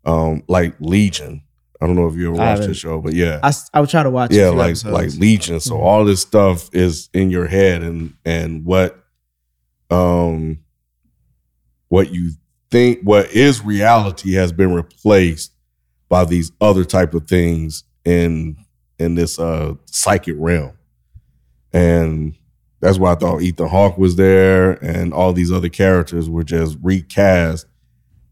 Um, 0.04 0.42
like 0.48 0.74
Legion. 0.80 1.42
I 1.80 1.86
don't 1.86 1.96
know 1.96 2.06
if 2.06 2.14
you 2.14 2.28
ever 2.28 2.38
watched 2.38 2.62
the 2.68 2.72
show, 2.74 3.00
but 3.00 3.12
yeah. 3.14 3.40
I 3.74 3.80
would 3.80 3.90
try 3.90 4.02
to 4.02 4.10
watch. 4.10 4.32
yeah 4.32 4.48
like 4.48 4.70
episodes. 4.70 4.92
like 4.92 5.20
legion 5.20 5.60
so 5.60 5.74
Mhm. 5.74 5.80
all 5.80 6.04
this 6.04 6.20
stuff 6.22 6.70
is 6.72 7.10
in 7.12 7.30
your 7.30 7.46
head 7.46 7.82
and 7.82 8.14
and 8.24 8.64
what 8.64 9.04
um 9.90 10.60
what 11.88 12.10
you 12.12 12.30
think 12.70 13.00
what 13.02 13.30
is 13.32 13.62
reality 13.62 14.32
has 14.34 14.50
been 14.52 14.72
replaced 14.72 15.52
by 16.08 16.24
these 16.24 16.52
other 16.60 16.84
type 16.84 17.12
of 17.12 17.26
things 17.26 17.84
in 18.04 18.56
in 18.98 19.14
this 19.14 19.38
uh 19.38 19.74
psychic 19.86 20.36
realm 20.38 20.72
and 21.72 22.34
that's 22.84 22.98
why 22.98 23.10
i 23.10 23.14
thought 23.16 23.40
ethan 23.42 23.66
hawke 23.66 23.96
was 23.98 24.14
there 24.16 24.72
and 24.84 25.12
all 25.12 25.32
these 25.32 25.50
other 25.50 25.68
characters 25.68 26.28
were 26.30 26.44
just 26.44 26.76
recast 26.82 27.66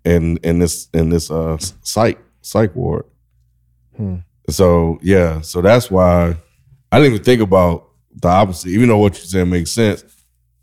in 0.04 0.36
in 0.44 0.58
this 0.60 0.88
in 0.94 1.08
this 1.08 1.30
uh 1.30 1.56
psych 1.82 2.18
psych 2.42 2.74
ward 2.76 3.04
Hmm. 3.96 4.16
so 4.48 4.98
yeah, 5.02 5.40
so 5.42 5.60
that's 5.60 5.90
why 5.90 6.34
I 6.90 6.98
didn't 6.98 7.12
even 7.14 7.24
think 7.24 7.42
about 7.42 7.88
the 8.22 8.28
opposite. 8.28 8.68
Even 8.70 8.88
though 8.88 8.96
what 8.98 9.18
you 9.18 9.24
said 9.26 9.46
makes 9.48 9.70
sense, 9.70 10.02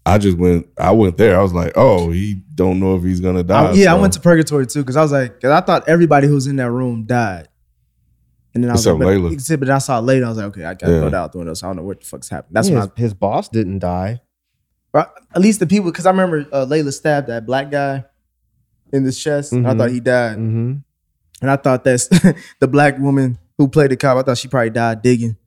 I 0.06 0.18
just 0.18 0.36
went. 0.38 0.68
I 0.80 0.90
went 0.92 1.16
there. 1.18 1.38
I 1.40 1.44
was 1.44 1.54
like, 1.54 1.74
oh, 1.76 2.10
he 2.10 2.42
don't 2.56 2.80
know 2.80 2.96
if 2.96 3.04
he's 3.04 3.20
gonna 3.20 3.44
die. 3.44 3.70
I- 3.70 3.74
yeah, 3.74 3.94
I 3.94 4.00
went 4.00 4.14
to 4.14 4.20
purgatory 4.20 4.66
too 4.66 4.80
because 4.82 4.96
I 4.98 5.04
was 5.04 5.12
like, 5.12 5.46
I 5.46 5.62
thought 5.62 5.88
everybody 5.88 6.28
who's 6.28 6.48
in 6.48 6.56
that 6.56 6.72
room 6.72 7.04
died. 7.06 7.49
And 8.56 8.64
then 8.64 8.72
I 8.72 8.74
was 8.74 8.82
Except 8.82 9.00
like, 9.00 9.06
but, 9.06 9.22
Layla. 9.30 9.34
except, 9.34 9.60
but 9.60 9.70
I 9.70 9.78
saw 9.78 10.00
later. 10.00 10.26
I 10.26 10.30
was 10.30 10.38
like, 10.38 10.48
okay, 10.48 10.66
I 10.66 10.74
gotta 10.74 10.94
Yeah. 10.94 11.10
go 11.10 11.18
out 11.18 11.32
the 11.32 11.38
window. 11.38 11.54
So 11.54 11.68
I 11.68 11.70
don't 11.70 11.78
know 11.78 11.84
what 11.84 12.00
the 12.02 12.06
fuck's 12.08 12.30
happening. 12.30 12.54
That's 12.54 12.70
Yeah, 12.70 12.80
when 12.80 12.90
his, 12.96 13.04
his 13.06 13.14
boss 13.14 13.48
didn't 13.50 13.80
die. 13.80 14.22
I, 14.94 15.06
at 15.36 15.42
least 15.42 15.60
the 15.60 15.68
people, 15.68 15.92
because 15.92 16.06
I 16.08 16.10
remember 16.12 16.46
uh, 16.52 16.66
Layla 16.66 16.92
stabbed 16.92 17.28
that 17.28 17.46
black 17.46 17.70
guy 17.70 18.06
in 18.92 19.04
the 19.04 19.12
chest. 19.12 19.54
and 19.54 19.68
I 19.68 19.74
Mhm. 19.74 19.78
thought 19.78 19.92
he 19.92 20.00
died, 20.00 20.38
Mm-hmm. 20.38 20.74
and 21.44 21.52
I 21.52 21.56
thought 21.58 21.84
that's 21.84 22.08
the 22.60 22.68
black 22.68 22.98
woman 22.98 23.38
who 23.60 23.68
played 23.68 23.92
the 23.92 23.98
cop. 23.98 24.18
I 24.18 24.24
thought 24.24 24.38
she 24.40 24.48
probably 24.48 24.72
died 24.72 25.04
digging. 25.04 25.38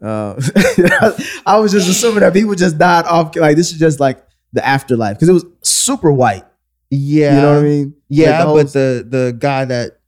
Uh, 0.00 0.34
I 1.46 1.58
was 1.58 1.72
just 1.72 1.88
assuming 1.88 2.20
that 2.20 2.32
people 2.32 2.54
just 2.54 2.78
died 2.78 3.06
off. 3.06 3.34
Like 3.36 3.56
this 3.56 3.72
is 3.72 3.78
just 3.78 3.98
like 4.00 4.24
the 4.52 4.64
afterlife 4.64 5.16
because 5.16 5.28
it 5.28 5.32
was 5.32 5.44
super 5.62 6.12
white. 6.12 6.44
Yeah. 6.90 7.34
You 7.36 7.42
know 7.42 7.52
what 7.54 7.58
I 7.58 7.62
mean? 7.62 7.94
Yeah, 8.08 8.30
Like, 8.30 8.38
the 8.38 8.46
whole- 8.46 8.56
but 8.56 8.72
the 8.72 9.06
the 9.08 9.36
guy 9.38 9.64
that 9.64 9.98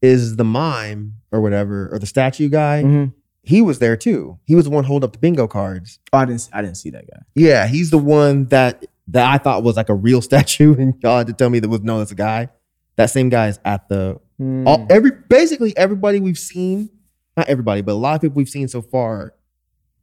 is 0.00 0.36
the 0.36 0.44
mime 0.44 1.14
or 1.32 1.40
whatever, 1.40 1.88
or 1.92 1.98
the 1.98 2.06
statue 2.06 2.48
guy, 2.48 2.82
Mhm. 2.84 3.12
he 3.42 3.60
was 3.62 3.78
there 3.80 3.96
too. 3.96 4.38
He 4.44 4.54
was 4.54 4.64
the 4.66 4.70
one 4.70 4.84
holding 4.84 5.04
up 5.06 5.12
the 5.12 5.18
bingo 5.18 5.46
cards. 5.48 5.98
Oh, 6.12 6.18
I 6.18 6.24
didn't. 6.26 6.48
I 6.52 6.62
didn't 6.62 6.76
see 6.76 6.90
that 6.90 7.06
guy. 7.10 7.20
Yeah, 7.34 7.66
he's 7.66 7.90
the 7.90 7.98
one 7.98 8.46
that 8.46 8.84
that 9.08 9.28
I 9.28 9.38
thought 9.38 9.62
was 9.64 9.76
like 9.76 9.88
a 9.88 9.94
real 9.94 10.20
statue, 10.30 10.74
and 10.78 10.94
y'all 11.02 11.18
had 11.18 11.26
to 11.26 11.32
tell 11.32 11.50
me 11.50 11.58
that 11.58 11.68
was 11.68 11.80
no, 11.80 11.98
that's 11.98 12.12
a 12.12 12.14
guy. 12.16 12.48
That 12.96 13.06
same 13.06 13.28
guy 13.30 13.48
is 13.48 13.58
at 13.64 13.88
the 13.88 14.20
Hmm. 14.38 14.66
all, 14.66 14.86
every 14.90 15.10
basically 15.28 15.76
everybody 15.76 16.20
we've 16.20 16.38
seen, 16.38 16.90
not 17.36 17.48
everybody, 17.48 17.80
but 17.82 17.92
a 17.92 17.94
lot 17.94 18.14
of 18.16 18.20
people 18.20 18.36
we've 18.36 18.48
seen 18.48 18.68
so 18.68 18.82
far, 18.82 19.34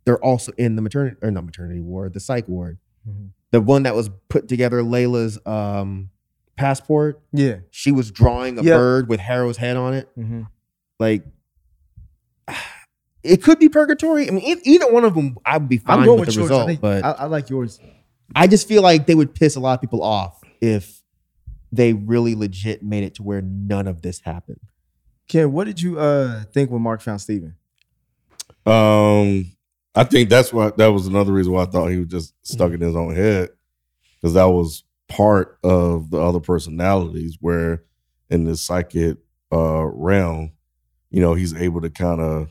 they're 0.06 0.24
also 0.24 0.52
in 0.58 0.76
the 0.76 0.82
maternity 0.82 1.18
or 1.22 1.30
not 1.32 1.46
maternity 1.46 1.80
ward, 1.82 2.14
the 2.14 2.20
psych 2.20 2.48
ward. 2.48 2.78
Mhm. 3.08 3.30
The 3.52 3.62
one 3.62 3.84
that 3.84 3.96
was 3.96 4.10
put 4.30 4.48
together 4.48 4.82
Layla's 4.82 5.40
um 5.46 6.10
passport. 6.58 7.22
yeah. 7.32 7.58
She 7.72 7.92
was 7.92 8.12
drawing 8.12 8.58
a 8.60 8.64
Yep. 8.64 8.76
bird 8.78 9.10
with 9.10 9.20
Harrow's 9.22 9.58
head 9.58 9.78
on 9.78 9.94
it. 9.94 10.10
Mm-hmm. 10.18 10.42
Like 11.00 11.24
it 13.24 13.44
could 13.44 13.60
be 13.60 13.70
purgatory. 13.70 14.28
I 14.28 14.32
mean, 14.32 14.44
e- 14.44 14.62
either 14.64 14.92
one 14.92 15.06
of 15.06 15.16
them, 15.16 15.38
I 15.46 15.58
would 15.58 15.70
be 15.70 15.78
fine 15.78 16.00
I'm 16.00 16.06
going 16.06 16.20
with, 16.20 16.28
with 16.30 16.36
the 16.36 16.42
yours. 16.42 16.52
I, 16.52 16.54
result. 16.54 16.68
think- 16.68 16.82
but 16.82 17.04
I, 17.06 17.12
I 17.12 17.26
like 17.26 17.50
yours. 17.50 17.80
I 18.36 18.48
just 18.48 18.68
feel 18.68 18.84
like 18.84 19.08
they 19.08 19.16
would 19.16 19.34
piss 19.34 19.56
a 19.56 19.60
lot 19.60 19.74
of 19.74 19.82
people 19.82 20.04
off 20.04 20.40
if 20.62 21.02
they 21.72 21.94
really 21.94 22.36
legit 22.36 22.84
made 22.84 23.04
it 23.04 23.16
to 23.16 23.24
where 23.24 23.42
none 23.42 23.88
of 23.88 24.02
this 24.04 24.20
happened. 24.20 24.60
Ken, 25.28 25.52
what 25.52 25.66
did 25.66 25.82
you 25.82 26.00
uh 26.00 26.44
think 26.54 26.70
when 26.72 26.82
Marc 26.82 27.02
found 27.02 27.22
Steven? 27.22 27.56
Um, 28.66 29.52
I 29.96 30.04
think 30.04 30.30
that's 30.30 30.54
why 30.54 30.72
that 30.78 30.88
was 30.88 31.08
another 31.08 31.32
reason 31.32 31.54
why 31.54 31.64
I 31.64 31.66
thought 31.66 31.88
he 31.88 31.98
was 31.98 32.08
just 32.08 32.34
stuck 32.44 32.72
in 32.72 32.82
his 32.82 32.96
own 32.96 33.16
head 33.16 33.50
because 34.22 34.34
that 34.36 34.46
was 34.50 34.84
part 35.08 35.58
of 35.64 36.12
the 36.12 36.20
other 36.22 36.40
personalities 36.40 37.38
where 37.42 37.84
in 38.30 38.44
the 38.44 38.56
psychic 38.56 39.18
uh 39.52 39.86
realm, 39.86 40.52
you 41.12 41.22
know, 41.22 41.34
he's 41.34 41.54
able 41.56 41.82
to 41.82 41.90
kind 41.90 42.22
of 42.22 42.50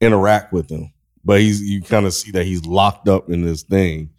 interact 0.00 0.52
with 0.52 0.68
them, 0.68 0.92
but 1.24 1.40
he's 1.40 1.60
you 1.62 1.82
kind 1.82 2.06
of 2.06 2.14
see 2.14 2.30
that 2.32 2.46
he's 2.46 2.64
locked 2.66 3.08
up 3.08 3.28
in 3.30 3.42
this 3.42 3.62
thing, 3.62 4.10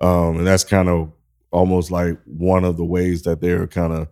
um, 0.00 0.38
and 0.38 0.46
that's 0.46 0.64
kind 0.64 0.88
of 0.88 1.12
almost 1.50 1.90
like 1.90 2.18
one 2.26 2.64
of 2.64 2.76
the 2.76 2.84
ways 2.84 3.22
that 3.22 3.40
they're 3.40 3.66
kind 3.66 3.92
of 3.92 4.08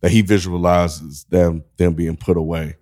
that 0.00 0.10
he 0.10 0.22
visualizes 0.22 1.24
them 1.24 1.64
them 1.76 1.94
being 1.94 2.16
put 2.16 2.36
away 2.36 2.76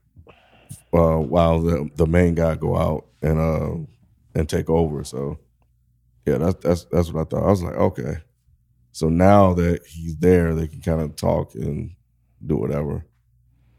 uh, 0.92 1.16
while 1.18 1.60
the 1.60 1.88
the 1.96 2.06
main 2.06 2.34
guy 2.34 2.54
go 2.54 2.76
out 2.76 3.06
and 3.22 3.38
uh 3.38 3.74
and 4.34 4.48
take 4.48 4.70
over. 4.70 5.04
So 5.04 5.38
yeah, 6.26 6.38
that's 6.38 6.56
that's 6.64 6.84
that's 6.86 7.12
what 7.12 7.22
I 7.22 7.24
thought. 7.30 7.46
I 7.46 7.50
was 7.50 7.62
like, 7.62 7.76
okay, 7.76 8.16
So 8.92 9.08
now 9.08 9.54
that 9.54 9.86
he's 9.86 10.16
there, 10.18 10.54
they 10.54 10.68
can 10.68 10.80
kind 10.80 11.00
of 11.00 11.16
talk 11.16 11.54
and 11.54 11.92
do 12.46 12.56
whatever 12.56 13.04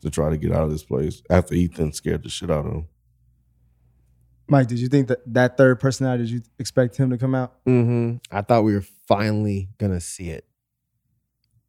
to 0.03 0.11
try 0.11 0.29
to 0.29 0.37
get 0.37 0.51
out 0.51 0.63
of 0.63 0.71
this 0.71 0.83
place 0.83 1.21
after 1.29 1.53
Ethan 1.55 1.91
scared 1.93 2.23
the 2.23 2.29
shit 2.29 2.51
out 2.51 2.65
of 2.65 2.71
him. 2.71 2.87
Mike, 4.47 4.67
did 4.67 4.79
you 4.79 4.87
think 4.89 5.07
that 5.07 5.19
that 5.33 5.57
third 5.57 5.79
personality? 5.79 6.23
Did 6.23 6.31
you 6.31 6.41
expect 6.59 6.97
him 6.97 7.09
to 7.09 7.17
come 7.17 7.33
out? 7.33 7.63
Mm-hmm. 7.65 8.17
I 8.31 8.41
thought 8.41 8.63
we 8.63 8.73
were 8.75 8.85
finally 9.07 9.69
gonna 9.77 10.01
see 10.01 10.29
it, 10.29 10.45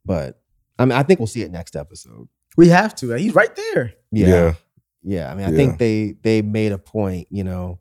but 0.05 0.41
I 0.79 0.85
mean, 0.85 0.93
I 0.93 1.03
think 1.05 1.21
we'll 1.21 1.27
see 1.29 1.43
it 1.43 1.51
next 1.53 1.77
episode. 1.77 2.29
We 2.57 2.69
have 2.69 2.95
to. 2.97 3.11
He's 3.13 3.35
right 3.35 3.55
there. 3.55 3.95
Yeah, 4.11 4.27
Yeah. 4.29 4.55
yeah. 5.03 5.33
I 5.33 5.35
mean, 5.37 5.47
I 5.47 5.51
Yeah. 5.51 5.57
think 5.57 5.79
they 5.79 6.17
they 6.23 6.43
made 6.43 6.73
a 6.73 6.79
point, 6.79 7.29
you 7.31 7.45
know, 7.45 7.79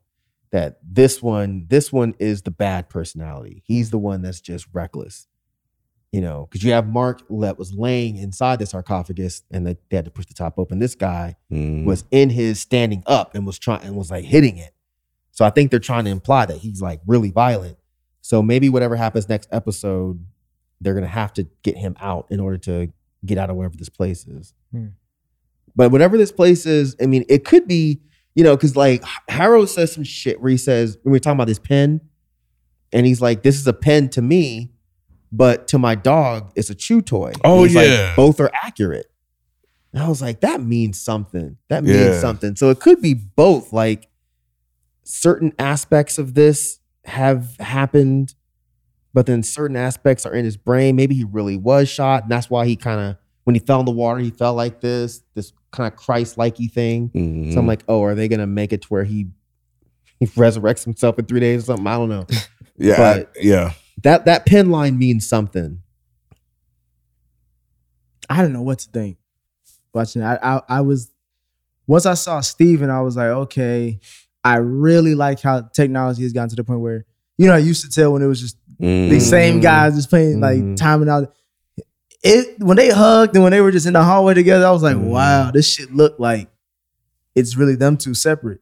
that 0.52 0.78
this 0.84 1.22
one 1.24 1.66
this 1.70 1.92
one 1.92 2.14
is 2.20 2.44
the 2.44 2.52
bad 2.52 2.88
personality. 2.90 3.64
He's 3.66 3.90
the 3.90 3.98
one 4.00 4.22
that's 4.22 4.42
just 4.42 4.68
reckless, 4.74 5.28
you 6.14 6.22
know, 6.22 6.48
because 6.50 6.64
you 6.64 6.72
have 6.72 6.88
Marc 6.88 7.22
that 7.42 7.58
was 7.58 7.74
laying 7.74 8.16
inside 8.18 8.60
the 8.60 8.66
sarcophagus 8.66 9.42
and 9.52 9.66
that 9.68 9.78
they 9.90 9.96
had 9.98 10.06
to 10.06 10.12
push 10.12 10.28
the 10.28 10.34
top 10.34 10.54
open. 10.58 10.80
This 10.80 10.96
guy 10.96 11.36
Mm. 11.52 11.84
was 11.86 12.06
in 12.12 12.30
his 12.30 12.60
standing 12.62 13.04
up 13.08 13.34
and 13.36 13.46
was 13.46 13.58
trying 13.60 13.82
and 13.84 13.96
was 13.98 14.12
like 14.12 14.24
hitting 14.24 14.58
it. 14.58 14.74
So 15.32 15.44
I 15.44 15.50
think 15.50 15.72
they're 15.72 15.80
trying 15.80 16.06
to 16.06 16.12
imply 16.12 16.46
that 16.46 16.58
he's 16.58 16.82
like 16.82 17.02
really 17.08 17.32
violent. 17.32 17.78
So 18.22 18.42
maybe 18.44 18.70
whatever 18.70 18.96
happens 18.96 19.28
next 19.28 19.50
episode, 19.52 20.24
they're 20.80 20.94
gonna 20.94 21.08
have 21.08 21.34
to 21.34 21.48
get 21.64 21.78
him 21.78 21.96
out 22.00 22.28
in 22.30 22.40
order 22.40 22.60
to 22.60 22.94
get 23.26 23.38
out 23.40 23.50
of 23.50 23.56
wherever 23.56 23.76
this 23.76 23.90
place 23.90 24.28
is. 24.28 24.54
Hmm. 24.72 24.88
But 25.76 25.92
whatever 25.92 26.18
this 26.18 26.32
place 26.32 26.68
is, 26.68 26.96
I 27.02 27.08
mean, 27.08 27.26
it 27.28 27.44
could 27.44 27.68
be, 27.68 28.02
you 28.36 28.44
know, 28.44 28.56
because 28.56 28.76
like 28.76 29.04
Harrow 29.30 29.66
says 29.66 29.92
some 29.92 30.04
shit 30.04 30.40
where 30.40 30.52
he 30.52 30.58
says, 30.58 31.00
when 31.02 31.12
we're 31.12 31.18
talking 31.20 31.38
about 31.38 31.48
this 31.48 31.58
pen, 31.60 32.02
and 32.92 33.08
he's 33.08 33.20
like, 33.22 33.42
This 33.42 33.56
is 33.60 33.66
a 33.66 33.74
pen 33.74 34.10
to 34.10 34.22
me, 34.22 34.70
but 35.36 35.68
to 35.70 35.80
my 35.80 35.96
dog, 35.96 36.52
it's 36.56 36.70
a 36.70 36.76
chew 36.76 37.02
toy. 37.02 37.34
Oh, 37.44 37.64
he's 37.64 37.76
like, 37.76 37.88
yeah. 37.88 38.16
both 38.16 38.40
are 38.40 38.52
accurate. 38.64 39.08
And 39.92 40.02
I 40.04 40.08
was 40.08 40.22
like, 40.22 40.42
that 40.42 40.62
means 40.62 41.02
something. 41.02 41.58
That 41.70 41.84
means 41.84 41.98
Yeah. 41.98 42.20
something. 42.20 42.56
So 42.56 42.70
it 42.70 42.80
could 42.80 43.02
be 43.02 43.14
both. 43.16 43.74
Like 43.74 44.08
certain 45.04 45.54
aspects 45.60 46.18
of 46.18 46.34
this 46.36 46.80
have 47.06 47.58
happened, 47.60 48.36
but 49.14 49.26
then 49.26 49.44
certain 49.44 49.76
aspects 49.76 50.26
are 50.26 50.34
in 50.34 50.46
his 50.46 50.56
brain. 50.58 50.96
Maybe 50.96 51.16
he 51.16 51.24
really 51.24 51.58
was 51.58 51.90
shot. 51.90 52.24
And 52.24 52.32
that's 52.32 52.50
why 52.50 52.66
he 52.66 52.76
kind 52.76 53.00
of, 53.02 53.18
when 53.44 53.56
he 53.56 53.60
fell 53.60 53.80
in 53.80 53.86
the 53.86 53.92
water, 53.92 54.20
he 54.20 54.30
felt 54.32 54.56
like 54.56 54.82
this, 54.82 55.24
this 55.36 55.52
kind 55.72 55.92
of 55.92 55.98
Christ 56.00 56.38
likey 56.38 56.72
thing. 56.72 57.10
Mhm. 57.10 57.54
So 57.54 57.60
I'm 57.60 57.68
like, 57.68 57.84
oh, 57.88 58.04
are 58.04 58.16
they 58.16 58.28
going 58.28 58.40
to 58.40 58.48
make 58.48 58.72
it 58.72 58.84
to 58.84 58.88
where 58.88 59.04
he, 59.04 59.28
he 60.20 60.28
resurrects 60.28 60.84
himself 60.86 61.20
in 61.20 61.26
three 61.26 61.40
days 61.42 61.64
or 61.64 61.66
something? 61.66 61.88
I 61.88 61.98
don't 61.98 62.10
know. 62.10 62.26
yeah, 62.78 62.98
but- 62.98 63.32
I- 63.36 63.40
yeah. 63.42 63.74
That 64.04 64.26
that 64.26 64.46
pen 64.46 64.70
line 64.70 64.98
means 64.98 65.28
something. 65.28 65.80
I 68.30 68.42
don't 68.42 68.54
know 68.54 68.62
what 68.62 68.80
to 68.80 68.90
think. 68.90 69.18
Watching. 69.94 70.24
I, 70.24 70.38
I, 70.42 70.62
I 70.70 70.82
was 70.82 71.12
once 71.86 72.06
I 72.06 72.14
saw 72.16 72.40
Steven, 72.40 72.90
I 72.90 73.02
was 73.02 73.16
like, 73.16 73.28
okay, 73.28 74.00
I 74.44 74.56
really 74.58 75.14
like 75.16 75.42
how 75.42 75.62
technology 75.62 76.24
has 76.24 76.34
gotten 76.34 76.50
to 76.50 76.56
the 76.56 76.64
point 76.64 76.80
where 76.80 77.06
you 77.38 77.48
know 77.48 77.54
I 77.54 77.60
used 77.60 77.84
to 77.84 77.90
tell 77.90 78.14
when 78.14 78.22
it 78.22 78.28
was 78.28 78.42
just 78.42 78.58
Mhm. 78.82 79.10
these 79.12 79.30
same 79.30 79.60
guys 79.60 79.96
just 79.96 80.10
playing 80.10 80.40
like 80.40 80.58
Mhm. 80.60 80.76
timing 80.76 81.10
out. 81.10 81.32
It 82.24 82.60
when 82.60 82.76
they 82.78 82.90
hugged 82.90 83.36
and 83.36 83.44
when 83.44 83.52
they 83.52 83.62
were 83.62 83.72
just 83.72 83.86
in 83.86 83.94
the 83.94 84.04
hallway 84.04 84.34
together, 84.34 84.66
I 84.66 84.72
was 84.72 84.82
like, 84.82 84.96
Mhm. 84.96 85.10
wow, 85.10 85.52
this 85.52 85.68
shit 85.72 85.94
looked 85.94 86.20
like 86.20 86.50
it's 87.36 87.56
really 87.56 87.76
them 87.76 87.98
two 87.98 88.14
separate. 88.16 88.62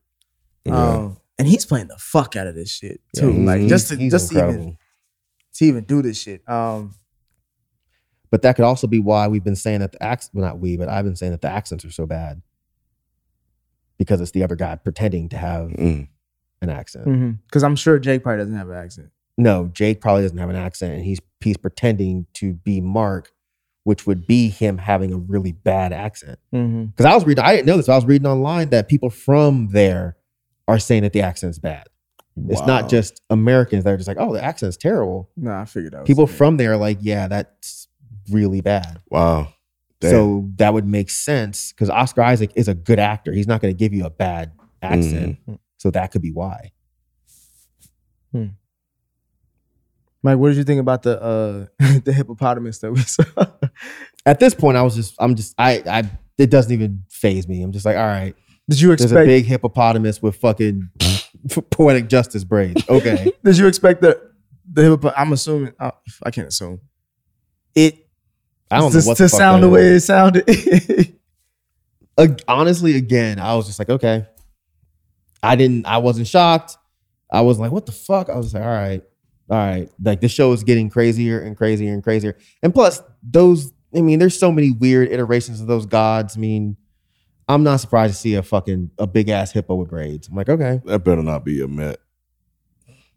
Yeah. 0.66 0.76
Um, 0.96 1.18
and 1.40 1.48
he's 1.48 1.66
playing 1.66 1.88
the 1.88 1.98
fuck 1.98 2.36
out 2.36 2.48
of 2.48 2.56
this 2.56 2.70
shit 2.70 3.00
too. 3.16 3.32
Yeah, 3.32 3.46
like 3.46 3.68
just 3.68 3.88
to 3.90 3.96
he's 3.96 4.12
just 4.12 4.30
to 4.32 4.36
even 4.38 4.50
incredible. 4.50 4.78
To 5.56 5.66
even 5.66 5.84
do 5.84 6.02
this 6.02 6.22
shit. 6.22 6.48
Um, 6.50 6.96
But 8.30 8.42
that 8.44 8.56
could 8.56 8.64
also 8.66 8.88
be 8.88 9.00
why 9.00 9.28
we've 9.28 9.44
been 9.44 9.56
saying 9.58 9.82
that 9.82 9.92
the 9.92 10.02
accent, 10.02 10.36
well, 10.36 10.46
not 10.46 10.60
we, 10.60 10.78
but 10.78 10.88
I've 10.88 11.04
been 11.04 11.18
saying 11.18 11.34
that 11.34 11.42
the 11.42 11.50
accents 11.50 11.84
are 11.84 11.92
so 11.92 12.06
bad 12.06 12.42
because 13.98 14.22
it's 14.22 14.32
the 14.32 14.44
other 14.44 14.56
guy 14.56 14.76
pretending 14.76 15.30
to 15.30 15.38
have 15.38 15.70
Mm. 15.72 16.08
an 16.62 16.70
accent. 16.70 17.42
because 17.48 17.64
I'm 17.64 17.76
sure 17.76 18.00
Jake 18.00 18.24
probably 18.24 18.40
doesn't 18.40 18.56
have 18.56 18.70
an 18.70 18.76
accent. 18.78 19.10
No, 19.38 19.68
Jake 19.68 20.00
probably 20.02 20.22
doesn't 20.24 20.38
have 20.38 20.50
an 20.50 20.56
accent, 20.56 20.94
and 20.94 21.04
he's 21.04 21.20
he's 21.42 21.58
pretending 21.58 22.28
to 22.36 22.54
be 22.54 22.80
Marc, 22.80 23.32
which 23.84 24.06
would 24.06 24.28
be 24.28 24.48
him 24.50 24.78
having 24.78 25.12
a 25.12 25.18
really 25.18 25.52
bad 25.52 25.92
accent. 25.92 26.38
Mm-hmm. 26.54 26.86
Because 26.86 27.06
I 27.06 27.16
was 27.16 27.26
reading, 27.26 27.44
I 27.44 27.56
didn't 27.56 27.66
know 27.66 27.78
this. 27.78 27.90
I 27.90 27.96
was 27.96 28.06
reading 28.06 28.28
online 28.28 28.70
that 28.70 28.88
people 28.88 29.10
from 29.10 29.70
there 29.72 30.16
are 30.68 30.78
saying 30.80 31.02
that 31.04 31.14
the 31.14 31.22
accent's 31.22 31.58
bad. 31.60 31.88
It's 32.48 32.62
Wow. 32.62 32.68
not 32.68 32.90
just 32.90 33.22
Americans 33.30 33.84
that 33.84 33.92
are 33.94 33.98
just 33.98 34.08
like, 34.08 34.18
oh, 34.20 34.34
the 34.34 34.44
accent's 34.44 34.78
terrible. 34.78 35.30
No, 35.36 35.52
I 35.54 35.66
figured 35.66 35.94
out. 35.96 36.06
People 36.06 36.28
from 36.28 36.58
there 36.58 36.74
are 36.74 36.78
like, 36.78 36.98
yeah, 37.02 37.28
that's 37.28 37.88
really 38.30 38.62
bad. 38.62 39.02
Wow. 39.10 39.54
Damn. 40.00 40.12
So 40.12 40.50
that 40.56 40.74
would 40.74 40.88
make 40.88 41.10
sense 41.10 41.72
because 41.74 41.90
Oscar 41.90 42.22
Isaac 42.24 42.52
is 42.56 42.68
a 42.68 42.74
good 42.74 43.00
actor. 43.00 43.32
He's 43.34 43.48
not 43.48 43.62
going 43.62 43.74
to 43.74 43.78
give 43.78 43.94
you 43.94 44.06
a 44.06 44.10
bad 44.10 44.52
accent. 44.82 45.38
Mm-hmm. 45.42 45.56
So 45.78 45.92
that 45.92 46.12
could 46.12 46.22
be 46.22 46.32
why. 46.32 46.72
Mike, 50.24 50.38
what 50.38 50.50
did 50.50 50.58
you 50.58 50.64
think 50.64 50.80
about 50.80 51.02
the 51.04 51.20
uh 51.22 51.66
the 52.06 52.14
hippopotamus 52.14 52.80
that 52.80 52.92
we 52.92 53.02
saw? 53.02 53.24
At 54.26 54.40
this 54.40 54.54
point, 54.54 54.78
I 54.78 54.84
was 54.84 54.96
just, 54.96 55.16
I'm 55.18 55.34
just, 55.36 55.56
I, 55.58 55.82
I, 55.88 56.04
it 56.38 56.52
doesn't 56.52 56.72
even 56.72 57.04
phase 57.10 57.48
me. 57.48 57.64
I'm 57.64 57.72
just 57.72 57.86
like, 57.86 57.98
all 57.98 58.06
right, 58.06 58.36
did 58.70 58.80
you 58.80 58.96
there's 58.96 59.12
a 59.12 59.16
big 59.16 59.46
hippopotamus 59.46 60.22
with 60.22 60.36
fucking 60.36 60.90
poetic 61.72 62.08
justice 62.08 62.44
braids. 62.44 62.84
Okay. 62.90 63.32
did 63.44 63.58
you 63.58 63.68
expect 63.68 64.02
the 64.02 64.32
the 64.72 64.84
hippopotamus? 64.84 65.18
I'm 65.18 65.34
assuming. 65.34 65.74
Uh, 65.80 65.92
I 66.24 66.32
can't 66.32 66.48
assume. 66.48 66.80
It 67.76 68.08
I 68.72 68.80
don't 68.80 68.92
to, 68.92 69.00
know 69.00 69.06
what 69.06 69.18
to 69.18 69.24
the 69.24 69.30
fuck 69.30 69.38
sound 69.38 69.64
the 69.64 69.70
way 69.70 69.88
it 69.88 70.00
sounded. 70.00 70.48
Ag- 72.18 72.42
honestly, 72.48 72.96
again, 72.96 73.40
I 73.40 73.56
was 73.56 73.68
just 73.68 73.80
like, 73.80 73.90
okay. 73.90 74.26
I 75.44 75.56
didn't, 75.56 75.86
I 75.86 75.98
wasn't 75.98 76.28
shocked. 76.28 76.78
I 77.32 77.42
was 77.42 77.60
like, 77.60 77.72
what 77.72 77.86
the 77.86 77.92
fuck? 77.92 78.30
I 78.30 78.38
was 78.38 78.54
like, 78.54 78.64
all 78.64 78.70
right, 78.70 79.04
all 79.50 79.58
right. 79.58 79.90
Like 80.02 80.22
this 80.22 80.32
show 80.32 80.54
is 80.54 80.64
getting 80.64 80.90
crazier 80.90 81.42
and 81.42 81.58
crazier 81.58 81.94
and 81.94 82.04
crazier. 82.04 82.38
And 82.64 82.74
plus, 82.74 83.02
those, 83.24 83.74
I 83.96 84.02
mean, 84.02 84.20
there's 84.20 84.40
so 84.40 84.52
many 84.52 84.72
weird 84.72 85.12
iterations 85.12 85.60
of 85.60 85.68
those 85.68 85.86
gods. 85.86 86.38
I 86.38 86.40
mean, 86.40 86.78
I'm 87.54 87.64
not 87.64 87.78
surprised 87.80 88.14
to 88.14 88.20
see 88.20 88.36
a 88.36 88.44
fucking 88.44 88.92
a 88.98 89.08
big 89.08 89.30
ass 89.30 89.52
hippo 89.52 89.76
with 89.76 89.90
braids. 89.90 90.28
I'm 90.28 90.36
like, 90.36 90.50
okay. 90.50 90.82
that 90.86 91.04
better 91.04 91.24
not 91.24 91.44
be 91.46 91.60
Ammit 91.60 91.98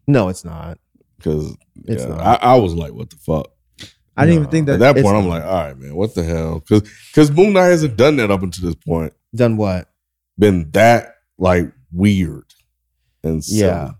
No, 0.07 0.29
it's 0.29 0.45
not. 0.45 0.77
because 1.17 1.55
It's 1.85 2.03
yeah, 2.03 2.09
not. 2.09 2.21
I, 2.21 2.53
I 2.53 2.55
was 2.55 2.73
like, 2.73 2.93
what 2.93 3.09
the 3.09 3.17
fuck? 3.17 3.51
I 4.17 4.25
didn't 4.25 4.39
even 4.41 4.49
think 4.51 4.67
that 4.67 4.73
At 4.75 4.79
that. 4.79 4.97
it's 4.97 5.03
point, 5.03 5.17
I'm 5.17 5.27
like, 5.27 5.43
all 5.43 5.53
right, 5.53 5.77
man, 5.77 5.93
what 5.95 6.15
the 6.15 6.23
hell? 6.23 6.59
Because 6.59 6.81
because 7.11 7.31
Moon 7.31 7.53
Knight 7.53 7.65
hasn't 7.67 7.97
done 7.97 8.15
that 8.17 8.31
up 8.31 8.43
until 8.43 8.65
this 8.65 8.75
point. 8.75 9.13
Done 9.35 9.57
what? 9.57 9.89
Been 10.39 10.71
that 10.71 11.15
like 11.37 11.71
weird 11.91 12.45
and 13.23 13.43
silly. 13.43 13.61
Yeah. 13.67 13.91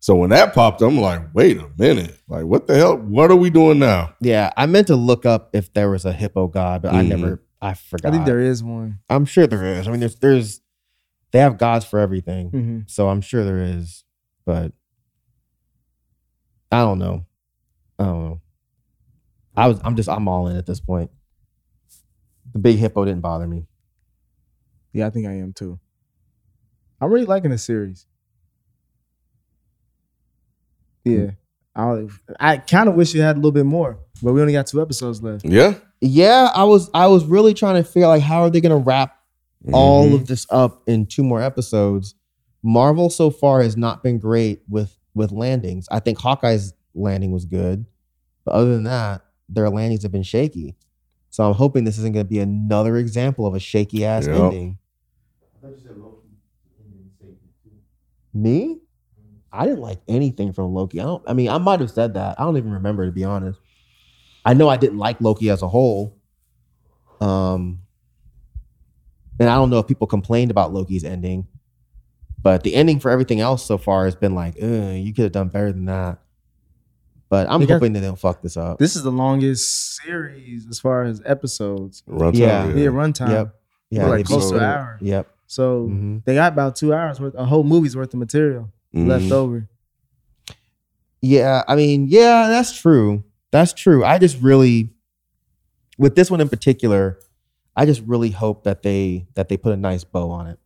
So 0.00 0.14
when 0.14 0.30
that 0.30 0.52
popped, 0.54 0.82
I'm 0.82 0.98
like, 0.98 1.22
wait 1.34 1.56
a 1.56 1.68
minute, 1.78 2.18
like 2.28 2.44
what 2.44 2.66
the 2.66 2.76
hell? 2.76 2.96
What 2.98 3.30
are 3.30 3.36
we 3.36 3.48
doing 3.50 3.78
now? 3.78 4.14
Yeah, 4.20 4.52
I 4.56 4.66
meant 4.66 4.86
to 4.88 4.96
look 4.96 5.24
up 5.26 5.50
if 5.54 5.72
there 5.72 5.90
was 5.90 6.04
a 6.04 6.12
hippo 6.12 6.48
god, 6.48 6.82
but 6.82 6.94
I 6.94 7.02
Mhm. 7.02 7.08
never. 7.08 7.42
I 7.60 7.74
forgot. 7.74 8.08
I 8.08 8.12
think 8.12 8.26
there 8.26 8.40
is 8.40 8.62
one. 8.62 8.98
I'm 9.08 9.24
sure 9.24 9.46
there 9.46 9.64
is. 9.64 9.88
I 9.88 9.90
mean, 9.90 10.00
there's 10.00 10.16
there's 10.16 10.60
they 11.32 11.38
have 11.40 11.58
gods 11.58 11.84
for 11.84 11.98
everything, 11.98 12.50
Mm-hmm. 12.50 12.78
so 12.86 13.08
I'm 13.08 13.20
sure 13.20 13.44
there 13.44 13.58
is. 13.60 14.04
But 14.44 14.72
I 16.70 16.78
don't 16.80 16.98
know. 16.98 17.24
I 17.98 18.04
don't 18.04 18.24
know. 18.24 18.40
I 19.56 19.68
was. 19.68 19.80
I'm 19.84 19.96
just. 19.96 20.08
I'm 20.08 20.28
all 20.28 20.48
in 20.48 20.56
at 20.56 20.66
this 20.66 20.80
point. 20.80 21.10
The 22.52 22.58
big 22.58 22.76
hippo 22.76 23.04
didn't 23.04 23.22
bother 23.22 23.46
me. 23.46 23.66
Yeah, 24.92 25.06
I 25.06 25.10
think 25.10 25.26
I 25.26 25.32
am 25.32 25.52
too. 25.52 25.78
I'm 27.00 27.10
really 27.12 27.26
liking 27.26 27.50
the 27.50 27.58
series. 27.58 28.06
Yeah, 31.04 31.30
I 31.76 32.06
I 32.40 32.56
kind 32.56 32.88
of 32.88 32.94
wish 32.94 33.14
it 33.14 33.20
had 33.20 33.36
a 33.36 33.38
little 33.38 33.52
bit 33.52 33.66
more, 33.66 33.98
but 34.22 34.32
we 34.32 34.40
only 34.40 34.54
got 34.54 34.66
two 34.66 34.80
episodes 34.80 35.22
left. 35.22 35.44
Yeah, 35.44 35.74
Yeah, 36.00 36.50
I 36.54 36.64
was. 36.64 36.88
I 36.94 37.06
was 37.08 37.24
really 37.24 37.52
trying 37.54 37.82
to 37.82 37.84
figure 37.88 38.06
out 38.06 38.10
like 38.10 38.22
how 38.22 38.40
are 38.42 38.50
they 38.50 38.60
going 38.62 38.70
to 38.78 38.82
wrap 38.84 39.16
all 39.72 40.10
Mhm. 40.10 40.14
of 40.14 40.26
this 40.26 40.46
up 40.50 40.82
in 40.86 41.06
two 41.06 41.22
more 41.22 41.42
episodes. 41.42 42.14
Marvel 42.62 43.10
so 43.10 43.30
far 43.30 43.62
has 43.62 43.76
not 43.76 44.02
been 44.02 44.18
great 44.18 44.62
with 44.68 44.96
with 45.14 45.32
landings. 45.32 45.86
I 45.90 46.00
think 46.00 46.18
Hawkeye's 46.18 46.72
landing 46.94 47.30
was 47.30 47.44
good, 47.44 47.84
but 48.44 48.52
other 48.54 48.74
than 48.74 48.84
that, 48.84 49.22
their 49.48 49.68
landings 49.70 50.02
have 50.02 50.12
been 50.12 50.22
shaky. 50.22 50.76
So 51.30 51.46
I'm 51.46 51.54
hoping 51.54 51.84
this 51.84 51.98
isn't 51.98 52.12
going 52.14 52.24
to 52.24 52.28
be 52.30 52.38
another 52.38 52.96
example 52.96 53.46
of 53.46 53.54
a 53.54 53.60
shaky 53.60 54.04
ass 54.06 54.26
Yep. 54.26 54.34
ending. 54.36 54.78
Me? 58.32 58.78
I 59.56 59.64
didn't 59.64 59.80
like 59.80 60.00
anything 60.08 60.52
from 60.52 60.74
Loki. 60.74 61.00
I 61.00 61.04
don't. 61.04 61.22
I 61.26 61.32
mean, 61.32 61.48
I 61.48 61.58
might 61.58 61.80
have 61.80 61.90
said 61.90 62.14
that. 62.14 62.38
I 62.40 62.44
don't 62.44 62.56
even 62.56 62.72
remember 62.72 63.06
to 63.06 63.12
be 63.12 63.24
honest. 63.24 63.58
I 64.44 64.54
know 64.54 64.68
I 64.68 64.76
didn't 64.76 64.98
like 64.98 65.20
Loki 65.20 65.50
as 65.50 65.62
a 65.62 65.68
whole. 65.68 66.16
Um, 67.20 67.80
and 69.40 69.48
I 69.48 69.54
don't 69.56 69.70
know 69.70 69.78
if 69.78 69.86
people 69.86 70.06
complained 70.06 70.50
about 70.50 70.72
Loki's 70.72 71.04
ending, 71.04 71.46
but 72.42 72.62
the 72.62 72.74
ending 72.74 73.00
for 73.00 73.10
everything 73.10 73.40
else 73.40 73.64
so 73.64 73.76
far 73.78 74.04
has 74.04 74.14
been 74.14 74.34
like, 74.34 74.56
you 74.56 75.12
could 75.14 75.24
have 75.24 75.32
done 75.32 75.48
better 75.48 75.72
than 75.72 75.86
that. 75.86 76.18
But 77.28 77.48
I'm 77.50 77.60
They 77.60 77.66
got- 77.66 77.74
hoping 77.74 77.92
that 77.94 78.00
they'll 78.00 78.14
fuck 78.16 78.40
this 78.42 78.56
up. 78.56 78.78
This 78.78 78.94
is 78.94 79.02
the 79.02 79.10
longest 79.10 79.96
series 79.96 80.66
as 80.68 80.78
far 80.78 81.02
as 81.04 81.20
episodes. 81.26 82.02
Runtime, 82.08 82.36
Yeah. 82.38 82.66
Yeah, 82.68 82.86
runtime. 82.88 83.30
Yep. 83.30 83.54
Yeah, 83.90 84.06
like 84.06 84.26
close 84.26 84.50
to 84.50 84.56
an 84.58 84.62
hour. 84.62 84.98
Yep. 85.00 85.28
So 85.48 85.88
Mhm. 85.88 86.24
they 86.24 86.34
got 86.34 86.52
about 86.52 86.76
two 86.76 86.92
hours 86.94 87.18
worth, 87.20 87.34
a 87.34 87.44
whole 87.46 87.64
movie's 87.64 87.96
worth 87.96 88.12
of 88.14 88.20
material 88.20 88.70
Mhm. 88.94 89.06
left 89.08 89.30
over. 89.32 89.68
Yeah, 91.22 91.62
I 91.66 91.76
mean, 91.76 92.06
yeah, 92.08 92.48
that's 92.48 92.78
true. 92.78 93.24
That's 93.50 93.72
true. 93.72 94.04
I 94.04 94.18
just 94.18 94.40
really, 94.40 94.90
with 95.98 96.14
this 96.14 96.30
one 96.30 96.40
in 96.40 96.48
particular, 96.48 97.18
I 97.74 97.86
just 97.86 98.02
really 98.02 98.30
hope 98.30 98.64
that 98.64 98.82
they 98.82 99.26
that 99.34 99.48
they 99.48 99.56
put 99.56 99.72
a 99.72 99.76
nice 99.76 100.04
bow 100.04 100.30
on 100.30 100.46
it. 100.46 100.58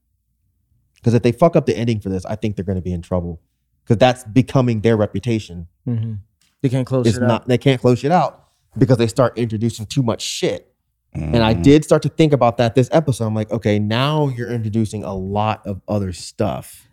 Because 0.96 1.14
if 1.14 1.22
they 1.22 1.32
fuck 1.32 1.56
up 1.56 1.66
the 1.66 1.76
ending 1.76 2.00
for 2.00 2.08
this, 2.08 2.24
I 2.26 2.36
think 2.36 2.56
they're 2.56 2.64
going 2.64 2.76
to 2.76 2.82
be 2.82 2.92
in 2.92 3.00
trouble. 3.02 3.40
Because 3.82 3.96
that's 3.96 4.24
becoming 4.24 4.82
their 4.82 4.96
reputation. 4.96 5.66
Mm-hmm. 5.88 6.14
They 6.62 6.68
can't 6.68 6.86
close 6.86 7.06
It's 7.06 7.16
it 7.16 7.22
not 7.22 7.42
out. 7.42 7.48
they 7.48 7.56
can't 7.58 7.80
close 7.80 8.04
it 8.04 8.12
out 8.12 8.48
because 8.76 8.98
they 8.98 9.06
start 9.06 9.38
introducing 9.38 9.86
too 9.86 10.02
much 10.02 10.20
shit. 10.20 10.66
And 11.12 11.38
I 11.42 11.54
Mhm. 11.54 11.62
did 11.62 11.84
start 11.84 12.02
to 12.02 12.08
think 12.08 12.32
about 12.32 12.58
that 12.58 12.74
this 12.76 12.88
episode. 12.92 13.26
I'm 13.26 13.34
like, 13.34 13.50
okay, 13.50 13.78
now 13.80 14.28
you're 14.28 14.50
introducing 14.50 15.02
a 15.02 15.14
lot 15.14 15.66
of 15.66 15.80
other 15.88 16.12
stuff. 16.12 16.88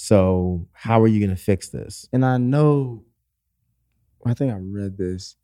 So 0.00 0.68
how 0.72 1.02
are 1.02 1.08
you 1.08 1.18
going 1.18 1.36
to 1.36 1.42
fix 1.42 1.70
this? 1.70 2.08
And 2.12 2.24
I 2.24 2.38
know, 2.38 3.02
I 4.24 4.32
think 4.32 4.52
I 4.52 4.56
read 4.60 4.96
this 4.96 5.34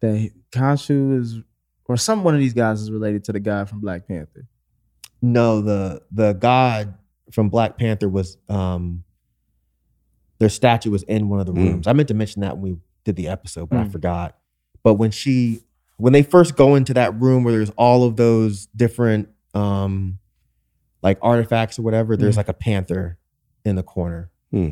that 0.00 0.30
Khonshu 0.50 1.18
is, 1.20 1.40
or 1.84 1.98
some 1.98 2.24
one 2.24 2.34
of 2.34 2.40
these 2.40 2.54
guys 2.54 2.80
is 2.80 2.90
related 2.90 3.24
to 3.24 3.32
the 3.32 3.40
guy 3.40 3.66
from 3.66 3.80
Black 3.80 4.08
Panther. 4.08 4.48
No, 5.20 5.60
the 5.60 6.02
the 6.10 6.32
god 6.32 6.94
from 7.30 7.50
Black 7.50 7.76
Panther 7.76 8.08
was 8.08 8.38
um 8.48 9.04
their 10.38 10.48
statue 10.48 10.90
was 10.90 11.02
in 11.04 11.28
one 11.28 11.40
of 11.40 11.46
the 11.46 11.52
Mm. 11.52 11.64
rooms. 11.72 11.86
I 11.86 11.92
meant 11.92 12.08
to 12.08 12.14
mention 12.14 12.40
that 12.42 12.56
when 12.58 12.72
we 12.74 12.78
did 13.04 13.16
the 13.16 13.28
episode, 13.28 13.68
but 13.70 13.78
I 13.78 13.84
Mm. 13.84 13.92
forgot. 13.92 14.38
But 14.82 14.94
when 14.94 15.10
she 15.10 15.62
when 15.98 16.12
they 16.12 16.22
first 16.22 16.56
go 16.56 16.74
into 16.74 16.92
that 16.94 17.18
room 17.20 17.42
where 17.44 17.52
there's 17.54 17.70
all 17.70 18.04
of 18.04 18.16
those 18.16 18.66
different 18.76 19.28
um 19.54 20.18
like 21.02 21.18
artifacts 21.22 21.78
or 21.78 21.82
whatever, 21.82 22.16
there's 22.16 22.34
Mm. 22.34 22.38
like 22.38 22.48
a 22.48 22.54
panther 22.54 23.18
in 23.66 23.76
the 23.76 23.82
corner. 23.82 24.30
Hmm. 24.50 24.70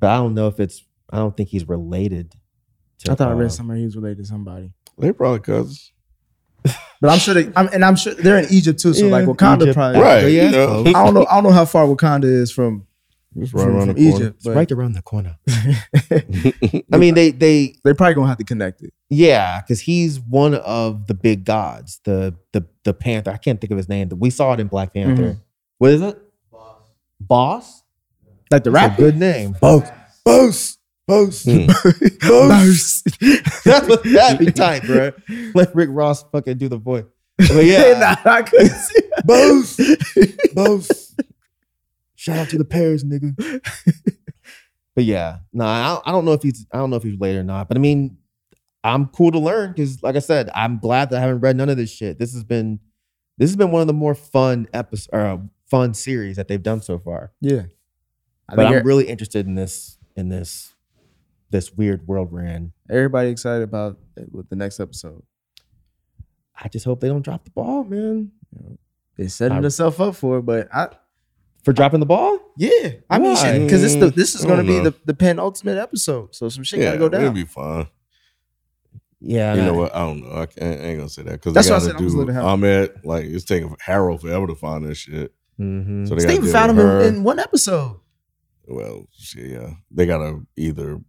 But 0.00 0.10
I 0.10 0.16
don't 0.16 0.34
know 0.34 0.46
if 0.48 0.58
it's 0.60 0.84
I 1.10 1.18
don't 1.18 1.36
think 1.36 1.48
he's 1.48 1.68
related 1.68 2.34
to 3.00 3.12
I 3.12 3.14
thought 3.14 3.28
I 3.28 3.32
read 3.32 3.52
somewhere 3.52 3.76
he 3.76 3.84
was 3.84 3.96
related 3.96 4.18
to 4.18 4.24
somebody. 4.26 4.72
They're 4.96 5.12
probably 5.14 5.40
cousins. 5.40 5.92
But 7.00 7.10
I'm 7.10 7.20
sure 7.20 7.32
they, 7.34 7.52
I'm, 7.54 7.68
and 7.72 7.84
I'm 7.84 7.94
sure 7.94 8.12
they're 8.14 8.38
in 8.40 8.46
Egypt 8.50 8.80
too. 8.80 8.92
So 8.92 9.04
Yeah, 9.06 9.12
like 9.12 9.24
Wakanda 9.26 9.62
Egypt. 9.62 9.74
probably. 9.76 10.00
Right. 10.00 10.26
Yeah, 10.32 10.46
you 10.46 10.50
know. 10.50 10.80
I 10.86 11.04
don't 11.04 11.14
know. 11.14 11.26
I 11.30 11.34
don't 11.34 11.44
know 11.44 11.52
how 11.52 11.64
far 11.64 11.86
Wakanda 11.86 12.24
is 12.24 12.50
from 12.50 12.88
It's 13.36 13.52
from, 13.52 13.60
right 13.60 13.68
around 13.68 13.86
from 13.86 13.94
the 13.94 14.10
corner. 14.10 14.16
Egypt. 14.24 14.36
It's 14.38 14.46
right 14.48 14.72
around 14.72 14.92
the 14.94 15.02
corner. 15.02 15.38
I 16.92 16.96
mean, 16.98 17.14
they 17.14 17.30
they 17.30 17.76
they 17.84 17.94
probably 17.94 18.14
gonna 18.14 18.26
have 18.26 18.38
to 18.38 18.44
connect 18.44 18.82
it. 18.82 18.92
Yeah, 19.10 19.60
because 19.60 19.80
he's 19.80 20.18
one 20.18 20.54
of 20.54 21.06
the 21.06 21.14
big 21.14 21.44
gods, 21.44 22.00
the 22.04 22.34
the 22.52 22.66
the 22.82 22.92
Panther. 22.94 23.30
I 23.30 23.36
can't 23.36 23.60
think 23.60 23.70
of 23.70 23.76
his 23.76 23.88
name. 23.88 24.08
We 24.16 24.30
saw 24.30 24.52
it 24.54 24.58
in 24.60 24.66
Black 24.66 24.92
Panther. 24.92 25.22
Mhm. 25.22 25.40
What 25.78 25.92
is 25.92 26.02
it? 26.02 26.20
Boss. 27.20 27.82
Boss. 27.82 27.82
Like 28.50 28.64
the 28.64 28.70
That's 28.70 28.98
a 28.98 29.02
good 29.02 29.16
name. 29.18 29.56
Boss, 29.60 29.88
boss, 30.24 30.78
boss, 31.06 31.44
Hmm. 31.44 31.66
boss. 32.28 33.02
That's 33.64 33.88
what 33.88 34.02
that'd 34.04 34.38
be 34.38 34.52
tight, 34.52 34.84
bro. 34.84 35.12
Let 35.54 35.74
Rick 35.74 35.90
Ross 35.92 36.22
fucking 36.32 36.56
do 36.58 36.68
the 36.68 36.78
voice. 36.78 37.04
But 37.36 37.64
yeah, 37.64 37.98
Nah, 38.24 38.30
I 38.32 38.42
couldn't 38.42 38.70
see 38.70 39.00
boss, 39.24 39.80
boss. 40.54 41.16
shout 42.16 42.38
out 42.38 42.48
to 42.50 42.58
the 42.58 42.64
Paris 42.64 43.04
nigga. 43.04 43.60
but 44.94 45.04
yeah, 45.04 45.38
no, 45.52 45.66
I 45.66 45.88
don't, 45.94 46.08
I 46.08 46.12
don't 46.12 46.24
know 46.24 46.32
if 46.32 46.42
he's 46.42 46.66
I 46.72 46.78
don't 46.78 46.88
know 46.90 46.96
if 46.96 47.02
he's 47.02 47.20
late 47.20 47.36
or 47.36 47.44
not. 47.44 47.68
But 47.68 47.76
I 47.76 47.80
mean, 47.80 48.16
I'm 48.82 49.06
cool 49.08 49.30
to 49.32 49.38
learn 49.38 49.72
because, 49.72 50.02
like 50.02 50.16
I 50.16 50.20
said, 50.20 50.48
I'm 50.54 50.78
glad 50.78 51.10
that 51.10 51.18
I 51.18 51.20
haven't 51.20 51.40
read 51.40 51.56
none 51.56 51.68
of 51.68 51.76
this 51.76 51.90
shit. 51.90 52.18
This 52.18 52.32
has 52.32 52.44
been 52.44 52.80
this 53.36 53.50
has 53.50 53.56
been 53.56 53.70
one 53.72 53.82
of 53.82 53.86
the 53.88 53.92
more 53.92 54.14
fun 54.14 54.66
episodes 54.72 55.12
uh, 55.12 55.36
fun 55.68 55.94
series 55.94 56.36
that 56.36 56.48
they've 56.48 56.62
done 56.62 56.80
so 56.82 56.98
far. 56.98 57.32
Yeah. 57.40 57.64
I 58.48 58.56
but 58.56 58.68
think 58.68 58.76
I'm 58.80 58.86
really 58.86 59.06
interested 59.08 59.46
in 59.46 59.54
this 59.54 59.98
in 60.16 60.28
this 60.28 60.74
this 61.50 61.72
weird 61.72 62.06
world 62.06 62.30
we're 62.32 62.44
in. 62.44 62.72
everybody 62.90 63.30
excited 63.30 63.62
about 63.62 63.98
it 64.16 64.32
with 64.32 64.48
the 64.50 64.56
next 64.56 64.80
episode. 64.80 65.22
I 66.60 66.68
just 66.68 66.84
hope 66.84 67.00
they 67.00 67.08
don't 67.08 67.22
drop 67.22 67.44
the 67.44 67.50
ball, 67.50 67.84
man. 67.84 68.32
They 69.16 69.28
setting 69.28 69.58
I- 69.58 69.60
themselves 69.60 69.98
up 70.00 70.16
for 70.16 70.38
it, 70.38 70.42
but 70.42 70.68
I 70.74 70.88
For 71.64 71.72
dropping 71.72 72.00
the 72.00 72.06
ball? 72.06 72.38
yeah, 72.56 72.92
I 73.10 73.18
mean, 73.18 73.34
because 73.64 73.82
this 73.82 73.94
the 73.94 74.10
this 74.10 74.34
is 74.34 74.44
going 74.44 74.58
to 74.58 74.64
be 74.64 74.78
the 74.80 74.94
the 75.04 75.14
penultimate 75.14 75.76
episode, 75.78 76.34
so 76.34 76.48
some 76.48 76.64
shit 76.64 76.80
Yeah, 76.80 76.86
got 76.86 76.92
to 76.92 76.98
go 76.98 77.08
down. 77.08 77.20
it'll 77.22 77.32
be 77.34 77.44
fine. 77.44 77.86
Yeah, 79.20 79.54
You 79.54 79.62
know 79.62 79.74
what? 79.74 79.94
I 79.94 79.98
don't 80.00 80.20
know. 80.22 80.32
I, 80.42 80.46
can't, 80.46 80.80
I 80.80 80.84
ain't 80.84 80.98
gonna 80.98 81.08
say 81.08 81.22
that 81.22 81.32
because 81.32 81.52
That's 81.52 81.66
they 81.66 81.72
what 81.74 81.82
I 81.82 81.86
gotta 81.86 81.92
said. 81.92 82.00
I 82.00 82.04
was 82.04 82.12
do 82.14 82.18
looking 82.20 82.36
at 82.36 82.42
how- 82.42 82.48
Ahmed. 82.50 82.92
Like 83.04 83.24
it's 83.24 83.44
taking 83.44 83.74
Harrow 83.80 84.16
forever 84.16 84.46
to 84.46 84.54
find 84.54 84.84
this 84.86 84.98
shit. 84.98 85.32
Mhm. 85.58 86.08
So 86.08 86.14
they 86.14 86.20
Steven 86.22 86.50
found 86.52 86.70
him 86.72 86.78
in, 86.78 87.14
in 87.16 87.24
one 87.24 87.38
episode. 87.38 87.96
well, 88.66 89.06
yeah, 89.36 89.70
they 89.90 90.06
gotta 90.06 90.40
either 90.56 91.00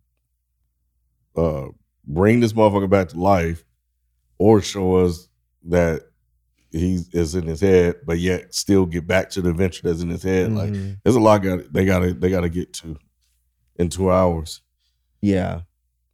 uh 1.35 1.67
bring 2.05 2.39
this 2.39 2.53
motherfucker 2.53 2.89
back 2.89 3.09
to 3.09 3.19
life 3.19 3.63
or 4.37 4.61
show 4.61 4.95
us 4.95 5.27
that 5.65 6.03
he 6.71 6.99
is 7.13 7.35
in 7.35 7.45
his 7.45 7.61
head, 7.61 7.95
but 8.05 8.19
yet 8.19 8.53
still 8.53 8.85
get 8.85 9.05
back 9.07 9.29
to 9.31 9.41
the 9.41 9.49
adventure 9.49 9.81
that's 9.83 10.01
in 10.01 10.09
his 10.09 10.23
head. 10.23 10.51
Like 10.51 10.71
Mhm. 10.71 10.97
there's 11.03 11.15
a 11.15 11.19
lot 11.19 11.39
got 11.43 11.71
they 11.73 11.85
gotta 11.85 12.13
they 12.13 12.29
gotta 12.29 12.49
get 12.49 12.73
to 12.75 12.97
in 13.75 13.89
two 13.89 14.11
hours. 14.11 14.61
Yeah. 15.21 15.61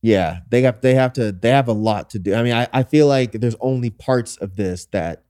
Yeah. 0.02 0.40
They 0.50 0.62
got 0.62 0.82
they 0.82 0.96
have 0.96 1.14
to 1.14 1.32
they 1.32 1.50
have 1.50 1.68
a 1.68 1.74
lot 1.74 2.10
to 2.12 2.20
do. 2.20 2.34
I 2.34 2.44
mean, 2.44 2.54
I, 2.54 2.68
I 2.74 2.84
feel 2.84 3.08
like 3.08 3.34
there's 3.34 3.56
only 3.60 3.90
parts 3.90 4.38
of 4.38 4.56
this 4.56 4.86
that 4.88 5.24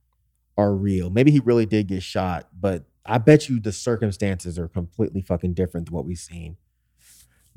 are 0.58 0.74
real. 0.74 1.10
Maybe 1.10 1.32
he 1.32 1.40
really 1.40 1.66
did 1.66 1.88
get 1.88 2.02
shot, 2.04 2.48
but 2.58 2.86
I 3.06 3.18
bet 3.20 3.48
you 3.50 3.60
the 3.60 3.72
circumstances 3.72 4.58
are 4.58 4.68
completely 4.68 5.22
fucking 5.22 5.54
different 5.54 5.88
than 5.88 5.96
what 5.96 6.06
we've 6.06 6.18
seen. 6.18 6.58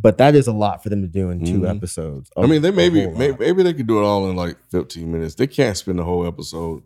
But 0.00 0.18
that 0.18 0.34
is 0.36 0.46
a 0.46 0.52
lot 0.52 0.82
for 0.82 0.90
them 0.90 1.02
to 1.02 1.08
do 1.08 1.30
in 1.30 1.44
2 1.44 1.60
Mhm. 1.60 1.76
episodes. 1.76 2.30
I 2.36 2.46
mean, 2.46 2.62
they 2.62 2.70
maybe 2.70 3.02
whole 3.04 3.14
maybe, 3.16 3.36
maybe 3.40 3.62
they 3.64 3.74
could 3.74 3.86
do 3.88 3.98
it 3.98 4.02
all 4.04 4.30
in 4.30 4.36
like 4.36 4.56
15 4.70 5.10
minutes. 5.10 5.34
They 5.34 5.46
can't 5.48 5.76
spend 5.76 5.98
the 5.98 6.04
whole 6.04 6.26
episode 6.26 6.82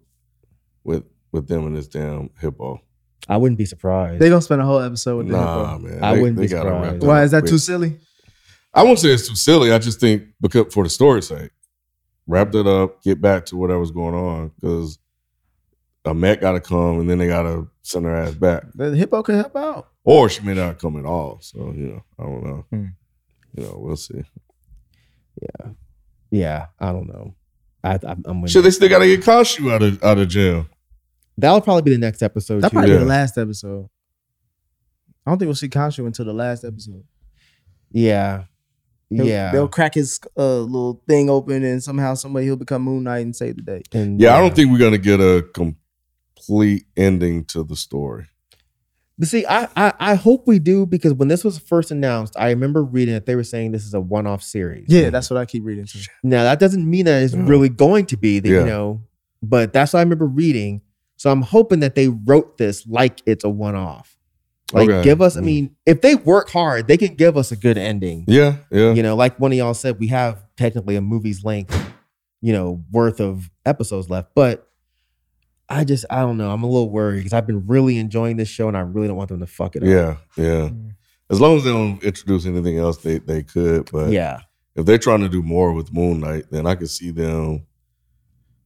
with 0.85 1.05
with 1.33 1.49
them 1.49 1.67
and 1.67 1.77
this 1.77 1.89
damn 1.89 2.31
hippo. 2.41 2.81
I 3.29 3.37
wouldn't 3.39 3.59
be 3.59 3.65
surprised. 3.67 4.21
They 4.21 4.29
gonna 4.29 4.41
spend 4.43 4.61
a 4.63 4.65
whole 4.65 4.81
episode 4.81 5.17
with 5.19 5.27
the 5.29 5.33
Nah, 5.33 5.77
hippo. 5.79 5.89
man. 5.89 6.03
I 6.05 6.15
They- 6.15 6.21
wouldn't 6.21 6.37
they 6.39 6.45
be 6.45 6.49
gotta 6.49 6.69
surprised. 6.71 7.01
that 7.03 7.07
Why 7.07 7.23
is 7.25 7.31
that 7.33 7.41
quick. 7.43 7.51
too 7.51 7.59
silly? 7.59 7.97
I 8.75 8.83
won't 8.85 8.99
say 8.99 9.11
it's 9.11 9.29
too 9.29 9.37
silly. 9.37 9.73
I 9.73 9.79
just 9.79 10.01
think 10.01 10.25
because 10.41 10.73
for 10.73 10.83
the 10.85 10.91
story's 10.91 11.29
sake, 11.29 11.51
wrap 12.27 12.53
that 12.53 12.67
up, 12.67 13.03
get 13.03 13.21
back 13.21 13.45
to 13.47 13.57
whatever's 13.57 13.91
going 13.91 14.15
on 14.15 14.51
because 14.61 14.99
Ammit 16.05 16.41
got 16.41 16.53
to 16.53 16.61
come 16.61 17.01
and 17.01 17.09
then 17.09 17.19
they 17.19 17.29
got 17.29 17.43
to 17.43 17.69
send 17.83 18.05
her 18.07 18.15
ass 18.15 18.35
back, 18.35 18.65
The 18.75 18.95
hippo 18.97 19.23
could 19.23 19.37
help 19.37 19.55
out. 19.57 19.89
or 20.05 20.29
she 20.29 20.43
may 20.43 20.55
not 20.55 20.79
come 20.79 20.97
at 20.99 21.05
all. 21.05 21.39
So 21.41 21.73
you 21.77 21.87
know, 21.89 22.03
I 22.19 22.23
don't 22.25 22.45
know. 22.45 22.65
Hmm. 22.71 22.87
You 23.57 23.65
know, 23.65 23.75
we'll 23.79 23.97
see. 23.97 24.23
yeah, 25.41 25.71
yeah, 26.31 26.67
I 26.81 26.93
don't 26.93 27.07
know. 27.07 27.35
I, 27.85 27.99
I'm, 28.07 28.23
I'm 28.25 28.43
with 28.43 28.51
Shit, 28.51 28.63
they 28.65 28.71
still 28.71 28.89
got 28.89 29.01
to 29.01 29.07
get 29.07 29.21
Khonshu 29.25 29.73
out 29.73 29.83
of 29.83 30.03
out 30.03 30.19
of 30.19 30.29
jail. 30.29 30.67
That'll 31.39 31.61
probably 31.61 31.83
be 31.83 31.93
the 31.93 31.99
next 31.99 32.23
episode. 32.23 32.61
That 32.63 32.69
too. 32.71 32.75
probably 32.75 32.91
be 32.91 32.95
Yeah. 32.95 33.01
the 33.01 33.07
last 33.07 33.39
episode. 33.39 33.89
I 35.27 35.31
don't 35.31 35.39
think 35.39 35.47
we'll 35.49 35.55
see 35.55 35.69
Khonshu 35.69 36.07
until 36.07 36.25
the 36.25 36.33
last 36.33 36.65
episode. 36.65 37.05
Yeah. 37.91 38.45
He'll- 39.11 39.27
yeah. 39.27 39.53
they'll 39.53 39.69
crack 39.69 39.95
his 39.95 40.19
uh, 40.39 40.61
little 40.61 41.03
thing 41.07 41.29
open, 41.31 41.63
and 41.65 41.83
somehow, 41.83 42.15
somebody, 42.15 42.47
he'll 42.47 42.57
become 42.57 42.83
Moon 42.83 43.05
Knight 43.05 43.21
and 43.21 43.37
save 43.37 43.57
the 43.57 43.63
day. 43.63 43.83
And, 43.93 44.21
Yeah, 44.21 44.37
I 44.37 44.41
don't 44.41 44.55
think 44.55 44.71
we're 44.73 44.79
gonna 44.79 44.99
get 44.99 45.21
a 45.21 45.45
complete 46.47 46.85
ending 46.97 47.45
to 47.47 47.65
the 47.65 47.77
story. 47.77 48.27
But 49.19 49.29
see, 49.29 49.45
I, 49.47 49.69
I 49.77 49.93
I 50.01 50.15
hope 50.15 50.47
we 50.47 50.59
do 50.59 50.87
because 50.87 51.13
when 51.13 51.29
this 51.29 51.45
was 51.45 51.59
first 51.59 51.91
announced, 51.91 52.35
I 52.37 52.49
remember 52.51 52.83
reading 52.83 53.15
that 53.15 53.27
they 53.27 53.37
were 53.37 53.45
saying 53.45 53.73
this 53.73 53.85
is 53.85 53.95
a 53.95 54.01
one-off 54.01 54.43
series. 54.43 54.87
Yeah, 54.89 55.11
that's 55.11 55.31
what 55.31 55.37
I 55.39 55.45
keep 55.45 55.65
reading. 55.65 55.85
Too. 55.87 56.01
Now 56.23 56.45
that 56.45 56.59
doesn't 56.59 56.89
mean 56.89 57.05
that 57.05 57.23
it's 57.23 57.35
Yeah. 57.35 57.45
really 57.47 57.69
going 57.69 58.07
to 58.07 58.17
be 58.17 58.39
that 58.41 58.49
Yeah. 58.49 58.61
you 58.61 58.67
know, 58.67 59.03
but 59.43 59.73
that's 59.73 59.93
what 59.93 60.01
I 60.01 60.03
remember 60.03 60.27
reading. 60.27 60.81
So 61.17 61.31
I'm 61.31 61.43
hoping 61.43 61.81
that 61.81 61.95
they 61.95 62.09
wrote 62.09 62.59
this 62.59 62.87
like 62.87 63.21
it's 63.27 63.45
a 63.45 63.51
one-off. 63.51 64.17
Like 64.73 64.89
Okay. 64.89 65.03
give 65.05 65.21
us. 65.21 65.37
I 65.37 65.41
Mm. 65.41 65.45
mean, 65.45 65.77
if 65.87 66.01
they 66.01 66.15
work 66.15 66.49
hard, 66.51 66.89
they 66.89 66.97
can 66.97 67.15
give 67.15 67.37
us 67.37 67.53
a 67.53 67.57
good 67.57 67.77
ending. 67.77 68.25
Yeah, 68.27 68.57
yeah. 68.71 68.95
You 68.95 69.03
know, 69.03 69.15
like 69.15 69.39
one 69.39 69.53
of 69.53 69.59
y'all 69.59 69.75
said, 69.75 70.01
we 70.01 70.07
have 70.09 70.43
technically 70.57 70.97
a 70.97 71.03
movie's 71.03 71.45
length, 71.45 71.79
you 72.41 72.55
know, 72.55 72.83
worth 72.91 73.21
of 73.21 73.51
episodes 73.67 74.09
left, 74.09 74.31
but. 74.35 74.67
I 75.69 75.85
just 75.85 76.05
I 76.11 76.21
don't 76.21 76.37
know. 76.37 76.51
I'm 76.51 76.63
a 76.63 76.67
little 76.67 76.91
worried 76.91 77.19
because 77.19 77.33
I've 77.33 77.47
been 77.47 77.67
really 77.67 77.99
enjoying 77.99 78.37
this 78.37 78.49
show 78.49 78.69
and 78.69 78.77
I 78.77 78.81
really 78.81 79.09
don't 79.09 79.17
want 79.17 79.29
them 79.31 79.41
to 79.41 79.47
fuck 79.47 79.77
it 79.77 79.83
up. 79.83 79.89
Yeah, 79.89 80.17
yeah. 80.37 80.71
As 81.31 81.41
long 81.41 81.57
as 81.57 81.65
they 81.65 81.71
don't 81.71 82.03
introduce 82.03 82.45
anything 82.47 82.79
else, 82.79 82.99
they 82.99 83.19
they 83.19 83.43
could. 83.43 83.91
But 83.91 84.11
yeah. 84.11 84.41
if 84.75 84.85
they're 84.87 84.99
trying 84.99 85.21
to 85.21 85.29
do 85.29 85.43
more 85.43 85.73
with 85.73 85.93
Moon 85.93 86.21
Knight, 86.21 86.47
then 86.51 86.67
I 86.67 86.75
could 86.75 86.91
see 86.91 87.11
them 87.11 87.67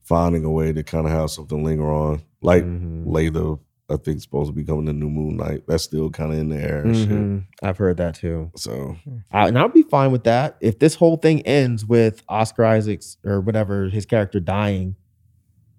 finding 0.03 0.45
a 0.45 0.51
way 0.51 0.73
to 0.73 0.83
kind 0.83 1.07
of 1.07 1.13
have 1.13 1.31
something 1.31 1.63
linger 1.65 1.91
on, 1.93 2.23
like 2.43 2.65
Mhm. 2.65 3.05
lay 3.07 3.29
the 3.29 3.59
I 3.89 3.97
think 3.97 4.21
supposed 4.21 4.49
to 4.49 4.53
be 4.53 4.65
coming 4.65 4.87
the 4.87 4.93
new 4.93 5.09
Moon 5.09 5.37
Knight. 5.37 5.63
That's 5.69 5.85
still 5.85 6.11
kind 6.11 6.33
of 6.33 6.39
in 6.41 6.49
the 6.49 6.57
air 6.57 6.81
and 6.83 6.97
shit. 6.97 7.09
Mhm. 7.09 7.45
I've 7.63 7.79
heard 7.79 7.99
that 7.99 8.17
too. 8.17 8.51
So 8.57 8.97
I, 9.31 9.47
and 9.47 9.57
I'll 9.57 9.69
be 9.69 9.85
fine 9.85 10.11
with 10.11 10.25
that 10.25 10.57
if 10.61 10.81
this 10.81 10.97
whole 10.97 11.17
thing 11.19 11.43
ends 11.43 11.85
with 11.87 12.21
Oscar 12.29 12.65
Isaacs 12.65 13.17
or 13.25 13.41
whatever 13.41 13.89
his 13.89 14.05
character 14.05 14.41
dying, 14.41 14.97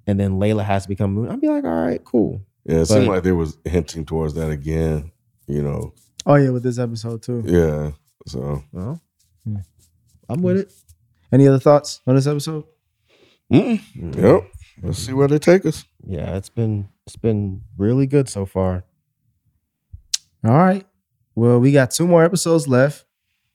and 0.07 0.19
then 0.19 0.39
Layla 0.39 0.63
has 0.63 0.83
to 0.83 0.89
become 0.89 1.13
Moon. 1.13 1.29
I'd 1.29 1.41
be 1.41 1.47
like, 1.49 1.63
all 1.65 1.69
right, 1.85 2.03
cool. 2.03 2.41
yeah, 2.65 2.77
it 2.79 2.85
seemed 2.87 3.07
like 3.07 3.23
they 3.23 3.31
was 3.33 3.57
hinting 3.65 4.05
towards 4.05 4.33
that 4.35 4.49
again. 4.49 5.11
You 5.47 5.61
know, 5.63 5.93
Oh 6.25 6.35
yeah, 6.35 6.49
with 6.49 6.63
this 6.63 6.79
episode 6.79 7.21
too. 7.21 7.43
yeah. 7.45 7.91
So 8.25 8.63
Well, 8.71 9.01
Hmm. 9.45 9.57
I'm 10.27 10.41
with 10.41 10.57
it. 10.57 10.73
Any 11.31 11.47
other 11.47 11.59
thoughts 11.59 12.01
on 12.07 12.15
this 12.15 12.27
episode? 12.27 12.63
mm, 13.53 13.79
yep. 14.15 14.49
Let's 14.83 14.99
see 14.99 15.13
where 15.13 15.27
they 15.27 15.39
take 15.39 15.65
us. 15.65 15.85
Yeah, 16.05 16.35
it's 16.35 16.49
been 16.49 16.89
it's 17.05 17.15
been 17.15 17.61
really 17.77 18.07
good 18.07 18.27
so 18.29 18.45
far. 18.45 18.83
All 20.45 20.57
right. 20.57 20.85
Well, 21.35 21.59
we 21.59 21.71
got 21.71 21.91
two 21.91 22.07
more 22.07 22.23
episodes 22.23 22.67
left 22.67 23.05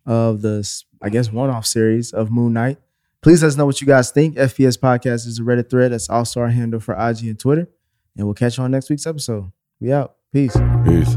of 0.07 0.41
this, 0.43 0.85
I 1.03 1.11
guess, 1.11 1.31
one-off 1.33 1.67
series 1.67 2.13
of 2.13 2.31
Moon 2.31 2.53
Knight. 2.55 2.79
Please 3.23 3.43
let 3.43 3.49
us 3.49 3.57
know 3.57 3.67
what 3.67 3.81
you 3.81 3.87
guys 3.87 4.11
think. 4.11 4.37
FPS 4.37 4.77
Podcast 4.77 5.27
is 5.27 5.39
a 5.39 5.43
Reddit 5.43 5.71
thread. 5.71 5.93
That's 5.93 6.11
also 6.11 6.41
our 6.41 6.49
handle 6.49 6.81
for 6.81 6.95
IG 6.95 7.23
and 7.23 7.39
Twitter. 7.39 7.69
And 8.17 8.27
we'll 8.27 8.35
catch 8.35 8.59
you 8.59 8.65
on 8.65 8.73
next 8.73 8.91
week's 8.91 9.07
episode. 9.07 9.53
We 9.81 9.93
out. 9.93 10.17
Peace. 10.33 10.57
Peace. 10.85 11.17